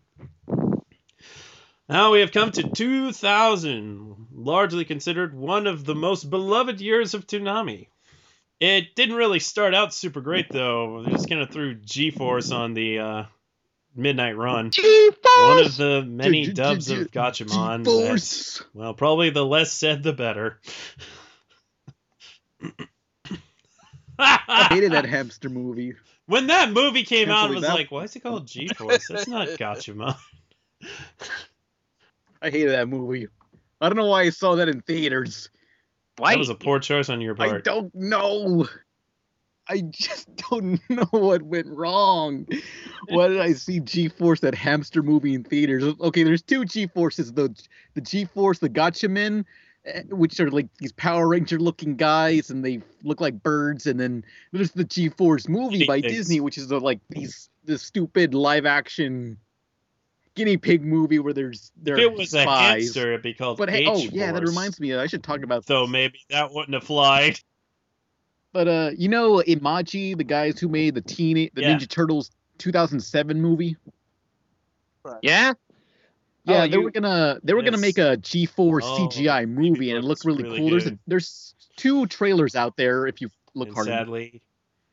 [1.89, 7.27] Now we have come to 2000, largely considered one of the most beloved years of
[7.27, 7.89] Toonami.
[8.61, 11.03] It didn't really start out super great though.
[11.05, 13.25] They just kind of threw G-Force on the uh,
[13.95, 14.71] Midnight Run.
[15.39, 17.85] One of the many G- G- dubs of Gatchaman.
[17.87, 18.59] G-Force.
[18.59, 20.61] that- Well, probably the less said the better.
[24.19, 25.95] I hated that hamster movie.
[26.27, 29.09] When that movie came out, I was that- like, why is it called G-Force?
[29.09, 30.17] That's not Gotcha.
[32.41, 33.29] I hated that movie.
[33.81, 35.51] I don't know why I saw that in theaters.
[36.17, 36.33] Why?
[36.33, 37.51] That was a poor choice on your part.
[37.51, 38.67] I don't know.
[39.69, 42.47] I just don't know what went wrong.
[43.09, 45.85] Why did I see G-Force that hamster movie in theaters?
[46.01, 47.33] Okay, there's two G-Forces.
[47.33, 47.55] The
[47.95, 49.43] the G-Force, the Gatchaman, eh,
[50.11, 53.87] which are like these Power Ranger looking guys, and they look like birds.
[53.87, 56.15] And then there's the G-Force movie Guinea by pigs.
[56.15, 59.39] Disney, which is the, like these the stupid live action
[60.35, 62.85] guinea pig movie where there's there If it was a spies.
[62.85, 64.95] hamster, it'd be called But hey, oh yeah, that reminds me.
[64.95, 67.39] I should talk about So maybe that wouldn't have flied.
[68.51, 71.77] But uh, you know, Imagi, the guys who made the teen the Yeah.
[71.77, 73.77] Ninja Turtles 2007 movie.
[75.21, 75.53] Yeah.
[76.49, 79.91] Yeah, Oh, they you- were gonna they were gonna make a G4 Oh, CGI movie,
[79.91, 80.71] and it looked really, really cool.
[80.71, 83.87] There's a, there's two trailers out there if you look And hard.
[83.89, 83.99] enough.
[84.01, 84.41] sadly,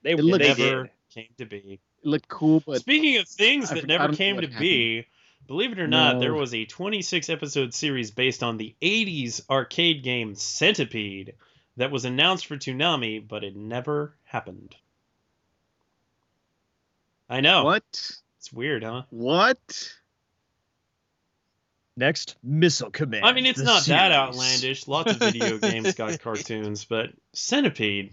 [0.03, 1.79] They, It looked- they never came to be.
[2.03, 5.07] It looked cool, but Speaking of things I that I never came to be,
[5.47, 10.03] believe it or not, there was a 26 episode series based on the 80s arcade
[10.03, 11.33] game Centipede
[11.77, 14.75] that was announced for Toonami, but it never happened.
[17.29, 17.63] I know.
[17.63, 17.83] what?
[18.37, 19.03] It's weird, huh?
[19.09, 19.91] What?
[21.97, 23.25] Next, Missile Command.
[23.25, 24.87] I mean, it's the not that outlandish.
[24.87, 28.11] Lots of video games got cartoons, but Centipede.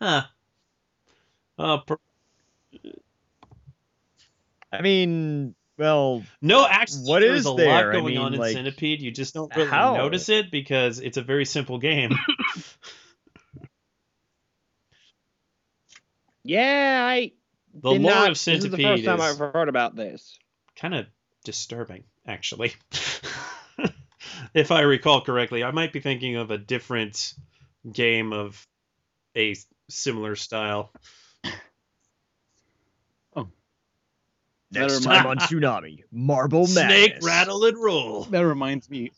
[0.00, 0.22] Huh.
[1.58, 1.96] Uh, per-
[4.72, 7.68] I mean, well, no, actually, What there's is a there?
[7.68, 9.00] lot I going mean, on in like, Centipede.
[9.02, 9.96] You just don't really how?
[9.96, 12.12] notice it because it's a very simple game.
[16.44, 17.32] Yeah, I.
[17.74, 20.38] The did lore not- of This is the first time is- I've heard about this.
[20.76, 21.06] kind of
[21.44, 22.72] disturbing, actually.
[24.54, 27.34] if I recall correctly, I might be thinking of a different
[27.90, 28.66] game of
[29.36, 29.56] a
[29.88, 30.92] similar style.
[33.34, 33.48] Oh.
[34.70, 37.24] Next That time on Toonami, Marble Snake Madness.
[37.24, 38.24] rattle and roll.
[38.24, 39.12] That reminds me,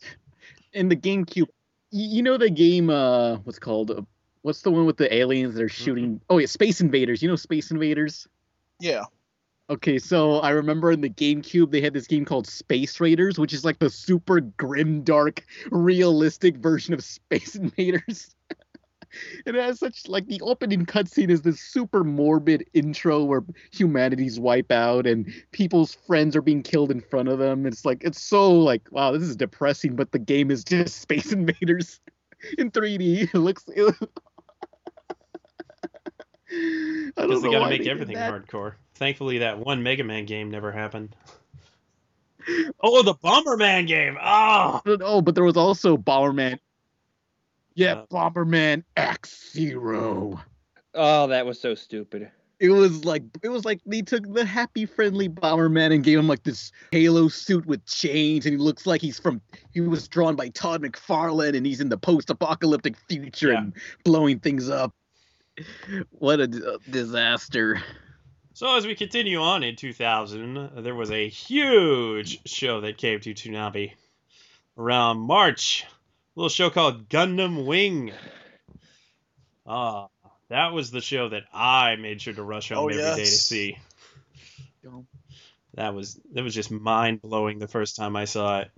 [0.73, 1.47] in the GameCube,
[1.91, 3.91] you know the game, uh, what's called?
[3.91, 4.01] Uh,
[4.45, 6.21] What's the one with the aliens that are shooting?
[6.29, 7.23] Oh yeah, Space Invaders.
[7.23, 8.27] You know Space Invaders?
[8.79, 9.05] Yeah.
[9.67, 13.51] Okay, so I remember in the GameCube they had this game called Space Raiders, which
[13.51, 18.35] is like the super grim, dark, realistic version of Space Invaders.
[19.45, 24.71] it has such like the opening cutscene is this super morbid intro where humanity's wipe
[24.71, 27.65] out and people's friends are being killed in front of them.
[27.65, 31.31] It's like it's so like wow, this is depressing, but the game is just Space
[31.31, 31.99] Invaders
[32.59, 33.33] in 3D.
[33.33, 33.63] It looks.
[33.69, 33.95] It,
[37.17, 38.75] I don't Because they got to why make everything hardcore.
[38.95, 41.15] Thankfully, that one Mega Man game never happened.
[42.79, 44.19] Oh, the Bomberman game.
[44.23, 46.59] Oh, Oh, but there was also Bomberman.
[47.73, 50.39] Yeah, Uh, Bomberman Act Zero.
[50.93, 52.29] Oh, that was so stupid.
[52.59, 56.27] It was like it was like they took the happy, friendly Bomberman and gave him
[56.27, 59.41] like this Halo suit with chains, and he looks like he's from.
[59.73, 63.57] He was drawn by Todd McFarlane, and he's in the post-apocalyptic future Yeah.
[63.57, 63.73] and
[64.03, 64.93] blowing things up.
[66.11, 67.81] What a d- uh, disaster!
[68.55, 73.33] So as we continue on in 2000, there was a huge show that came to
[73.33, 73.91] Toonami
[74.77, 75.83] around March.
[75.83, 78.13] A little show called Gundam Wing.
[79.67, 80.07] Ah,
[80.47, 83.25] that was the show that I made sure to rush home Oh, every day to
[83.25, 83.77] see.
[85.73, 88.71] That was that was just mind blowing the first time I saw it.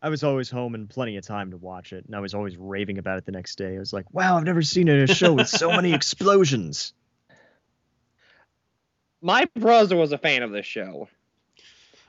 [0.00, 2.56] I was always home and plenty of time to watch it, and I was always
[2.56, 3.76] raving about it the next day.
[3.76, 6.94] I was like, "Wow, I've never seen a show with so many explosions."
[9.24, 11.08] My brother was a fan of this show,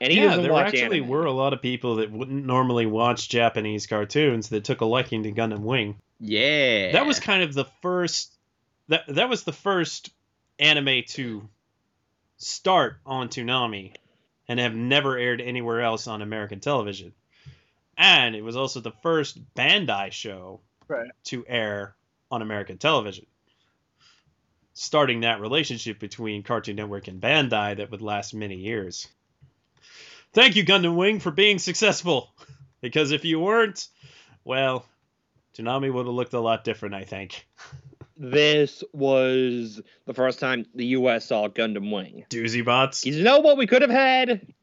[0.02, 1.08] and he yeah, doesn't there watch actually anime.
[1.08, 5.24] were a lot of people that wouldn't normally watch Japanese cartoons that took a liking
[5.24, 5.96] to Gundam Wing.
[6.20, 8.34] Yeah, That was kind of the first
[8.90, 10.12] that that was the first
[10.60, 11.48] anime to
[12.38, 13.94] start on Toonami
[14.50, 17.14] and have never aired anywhere else on American television.
[17.98, 21.10] And it was also the first Bandai show Right.
[21.26, 21.96] to air
[22.30, 23.26] on American television.
[24.76, 29.08] Starting that relationship between Cartoon Network and Bandai that would last many years.
[30.34, 32.32] Thank you, Gundam Wing, for being successful.
[32.82, 33.88] Because if you weren't,
[34.44, 34.86] well,
[35.58, 37.48] Toonami would have looked a lot different, I think.
[38.18, 41.26] This was the first time the U.S.
[41.26, 42.26] saw Gundam Wing.
[42.30, 43.06] Doozy bots.
[43.06, 44.54] You know what we could have had?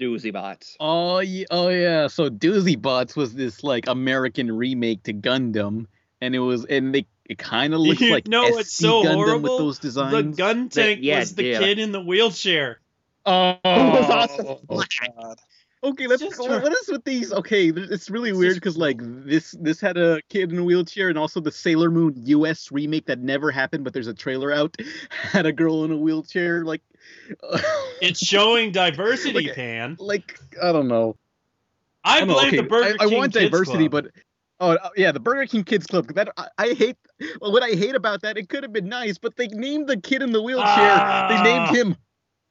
[0.00, 0.76] Doozy bots.
[0.80, 2.08] Oh yeah, oh yeah.
[2.08, 5.86] So Doozy Bots was this like American remake to Gundam,
[6.20, 9.02] and it was and they it kind of looks you like know what's SC so
[9.04, 9.40] Gundam horrible?
[9.42, 10.36] with those designs.
[10.36, 11.58] The gun tank yeah, was the yeah.
[11.58, 12.80] kid in the wheelchair.
[13.26, 15.38] Oh, Oh, God.
[15.82, 16.06] okay.
[16.06, 16.44] Let's Just go.
[16.60, 17.32] What is with these?
[17.32, 21.16] Okay, it's really weird because like this this had a kid in a wheelchair, and
[21.18, 22.70] also the Sailor Moon U.S.
[22.70, 24.76] remake that never happened, but there's a trailer out
[25.10, 26.64] had a girl in a wheelchair.
[26.64, 26.82] Like,
[28.02, 29.96] It's showing diversity, Like- Pan.
[29.98, 31.16] like I don't know.
[32.06, 34.04] I don't blame okay, the Burger I, I King want Kids diversity, Club.
[34.04, 34.23] but
[34.60, 36.12] oh uh, yeah, the Burger King Kids Club.
[36.14, 36.96] That I, I hate.
[37.40, 39.96] Well, what I hate about that, it could have been nice, but they named the
[40.00, 40.64] kid in the wheelchair.
[40.66, 41.26] Ah.
[41.28, 41.96] They named him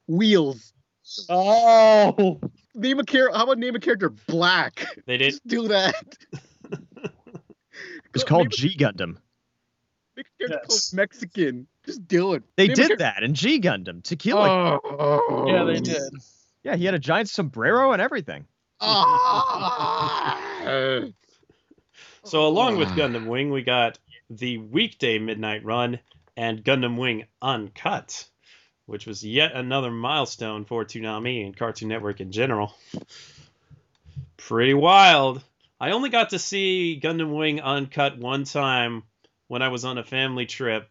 [0.08, 0.72] Wheels.
[1.28, 2.40] Oh,
[2.74, 3.36] Name a character.
[3.36, 4.86] How about name a character Black?
[5.06, 5.30] they did.
[5.30, 6.16] Just do that.
[8.14, 9.16] It's called G Gundam.
[10.16, 10.66] Make a character Yes.
[10.66, 11.66] called Mexican.
[11.84, 12.42] Just do it.
[12.56, 14.02] They Name did that in G Gundam.
[14.02, 14.80] Tequila.
[14.82, 15.44] Oh.
[15.46, 16.12] Yeah, they did.
[16.62, 18.46] Yeah, he had a giant sombrero and everything.
[18.80, 20.40] Ah.
[22.24, 23.98] So along with Gundam Wing, we got
[24.30, 26.00] the weekday midnight run
[26.36, 28.26] and Gundam Wing Uncut,
[28.86, 32.74] which was yet another milestone for Toonami and Cartoon Network in general.
[34.38, 35.42] Pretty wild.
[35.78, 39.02] I only got to see Gundam Wing Uncut one time
[39.48, 40.88] when I was on a family trip,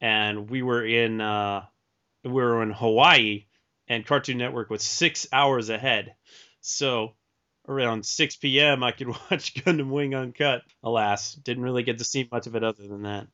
[0.00, 1.66] and we were in uh,
[2.24, 3.44] we were in Hawaii,
[3.86, 6.14] and Cartoon Network was six hours ahead.
[6.62, 7.14] So
[7.68, 8.82] around 6 p.m.
[8.82, 10.62] I could watch Gundam Wing Uncut.
[10.82, 13.26] Alas, didn't really get to see much of it other than that.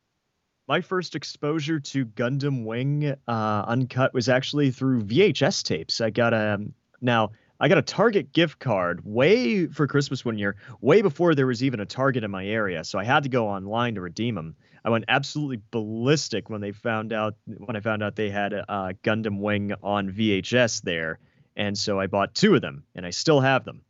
[0.67, 5.99] My first exposure to Gundam Wing uh, Uncut was actually through VHS tapes.
[5.99, 6.59] I got a
[7.01, 11.47] now I got a Target gift card way for Christmas one year, way before there
[11.47, 12.83] was even a Target in my area.
[12.83, 14.55] So I had to go online to redeem them.
[14.85, 18.93] I went absolutely ballistic when they found out when I found out they had uh,
[19.03, 21.19] Gundam Wing on VHS there,
[21.57, 23.81] and so I bought two of them, and I still have them.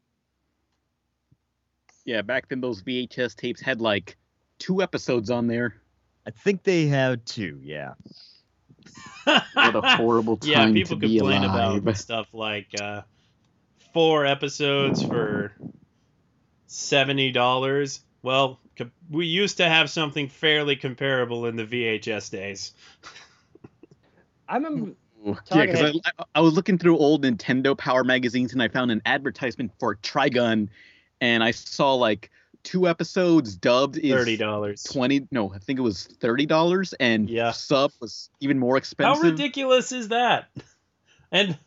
[2.10, 4.18] Yeah, back then those VHS tapes had like
[4.58, 5.76] two episodes on there.
[6.26, 7.60] I think they had two.
[7.62, 7.94] Yeah.
[9.26, 11.84] What a horrible time yeah, people to be complain alive.
[11.84, 13.04] about stuff like uh,
[13.94, 15.52] four episodes for
[16.66, 18.00] seventy dollars.
[18.24, 18.60] Well,
[19.12, 22.74] we used to have something fairly comparable in the VHS days.
[24.48, 28.54] I remember Yeah, Talking because I, I, I was looking through old Nintendo Power magazines
[28.54, 30.70] and I found an advertisement for Trigun,
[31.22, 32.32] and I saw like
[32.64, 34.84] two episodes dubbed is Thirty dollars.
[34.84, 35.28] twenty.
[35.32, 37.52] No, I think it was thirty dollars, and Yeah.
[37.52, 39.24] sub was even more expensive.
[39.24, 40.50] How ridiculous is that?
[41.32, 41.60] And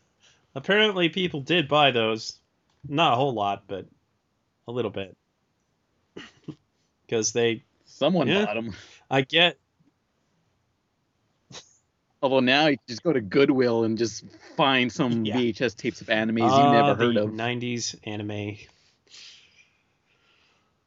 [0.55, 2.37] apparently, people did buy those.
[2.85, 3.87] Not a whole lot, but
[4.67, 5.15] a little bit.
[7.05, 8.45] Because they, Someone Yeah.
[8.45, 8.73] bought them.
[9.09, 9.57] I get,
[12.21, 14.23] Although now you just go to Goodwill and just
[14.55, 15.35] find some Yeah.
[15.37, 17.29] VHS tapes of animes you Ah, never heard of.
[17.31, 18.57] 90s anime.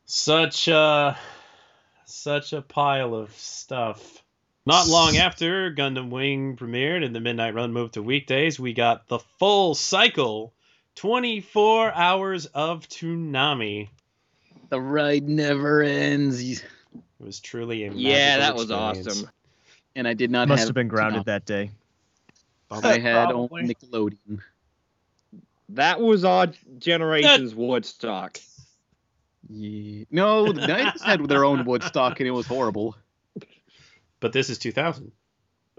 [0.07, 1.19] Such a
[2.05, 4.23] such a pile of stuff.
[4.65, 9.09] Not long after Gundam Wing premiered and the Midnight Run moved to weekdays, we got
[9.09, 10.53] the full cycle
[10.97, 13.89] 24 hours of Toonami.
[14.69, 16.41] The ride never ends.
[16.41, 16.63] It
[17.19, 19.07] was truly a Yeah, magical that was experience.
[19.09, 19.31] awesome.
[19.95, 21.27] And I did not Must have have been grounded Toonami.
[21.27, 21.71] that day.
[22.71, 23.63] I had Probably.
[23.63, 24.41] only Nickelodeon.
[25.71, 28.39] That was our generation's Woodstock.
[29.49, 30.05] Yeah.
[30.11, 32.97] No, the Knights had their own Woodstock and it was horrible.
[34.21, 35.13] But this is 2000.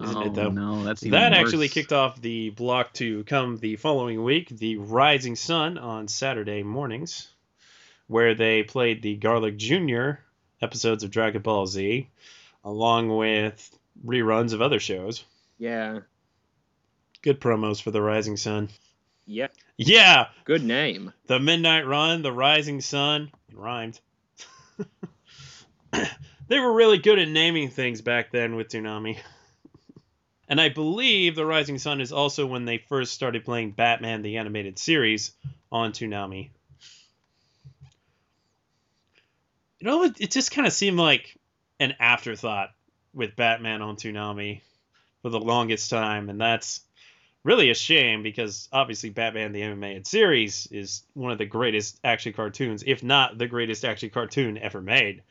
[0.00, 0.46] Isn't oh it, though?
[0.46, 1.40] Oh, no, that's even That worse.
[1.40, 6.62] actually kicked off the block to come the following week, the Rising Sun on Saturday
[6.62, 7.28] mornings,
[8.06, 10.12] where they played the Garlic Jr.
[10.62, 12.08] episodes of Dragon Ball Z,
[12.62, 13.76] along with
[14.06, 15.24] reruns of other shows.
[15.58, 16.00] Yeah.
[17.22, 18.68] Good promos for the Rising Sun.
[19.26, 19.48] Yeah.
[19.78, 21.12] Yeah, Good name.
[21.28, 24.00] the Midnight Run, the Rising Sun, it rhymed.
[26.48, 29.18] they were really good at naming things back then with Toonami.
[30.50, 34.38] And I believe the Rising Sun is also when they first started playing Batman the
[34.38, 35.32] Animated Series
[35.70, 36.48] on Toonami.
[39.78, 41.36] You know, it, it just kind of seemed like
[41.78, 42.70] an afterthought
[43.12, 44.62] with Batman on Toonami
[45.20, 46.80] for the longest time, and that's
[47.48, 51.98] really a shame because obviously Batman the MMA Animated Series is one of the greatest
[52.04, 55.22] action cartoons, if not the greatest action cartoon ever made.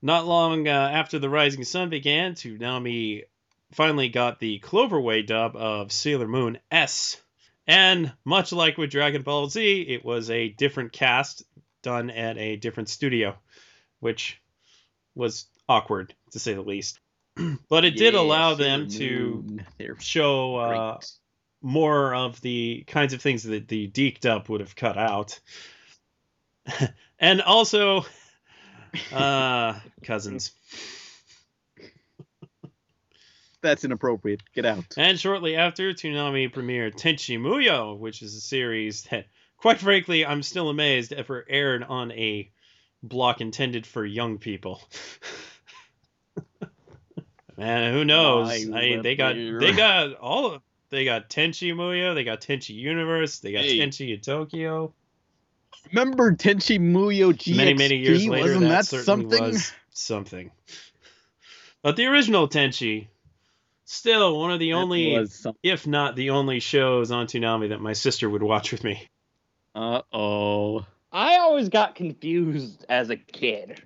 [0.00, 3.24] Not long uh, after the Rising Sun began, Toonami
[3.72, 7.20] finally got the Cloverway dub of Sailor Moon S.
[7.66, 11.42] And much like with Dragon Ball Z, it was a different cast
[11.82, 13.36] done at a different studio,
[13.98, 14.40] which
[15.16, 17.00] was awkward to say the least.
[17.68, 19.60] but it did allow them to
[19.98, 20.98] show uh,
[21.62, 25.38] more of the kinds of things that the deked up would have cut out.
[27.18, 28.04] and also
[29.12, 30.52] uh cousins.
[33.62, 34.42] That's inappropriate.
[34.54, 34.86] Get out.
[34.96, 39.26] And shortly after, Toonami premiered Tenchi Muyo, which is a series that,
[39.58, 42.50] quite frankly, I'm still amazed ever aired on a
[43.02, 44.80] block intended for young people.
[47.60, 48.46] Man, who knows?
[48.48, 52.24] Why I mean, they got were they got all of they got Tenchi Muyo, they
[52.24, 53.78] got Tenchi Universe, they got Hey.
[53.78, 54.94] Tenchi in Tokyo.
[55.92, 57.56] Remember Tenchi Muyo GXP?
[57.56, 59.42] many many years later, Wasn't that, that something?
[59.42, 60.50] was something.
[61.82, 63.08] But the original Tenchi,
[63.84, 65.26] still one of the That only,
[65.62, 69.06] if not the only shows on Toonami that my sister would watch with me.
[69.74, 70.86] Uh-oh.
[71.12, 73.82] I always got confused as a kid.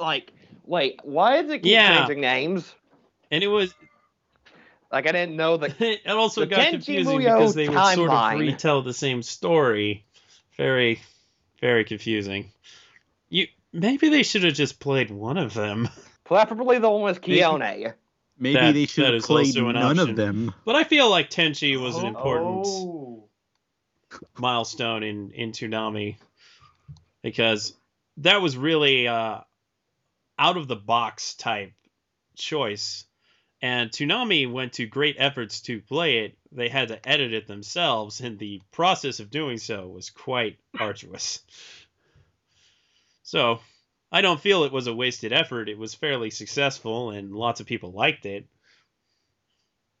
[0.00, 0.32] Like,
[0.64, 1.98] wait, why is it keep Yeah.
[1.98, 2.72] changing names?
[3.30, 3.74] And it was
[4.92, 5.74] Like, I didn't know the.
[5.84, 9.22] it also The got Tenchi confusing Muyo because they would sort of retell the same
[9.22, 10.04] story.
[10.56, 11.00] Very,
[11.60, 12.52] very confusing.
[13.28, 15.88] You maybe they should have just played one of them.
[16.24, 17.92] Preferably the one with Kiyone.
[18.38, 20.10] Maybe That- they should have played none option.
[20.10, 20.54] of them.
[20.64, 23.28] But I feel like Tenchi was an important Oh.
[24.38, 26.16] milestone in in Toonami
[27.22, 27.74] because
[28.18, 29.40] that was really uh,
[30.38, 31.72] out of the box type
[32.36, 33.04] choice.
[33.66, 36.38] And Toonami went to great efforts to play it.
[36.52, 41.40] They had to edit it themselves, and the process of doing so was quite arduous.
[43.24, 43.58] So,
[44.12, 45.68] I don't feel it was a wasted effort.
[45.68, 48.46] It was fairly successful, and lots of people liked it.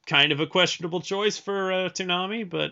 [0.06, 2.70] Kind of a questionable choice for uh, Toonami, but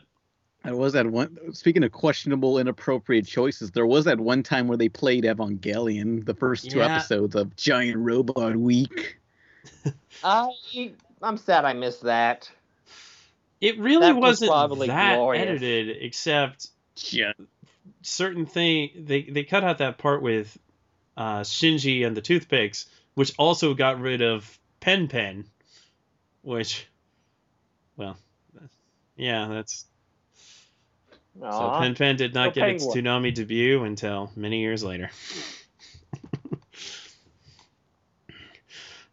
[0.63, 1.53] There was that one.
[1.55, 6.35] Speaking of questionable, inappropriate choices, there was that one time where they played Evangelion, the
[6.35, 6.95] first two Yeah.
[6.95, 9.19] episodes of Giant Robot Week.
[10.25, 10.51] I,
[11.23, 12.51] I'm sad I missed that.
[13.61, 15.61] It really That was wasn't probably that glorious.
[15.61, 16.69] edited, except
[17.11, 17.33] Yeah.
[18.03, 18.91] certain thing.
[19.07, 20.57] They they cut out that part with
[21.17, 25.45] uh, Shinji and the toothpicks, which also got rid of Pen Pen,
[26.43, 26.87] which,
[27.97, 28.17] well,
[29.17, 29.87] yeah, that's
[31.41, 33.05] so Pen Pen did not So get its Penguin.
[33.05, 35.11] Toonami debut until many years later.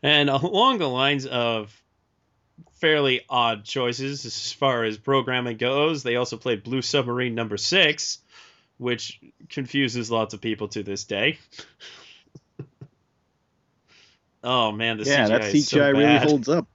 [0.03, 1.75] And along the lines of
[2.79, 8.19] fairly odd choices as far as programming goes, they also played Blue Submarine number six,
[8.77, 9.19] which
[9.49, 11.37] confuses lots of people to this day.
[14.43, 16.27] oh man, the yeah, CGI that is so really bad.
[16.27, 16.67] holds up.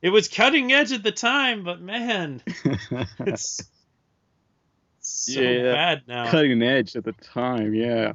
[0.00, 2.40] It was cutting edge at the time, but man,
[3.20, 3.62] it's
[5.00, 6.30] so yeah, bad now.
[6.30, 8.12] Cutting edge at the time, yeah.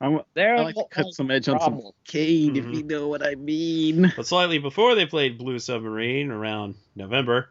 [0.00, 3.24] I'm, There I like to cut some edge on some cane, if you know what
[3.24, 4.12] I mean.
[4.16, 7.50] But slightly before they played Blue Submarine, around November,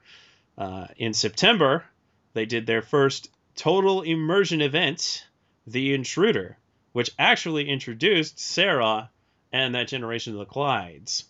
[0.57, 1.85] uh, in September,
[2.33, 5.27] they did their first total immersion event,
[5.67, 6.57] The Intruder,
[6.91, 9.11] which actually introduced Sarah
[9.51, 11.25] and that generation of the Clydes.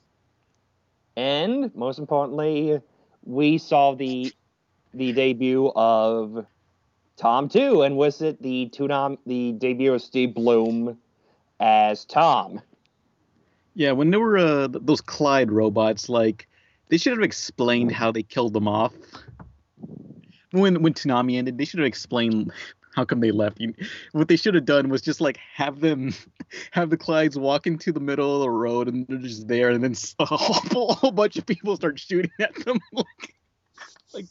[1.18, 2.80] And most importantly,
[3.24, 4.34] we saw the
[4.94, 6.46] the debut of
[7.18, 10.98] Tom too, and was it the Toonam the debut of Steve Blum
[11.60, 12.62] as Tom?
[13.76, 16.48] Yeah, when there were uh, those Clyde robots, like
[16.90, 18.94] they should have explained how they killed them off.
[20.52, 22.52] When when Toonami ended, they should have explained
[22.96, 23.60] how come they left.
[23.62, 23.76] You-
[24.14, 26.14] What they should have done was just like have them,
[26.72, 29.84] have the Clydes walk into the middle of the road and they're just there, and
[29.84, 33.06] then a whole, whole bunch of people start shooting at them, like
[34.14, 34.26] like,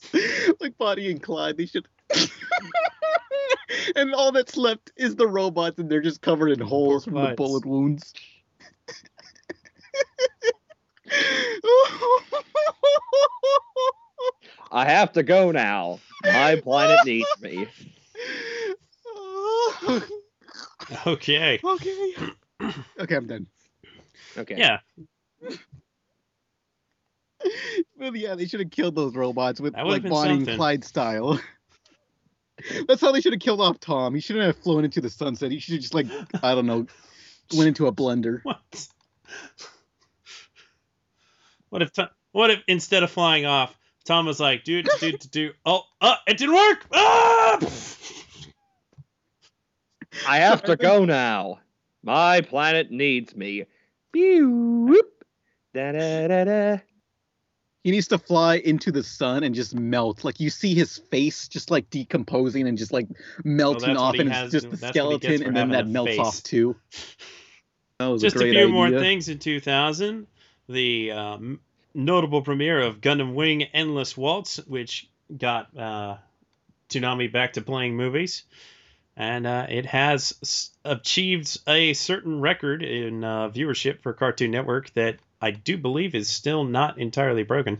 [0.60, 1.56] like Bonnie and Clyde.
[1.56, 1.86] They should.
[3.96, 7.34] And all that's left is the robots, and they're just covered in holes from the
[7.36, 8.12] bullet wounds.
[14.70, 16.00] I have to go now.
[16.24, 17.66] My planet needs me.
[21.06, 21.60] Okay.
[21.62, 22.14] Okay.
[22.98, 23.46] okay, I'm done.
[24.36, 24.56] Okay.
[24.56, 24.78] Yeah.
[27.96, 30.48] Well, yeah, they should have killed those robots with That would've like been Bonnie something.
[30.48, 31.40] and Clyde style.
[32.86, 34.14] That's how they should have killed off Tom.
[34.14, 35.51] He shouldn't have flown into the sunset.
[35.51, 36.06] He should have just like
[36.43, 36.86] I don't know,
[37.55, 38.40] went into a blender.
[38.44, 38.89] What?
[41.70, 45.55] What if Tom- what if instead of flying off, Tom was like, dude, dude, dude,
[45.66, 46.86] oh, uh, it didn't work.
[46.94, 47.59] Ah!
[50.26, 51.59] I have to go now.
[52.02, 53.66] My planet needs me.
[54.12, 55.24] Pew, whoop.
[55.74, 56.78] Da, da, da, da.
[57.84, 60.24] He needs to fly into the sun and just melt.
[60.24, 63.06] Like you see his face just like decomposing and just like
[63.44, 65.86] melting what off, and it's just the that's what he gets skeleton, and then that
[65.86, 66.18] melts face.
[66.18, 66.76] off too.
[67.98, 68.68] That was Just a a, few idea.
[68.68, 70.26] more things in 2000.
[70.68, 71.60] The um,
[71.94, 76.18] notable premiere of Gundam Wing Endless Waltz, which got uh,
[76.88, 78.44] Toonami back to playing movies.
[79.16, 85.16] And uh, it has achieved a certain record in uh, viewership for Cartoon Network that
[85.40, 87.78] I do believe is still not entirely broken.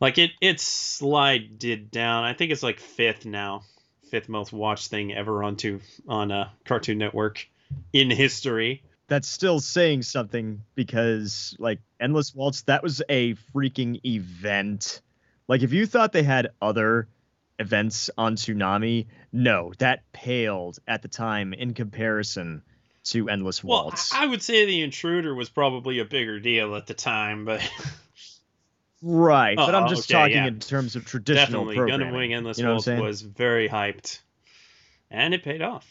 [0.00, 2.24] Like it, it slided down.
[2.24, 3.62] I think it's like fifth now,
[4.10, 7.46] fifth most watched thing ever onto on a Cartoon Network
[7.92, 8.82] in history.
[9.08, 15.00] that's still saying something because like endless waltz that was a freaking event
[15.48, 17.08] like if you thought they had other
[17.58, 22.62] events on Toonami no that paled at the time in comparison
[23.10, 26.86] to endless waltz I I would say the intruder was probably a bigger deal at
[26.86, 27.60] the time, but
[29.02, 30.46] right but i'm just okay, talking yeah.
[30.46, 34.20] in terms of traditional definitely programming Gundam Wing Endless you know Waltz was very hyped,
[35.10, 35.86] and it paid off.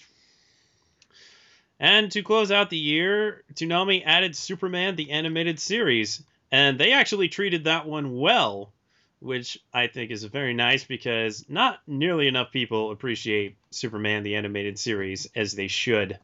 [1.79, 7.27] And to close out the year, Toonami added Superman the animated series, and they actually
[7.27, 8.71] treated that one well,
[9.19, 14.79] which I think is very nice because not nearly enough people appreciate Superman the animated
[14.79, 16.17] series as they should.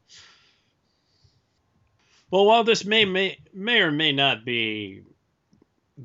[2.32, 5.04] Well, while this may may, may or may not be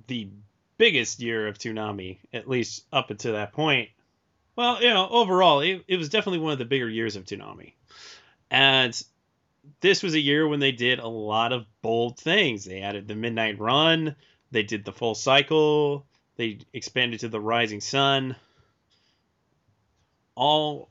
[0.09, 0.29] the
[0.77, 3.91] biggest year of Toonami, at least up until that point.
[4.57, 7.75] Well, you know, overall, it, it was definitely one of the bigger years of Toonami.
[8.51, 9.01] And
[9.81, 12.65] this was a year when they did a lot of bold things.
[12.65, 14.17] They added the Midnight Run,
[14.51, 18.35] they did the full cycle, they expanded to the Rising Sun.
[20.35, 20.91] All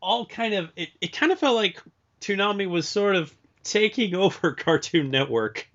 [0.00, 1.82] all kind of it, it kind of felt like
[2.20, 5.68] Toonami was sort of taking over Cartoon Network.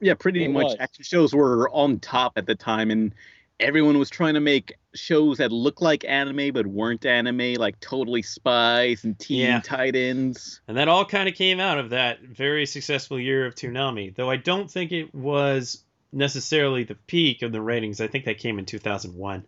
[0.00, 0.76] Yeah, pretty It much was.
[0.78, 3.12] action shows were on top at the time, and
[3.58, 8.22] everyone was trying to make shows that looked like anime but weren't anime, like Totally
[8.22, 9.60] Spies and Teen Yeah.
[9.60, 10.60] Titans.
[10.68, 14.30] And that all kind of came out of that very successful year of Toonami, though
[14.30, 15.82] I don't think it was
[16.12, 18.00] necessarily the peak of the ratings.
[18.00, 19.44] I think that came in 2001.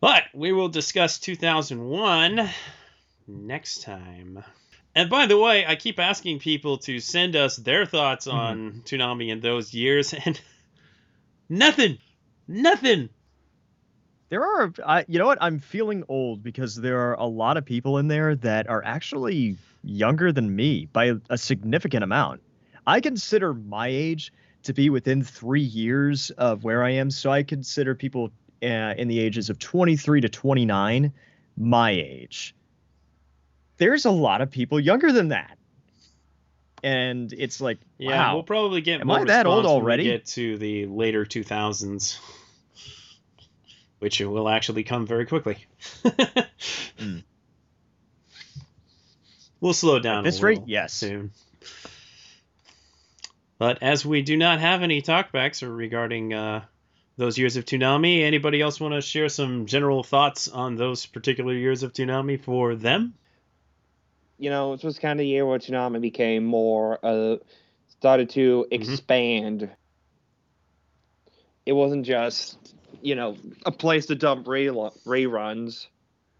[0.00, 2.50] But we will discuss 2001
[3.28, 4.42] next time.
[4.94, 9.28] And by the way, I keep asking people to send us their thoughts on Toonami
[9.28, 10.40] in those years, and
[11.48, 11.98] nothing,
[12.46, 13.08] nothing.
[14.28, 15.38] There are, I, you know what?
[15.40, 19.56] I'm feeling old because there are a lot of people in there that are actually
[19.82, 22.40] younger than me by a significant amount.
[22.86, 24.32] I consider my age
[24.62, 27.10] to be within three years of where I am.
[27.10, 28.30] So I consider people
[28.62, 31.12] uh, in the ages of 23 to 29
[31.56, 32.54] my age.
[33.82, 35.58] There's a lot of people younger than that.
[36.84, 38.34] And it's like, Yeah, wow.
[38.34, 40.04] we'll probably get Am more I that old response when we already?
[40.04, 42.16] get to the later 2000s,
[43.98, 45.58] which will actually come very quickly.
[46.96, 47.18] Hmm.
[49.60, 50.92] We'll slow down At this a rate, yes.
[50.92, 51.32] soon.
[53.58, 56.62] But as we do not have any talkbacks or regarding uh,
[57.16, 61.52] those years of Toonami, anybody else want to share some general thoughts on those particular
[61.54, 63.14] years of Toonami for them?
[64.42, 67.36] You know, this was kind of the year where Toonami became more, uh,
[67.86, 69.70] started to expand.
[71.64, 72.58] It wasn't just,
[73.00, 75.86] you know, a place to dump re- reruns.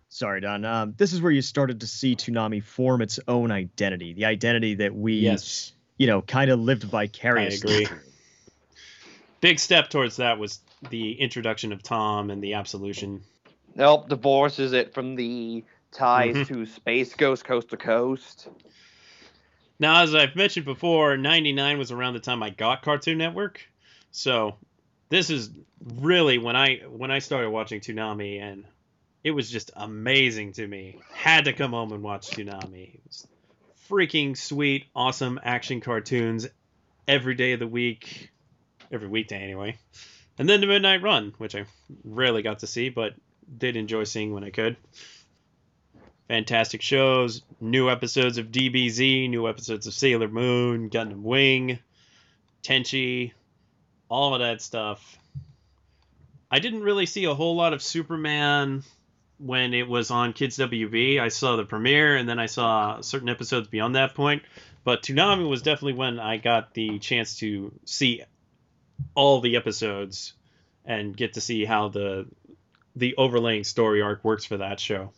[0.08, 0.64] Sorry, Don.
[0.64, 4.74] Um, this is where you started to see Toonami form its own identity, the identity
[4.74, 5.72] that we, Yes.
[5.96, 7.70] you know, kind of lived vicariously.
[7.70, 7.84] I vicariously.
[7.84, 8.12] agree.
[9.40, 10.58] Big step towards that was
[10.90, 13.22] the introduction of Tom and the Absolution.
[13.76, 15.62] Help divorces it from the
[15.92, 16.48] ties Mhm.
[16.48, 18.48] to Space Ghost Coast to Coast.
[19.78, 23.60] Now, as I've mentioned before, 99 was around the time I got Cartoon Network.
[24.10, 24.56] So,
[25.08, 25.50] this is
[25.84, 28.64] really when I when I started watching Toonami and
[29.24, 30.98] it was just amazing to me.
[31.12, 32.94] Had to come home and watch Toonami.
[32.94, 33.26] It was
[33.88, 36.48] freaking sweet, awesome action cartoons
[37.06, 38.30] every day of the week,
[38.90, 39.76] every weekday anyway.
[40.38, 41.66] And then the Midnight Run, which I
[42.04, 43.14] rarely got to see, but
[43.58, 44.76] did enjoy seeing when I could.
[46.32, 51.78] Fantastic shows, new episodes of DBZ, new episodes of Sailor Moon, Gundam Wing,
[52.62, 53.32] Tenchi,
[54.08, 55.18] all of that stuff.
[56.50, 58.82] I didn't really see a whole lot of Superman
[59.36, 61.20] when it was on Kids WB.
[61.20, 64.42] I saw the premiere and then I saw certain episodes beyond that point.
[64.84, 68.22] But Toonami was definitely when I got the chance to see
[69.14, 70.32] all the episodes
[70.86, 72.26] and get to see how the
[72.96, 75.12] the overlaying story arc works for that show.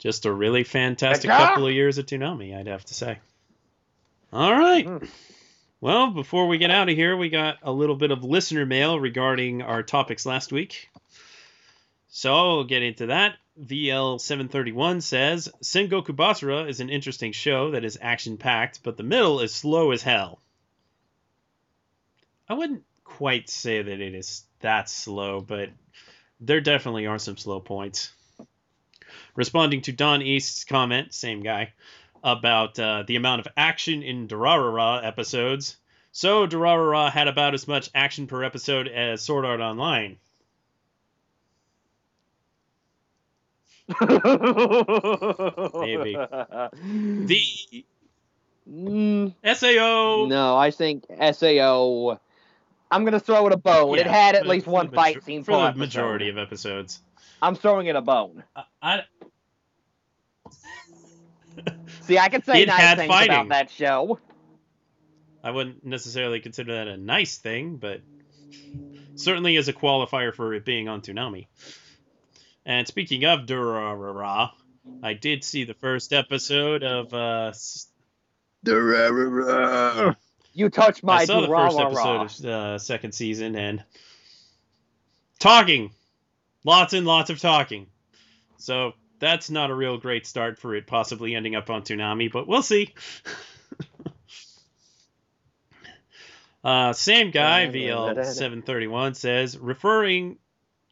[0.00, 3.18] Just a really fantastic couple of years of Toonami, I'd have to say.
[4.32, 4.86] All right.
[4.86, 5.04] Hmm.
[5.82, 8.98] Well, before we get out of here, we got a little bit of listener mail
[8.98, 10.90] regarding our topics last week.
[12.08, 13.36] So we'll get into that.
[13.62, 19.40] VL731 says Sengoku Basara is an interesting show that is action packed, but the middle
[19.40, 20.40] is slow as hell.
[22.48, 25.68] I wouldn't quite say that it is that slow, but
[26.40, 28.12] there definitely are some slow points.
[29.36, 31.72] Responding to Don East's comment, same guy,
[32.22, 35.76] about uh, the amount of action in Durarara episodes.
[36.12, 40.16] So Durarara had about as much action per episode as Sword Art Online.
[45.74, 46.14] Maybe.
[46.14, 47.84] The
[48.70, 50.26] Mm, SAO.
[50.26, 52.20] no, I think SAO.
[52.90, 53.98] I'm gonna throw it a bone.
[53.98, 55.78] it had at least one the fight scene for the episode.
[55.78, 57.00] majority of episodes.
[57.42, 58.44] I'm throwing it a bone.
[58.82, 59.02] I,
[62.02, 63.30] See, I can say It nice things fighting.
[63.30, 64.18] about that show.
[65.42, 68.02] I wouldn't necessarily consider that a nice thing, but
[69.14, 71.46] certainly is a qualifier for it being on Toonami.
[72.66, 74.50] And speaking of Durarara,
[75.02, 77.88] I did see the first episode of uh, s-
[78.64, 80.16] Durarara.
[80.52, 83.82] You touch my I saw the first episode of uh, second season and
[85.38, 85.92] talking,
[86.64, 87.86] lots and lots of talking.
[88.58, 92.46] So that's not a real great start for it possibly ending up on Toonami, but
[92.46, 92.94] we'll see.
[96.64, 100.38] uh, same guy, VL731 says, referring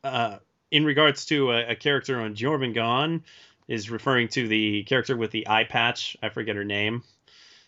[0.04, 0.38] uh,
[0.70, 3.22] in regards to a, a character on Jormungand,
[3.66, 6.16] is referring to the character with the eye patch.
[6.22, 7.02] I forget her name.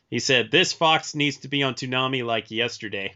[0.08, 3.14] He said, This Fox needs to be on Toonami like yesterday.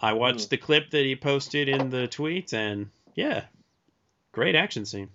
[0.00, 3.44] I watched the clip that he posted in the tweet, and yeah,
[4.32, 5.10] great action scene.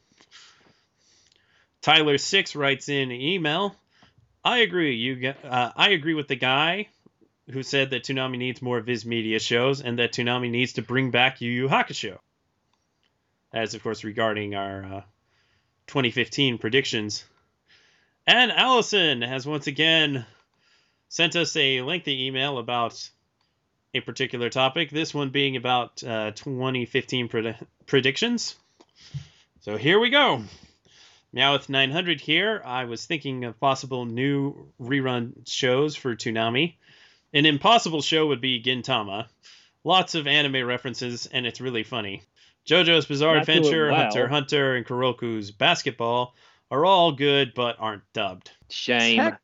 [1.82, 3.76] Tyler Six writes in email.
[4.44, 4.96] I agree.
[4.96, 5.34] You.
[5.44, 6.88] Uh, I agree with the guy
[7.52, 11.12] who said that Toonami needs more Viz Media shows, and that Toonami needs to bring
[11.12, 12.20] back Yu Yu Hakusho.
[13.54, 15.02] As of course regarding our uh,
[15.88, 17.24] 2015 predictions.
[18.28, 20.26] And Allison has once again
[21.10, 23.10] sent us a lengthy email about
[23.96, 28.56] a particular topic, this one being about uh, 2015 pred- predictions.
[29.62, 30.44] So here we go.
[31.32, 36.76] Now with 900 here, I was thinking of possible new rerun shows for Toonami.
[37.34, 39.28] An impossible show would be Gintama.
[39.84, 42.24] Lots of anime references, and it's really funny.
[42.68, 43.96] JoJo's Bizarre Not Adventure, well.
[43.96, 46.36] Hunter x Hunter, and Kuroko's Basketball
[46.72, 48.52] are all good but aren't dubbed.
[48.70, 49.18] Shame.
[49.18, 49.42] Tec-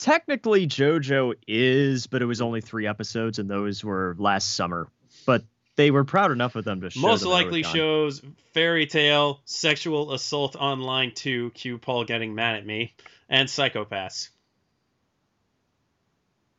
[0.00, 4.88] technically, JoJo is, but it was only three episodes, and those were last summer.
[5.26, 5.44] But
[5.76, 8.22] they were proud enough of them to show Most them likely shows
[8.52, 12.94] Fairy Tail, Sexual Assault Online 2, Q Paul getting mad at me,
[13.28, 14.30] and Psychopaths.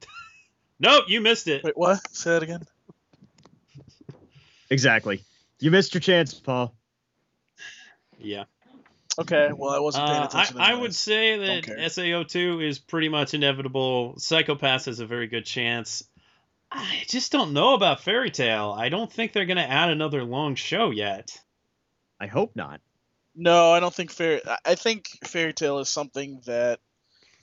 [0.79, 1.63] nope, you missed it.
[1.63, 1.99] Wait, what?
[2.15, 2.65] Say that again.
[4.69, 5.21] Exactly.
[5.59, 6.73] You missed your chance, Paul.
[8.19, 8.45] Yeah.
[9.19, 10.57] Okay, well I wasn't paying Uh, attention.
[10.59, 11.63] I, I would say that.
[11.65, 14.15] SAO2 is pretty much inevitable.
[14.17, 16.03] Psychopaths has a very good chance.
[16.71, 18.73] I just don't know about Fairy Tail.
[18.77, 21.37] I don't think they're going to add another long show yet.
[22.19, 22.79] I hope not.
[23.35, 24.39] No, I don't think fair.
[24.47, 26.79] I- I think Fairy Tail is something that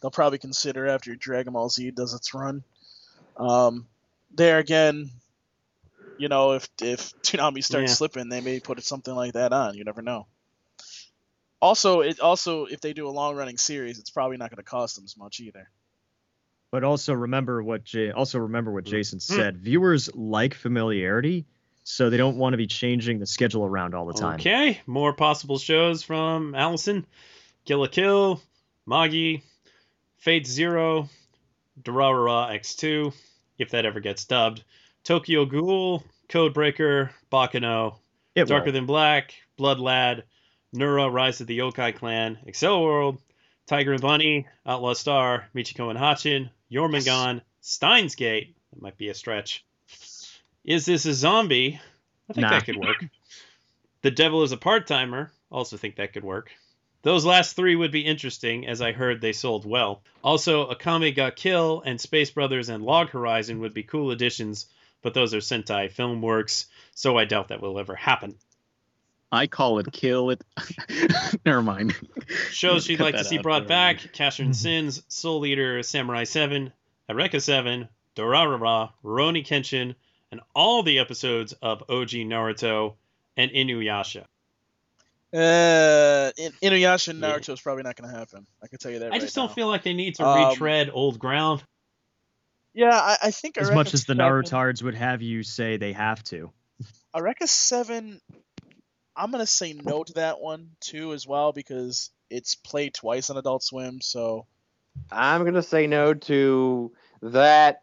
[0.01, 2.65] they'll probably consider after Dragon Ball Z does its run.
[3.37, 3.87] Um,
[4.35, 5.11] there again,
[6.17, 7.95] you know, if if Toonami starts Yeah.
[7.97, 9.75] slipping, they may put something like that on.
[9.77, 10.27] You never know.
[11.61, 14.63] Also, it also if they do a long running series, it's probably not going to
[14.63, 15.69] cost them as much either.
[16.71, 19.35] But also remember what J- also remember what Jason Hmm.
[19.35, 19.57] said.
[19.59, 21.47] Viewers like familiarity,
[21.83, 24.35] so they don't want to be changing the schedule around all the time.
[24.35, 27.07] Okay, more possible shows from Allison.
[27.65, 28.41] Kill la Kill,
[28.87, 29.39] Magi,
[30.19, 31.09] Fate Zero,
[31.83, 33.13] Durarara X2,
[33.59, 34.63] if that ever gets dubbed,
[35.05, 37.97] Tokyo Ghoul, Codebreaker, Baccano,
[38.35, 38.75] It Darker won't.
[38.75, 40.25] Than Black, Blood Lad,
[40.75, 43.21] Nura, Rise of the Yokai Clan, Accel World,
[43.67, 49.15] Tiger and Bunny, Outlaw Star, Michiko and Hatchin, Jormungand, Steins Gate, that might be a
[49.15, 49.65] stretch.
[50.65, 51.81] Is this a zombie?
[52.29, 52.51] I think Nah.
[52.51, 53.05] that could work.
[54.03, 56.51] The Devil is a part timer, also think that could work.
[57.03, 60.03] Those last three would be interesting, as I heard they sold well.
[60.23, 64.67] Also, Akame ga Kill and Space Brothers and Log Horizon would be cool additions,
[65.01, 68.35] but those are Sentai film works, so I doubt that will ever happen.
[69.31, 70.43] I call it kill it.
[71.45, 71.95] Never mind.
[72.51, 76.73] Shows you'd like to see brought never back Casshern Sins, Soul Eater, Samurai 7,
[77.09, 79.95] Eureka 7, Durarara, Rurouni Kenshin,
[80.33, 82.95] and all the episodes of OG Naruto
[83.37, 84.25] and Inuyasha.
[85.31, 87.37] Uh, in, Inuyasha and Yeah.
[87.37, 88.47] Naruto is probably not going to happen.
[88.63, 89.07] I can tell you that.
[89.07, 89.55] I right just don't now.
[89.55, 91.63] feel like they need to Um, retread old ground.
[92.73, 95.77] Yeah, I, I think As Eureka much as the 7 Narutards would have you say
[95.77, 96.51] they have to.
[97.15, 98.21] Eureka Seven,
[99.19, 103.37] I'm gonna say no to that one too as well because it's played twice on
[103.37, 104.01] Adult Swim.
[104.01, 104.47] So
[105.11, 106.93] I'm gonna say no to
[107.23, 107.81] that,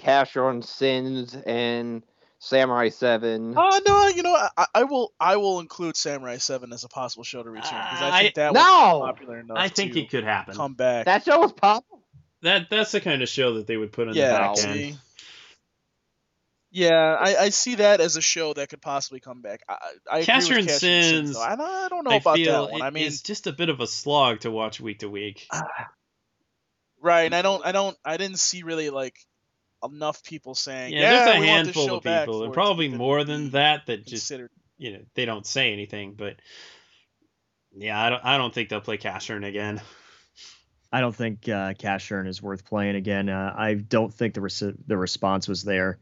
[0.00, 2.02] Casshern Sins, and
[2.38, 3.56] Samurai Seven.
[3.56, 7.24] uh no, you know I, I will I will include Samurai Seven as a possible
[7.24, 8.60] show to return because I think I- that No!
[8.60, 9.56] was popular enough.
[9.58, 10.54] I think to it could happen.
[10.54, 11.06] come back.
[11.06, 12.02] That show was popular.
[12.42, 14.98] That that's the kind of show that they would put on yeah, the back end.
[16.74, 16.80] See?
[16.80, 19.62] yeah, I, I see that as a show that could possibly come back.
[19.68, 19.76] I,
[20.10, 21.36] I agree Casher with and Casshern Sins.
[21.36, 22.82] I, don't- I don't know I about feel that one.
[22.82, 25.46] I mean, it's just a bit of a slog to watch week to week.
[27.02, 27.24] right?
[27.24, 29.16] And I don't I don't I didn't see really like
[29.84, 32.52] enough people saying Yeah, yeah, there's a we want this handful show of people, and
[32.52, 34.50] probably more than be that that just considered.
[34.78, 36.14] you know they don't say anything.
[36.14, 36.36] But
[37.76, 39.80] yeah, I don't I don't think they'll play Casshern again.
[40.92, 43.28] I don't think uh, Casshern is worth playing again.
[43.28, 45.98] Uh, I don't think the res- the response was there.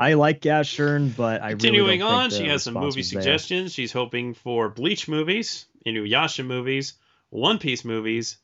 [0.00, 3.20] I like Casshern, but I Continuing really on, she has some movie was there.
[3.20, 3.74] suggestions.
[3.74, 6.94] She's hoping for Bleach movies, Inuyasha movies,
[7.28, 8.38] One Piece movies,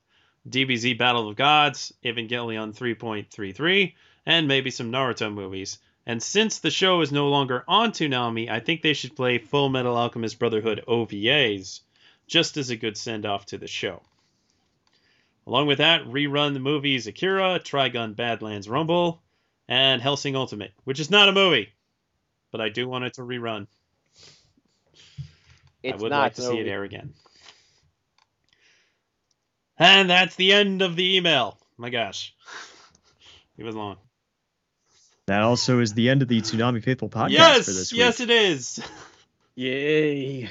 [0.46, 3.94] DBZ Battle of Gods, Evangelion 3.33,
[4.26, 5.78] and maybe some Naruto movies.
[6.04, 9.70] And since the show is no longer on Toonami, I think they should play Full
[9.70, 11.80] Metal Alchemist Brotherhood OVAs,
[12.26, 14.02] just as a good send off to the show.
[15.46, 19.22] Along with that, rerun the movies Akira, Trigun Badlands Rumble,
[19.68, 21.72] and Hellsing Ultimate, which is not a movie,
[22.52, 23.66] but I do want it to rerun.
[25.82, 27.14] It's I would not like to see it air again.
[29.78, 31.58] And that's the end of the email.
[31.76, 32.34] My gosh.
[33.58, 33.96] It was long.
[35.28, 37.98] That also is the end of the Toonami Faithful podcast yes, for this week.
[37.98, 38.28] yes, week.
[38.28, 38.80] it is.
[39.54, 40.50] Yay.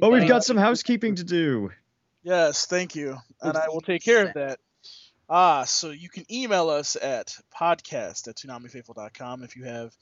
[0.00, 1.70] But we've got some housekeeping to do.
[2.22, 3.18] Yes, thank you.
[3.40, 4.58] And I will take care of that.
[5.28, 9.92] Ah, so you can email us at podcast at toonamifaithful.com if you have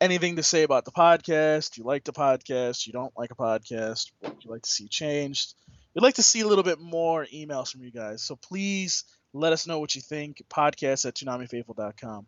[0.00, 4.12] anything to say about the podcast, you like the podcast, you don't like a podcast,
[4.20, 5.54] what you like to see changed.
[5.94, 8.22] We'd like to see a little bit more emails from you guys.
[8.22, 10.42] So please let us know what you think.
[10.48, 12.26] Podcast at toonamifaithful.com.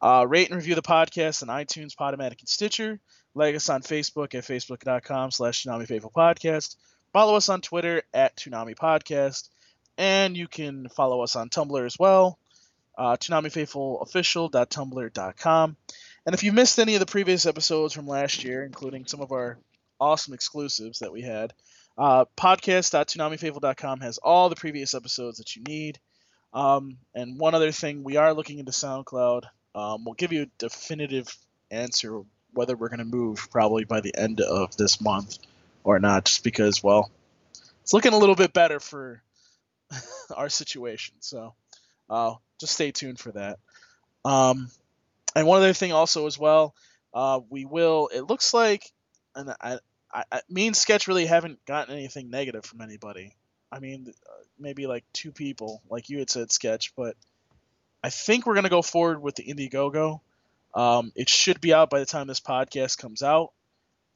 [0.00, 3.00] Uh, rate and review the podcast on iTunes, Podomatic, and Stitcher.
[3.34, 6.76] Like us on Facebook at facebook.com slash Toonami Faithful Podcast.
[7.12, 9.48] Follow us on Twitter at Toonami Podcast.
[9.96, 12.38] And you can follow us on Tumblr as well,
[12.98, 13.16] uh.
[16.26, 19.30] And if you missed any of the previous episodes from last year, including some of
[19.32, 19.58] our
[20.00, 21.52] awesome exclusives that we had,
[21.96, 26.00] Uh, podcast.toonamifaithful.com has all the previous episodes that you need.
[26.52, 29.44] Um, and one other thing, we are looking into SoundCloud.
[29.76, 31.36] Um, we'll give you a definitive
[31.70, 32.22] answer
[32.52, 35.38] whether we're going to move probably by the end of this month
[35.84, 37.10] or not, just because, well,
[37.82, 39.22] it's looking a little bit better for
[40.36, 41.16] our situation.
[41.20, 41.54] So
[42.08, 43.58] uh, just stay tuned for that.
[44.24, 44.70] Um,
[45.36, 46.74] and one other thing also as well,
[47.12, 48.08] uh, we will.
[48.12, 48.90] It looks like,
[49.34, 49.78] and I,
[50.12, 53.34] I, I, me and Sketch really haven't gotten anything negative from anybody.
[53.70, 57.16] I mean, uh, maybe like two people, like you had said, Sketch, but
[58.02, 60.20] I think we're gonna go forward with the Indiegogo.
[60.74, 63.52] Um, it should be out by the time this podcast comes out.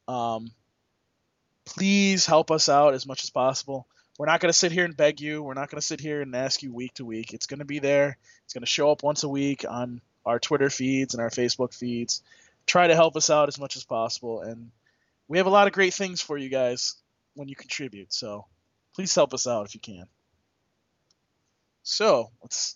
[0.06, 0.50] Um,
[1.64, 3.86] please help us out as much as possible.
[4.18, 5.42] We're not going to sit here and beg you.
[5.44, 7.32] We're not going to sit here and ask you week to week.
[7.32, 8.18] It's going to be there.
[8.44, 11.72] It's going to show up once a week on our Twitter feeds and our Facebook
[11.72, 12.22] feeds.
[12.66, 14.40] Try to help us out as much as possible.
[14.40, 14.72] And
[15.28, 16.96] we have a lot of great things for you guys
[17.34, 18.12] when you contribute.
[18.12, 18.46] So
[18.94, 20.06] please help us out if you can.
[21.84, 22.74] So let's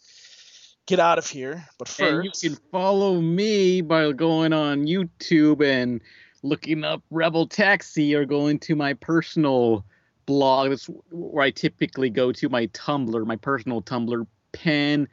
[0.87, 1.67] get out of here.
[1.77, 6.01] But first, And you can follow me by going on YouTube and
[6.45, 9.85] looking up Rebel Taxi or going to my personal
[10.27, 10.71] blog.
[10.71, 15.09] That's where I typically go to my Tumblr, my personal Tumblr, pen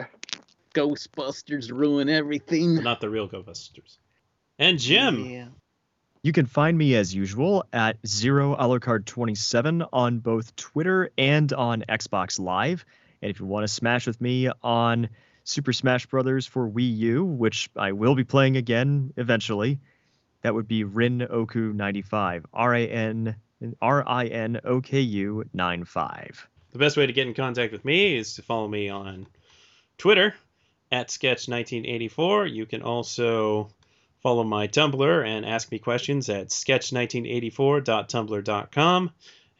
[0.72, 2.76] Ghostbusters ruin everything.
[2.76, 3.98] Not the real Ghostbusters.
[4.58, 5.52] And Jim.
[6.26, 11.84] You can find me as usual at Zero Alucard 27 on both Twitter and on
[11.88, 12.84] Xbox Live.
[13.22, 15.08] And if you want to smash with me on
[15.44, 19.78] Super Smash Brothers for Wii U, which I will be playing again eventually,
[20.42, 22.46] that would be Rin Oku 95.
[22.52, 23.36] R A N
[23.80, 26.48] R I N O K U 95.
[26.72, 29.28] The best way to get in contact with me is to follow me on
[29.96, 30.34] Twitter
[30.90, 32.52] at Sketch1984.
[32.52, 33.70] You can also
[34.26, 39.10] follow my Tumblr and ask me questions at sketch1984.tumblr.com.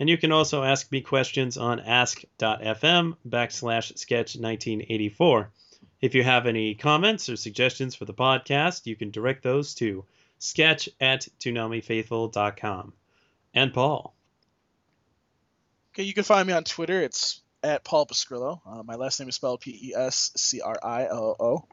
[0.00, 5.46] And you can also ask me questions on ask.fm backslash sketch1984.
[6.00, 10.04] If you have any comments or suggestions for the podcast, you can direct those to
[10.40, 12.92] sketch at toonamifaithful.com.
[13.54, 14.16] And Paul.
[15.94, 17.00] Okay, you can find me on Twitter.
[17.02, 18.60] It's at Paul Pascrillo.
[18.64, 21.64] Uh, my last name is spelled P E S C R I L O.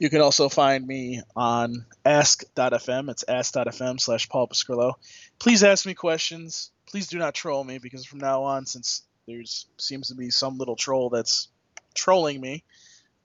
[0.00, 3.10] You can also find me on ask.fm.
[3.10, 4.94] It's ask.fm slash Paul Pascrillo.
[5.40, 6.70] Please ask me questions.
[6.86, 10.56] Please do not troll me because from now on, since there's seems to be some
[10.56, 11.48] little troll that's
[11.94, 12.62] trolling me,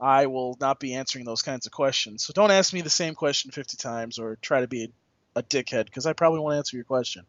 [0.02, 2.26] I will not be answering those kinds of questions.
[2.26, 4.85] So don't ask me the same question 50 times or try to be
[5.35, 7.26] a, a dickhead because I probably won't answer your question.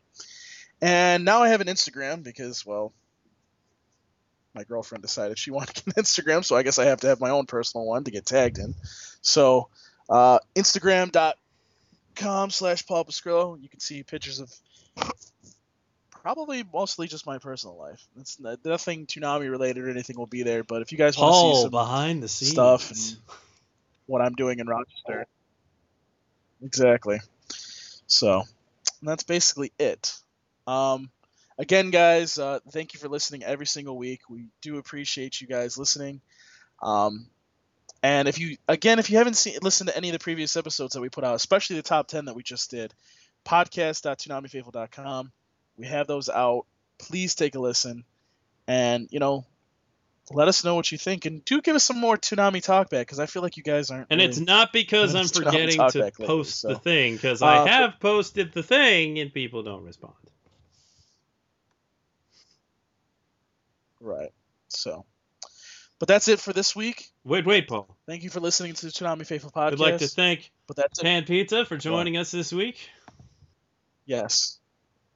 [0.80, 2.92] And now I have an Instagram because, well,
[4.56, 7.08] my girlfriend decided she wanted to get an Instagram, so I guess I have to
[7.08, 8.74] have my own personal one to get tagged in.
[9.20, 9.68] So,
[10.08, 13.60] uh, Instagram.com slash Paul Pascrillo.
[13.60, 14.52] You can see pictures of
[16.10, 18.04] probably mostly just my personal life.
[18.18, 21.56] It's nothing Toonami related or anything will be there, but if you guys want to
[21.56, 22.52] see some behind the scenes.
[22.52, 23.16] stuff and
[24.06, 25.26] what I'm doing in Rochester.
[26.62, 27.20] Exactly.
[28.06, 28.44] So,
[29.02, 30.16] that's basically it.
[30.66, 31.10] Um,
[31.58, 34.20] again, guys, uh, thank you for listening every single week.
[34.28, 36.20] We do appreciate you guys listening.
[36.82, 37.26] Um,
[38.02, 40.94] and if you, again, if you haven't seen, listened to any of the previous episodes
[40.94, 42.92] that we put out, especially the top 10 that we just did,
[43.44, 45.32] podcast.toonamifaithful.com.
[45.76, 46.66] We have those out.
[46.98, 48.04] Please take a listen.
[48.68, 49.44] And, you know,
[50.32, 51.24] let us know what you think.
[51.24, 53.90] And do give us some more Toonami talk back because I feel like you guys
[53.90, 54.08] aren't.
[54.10, 56.68] And really it's not because I'm forgetting to back lately, post so.
[56.68, 60.14] the thing, because Uh, I have posted the thing and people don't respond.
[64.00, 64.32] Right.
[64.68, 65.04] So,
[65.98, 67.08] but that's it for this week.
[67.24, 67.96] Wait, wait, Paul.
[68.06, 69.72] Thank you for listening to the Toonami Faithful podcast.
[69.72, 71.02] I'd like to thank But that's it.
[71.02, 72.88] Pan Pizza for joining us this week.
[74.04, 74.58] Yes.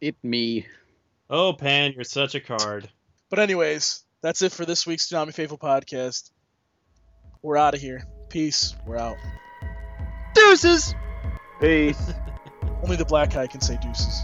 [0.01, 0.67] It me.
[1.29, 2.89] Oh, Pan, you're such a card.
[3.29, 6.31] But anyways, that's it for this week's Toonami Faithful podcast.
[7.43, 8.05] We're out of here.
[8.29, 8.75] Peace.
[8.87, 9.17] We're out.
[10.35, 10.95] Deuces.
[11.61, 12.13] Peace.
[12.83, 14.23] Only the black guy can say deuces.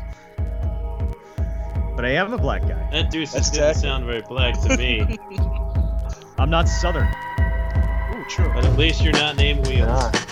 [1.97, 2.89] But I am a black guy.
[2.93, 5.19] That deuce That's didn't exactly- sound very black to me.
[6.39, 7.09] I'm not Southern.
[7.09, 8.51] Ooh, true.
[8.55, 9.89] but at least you're not named Wheels.
[9.91, 10.26] Ah.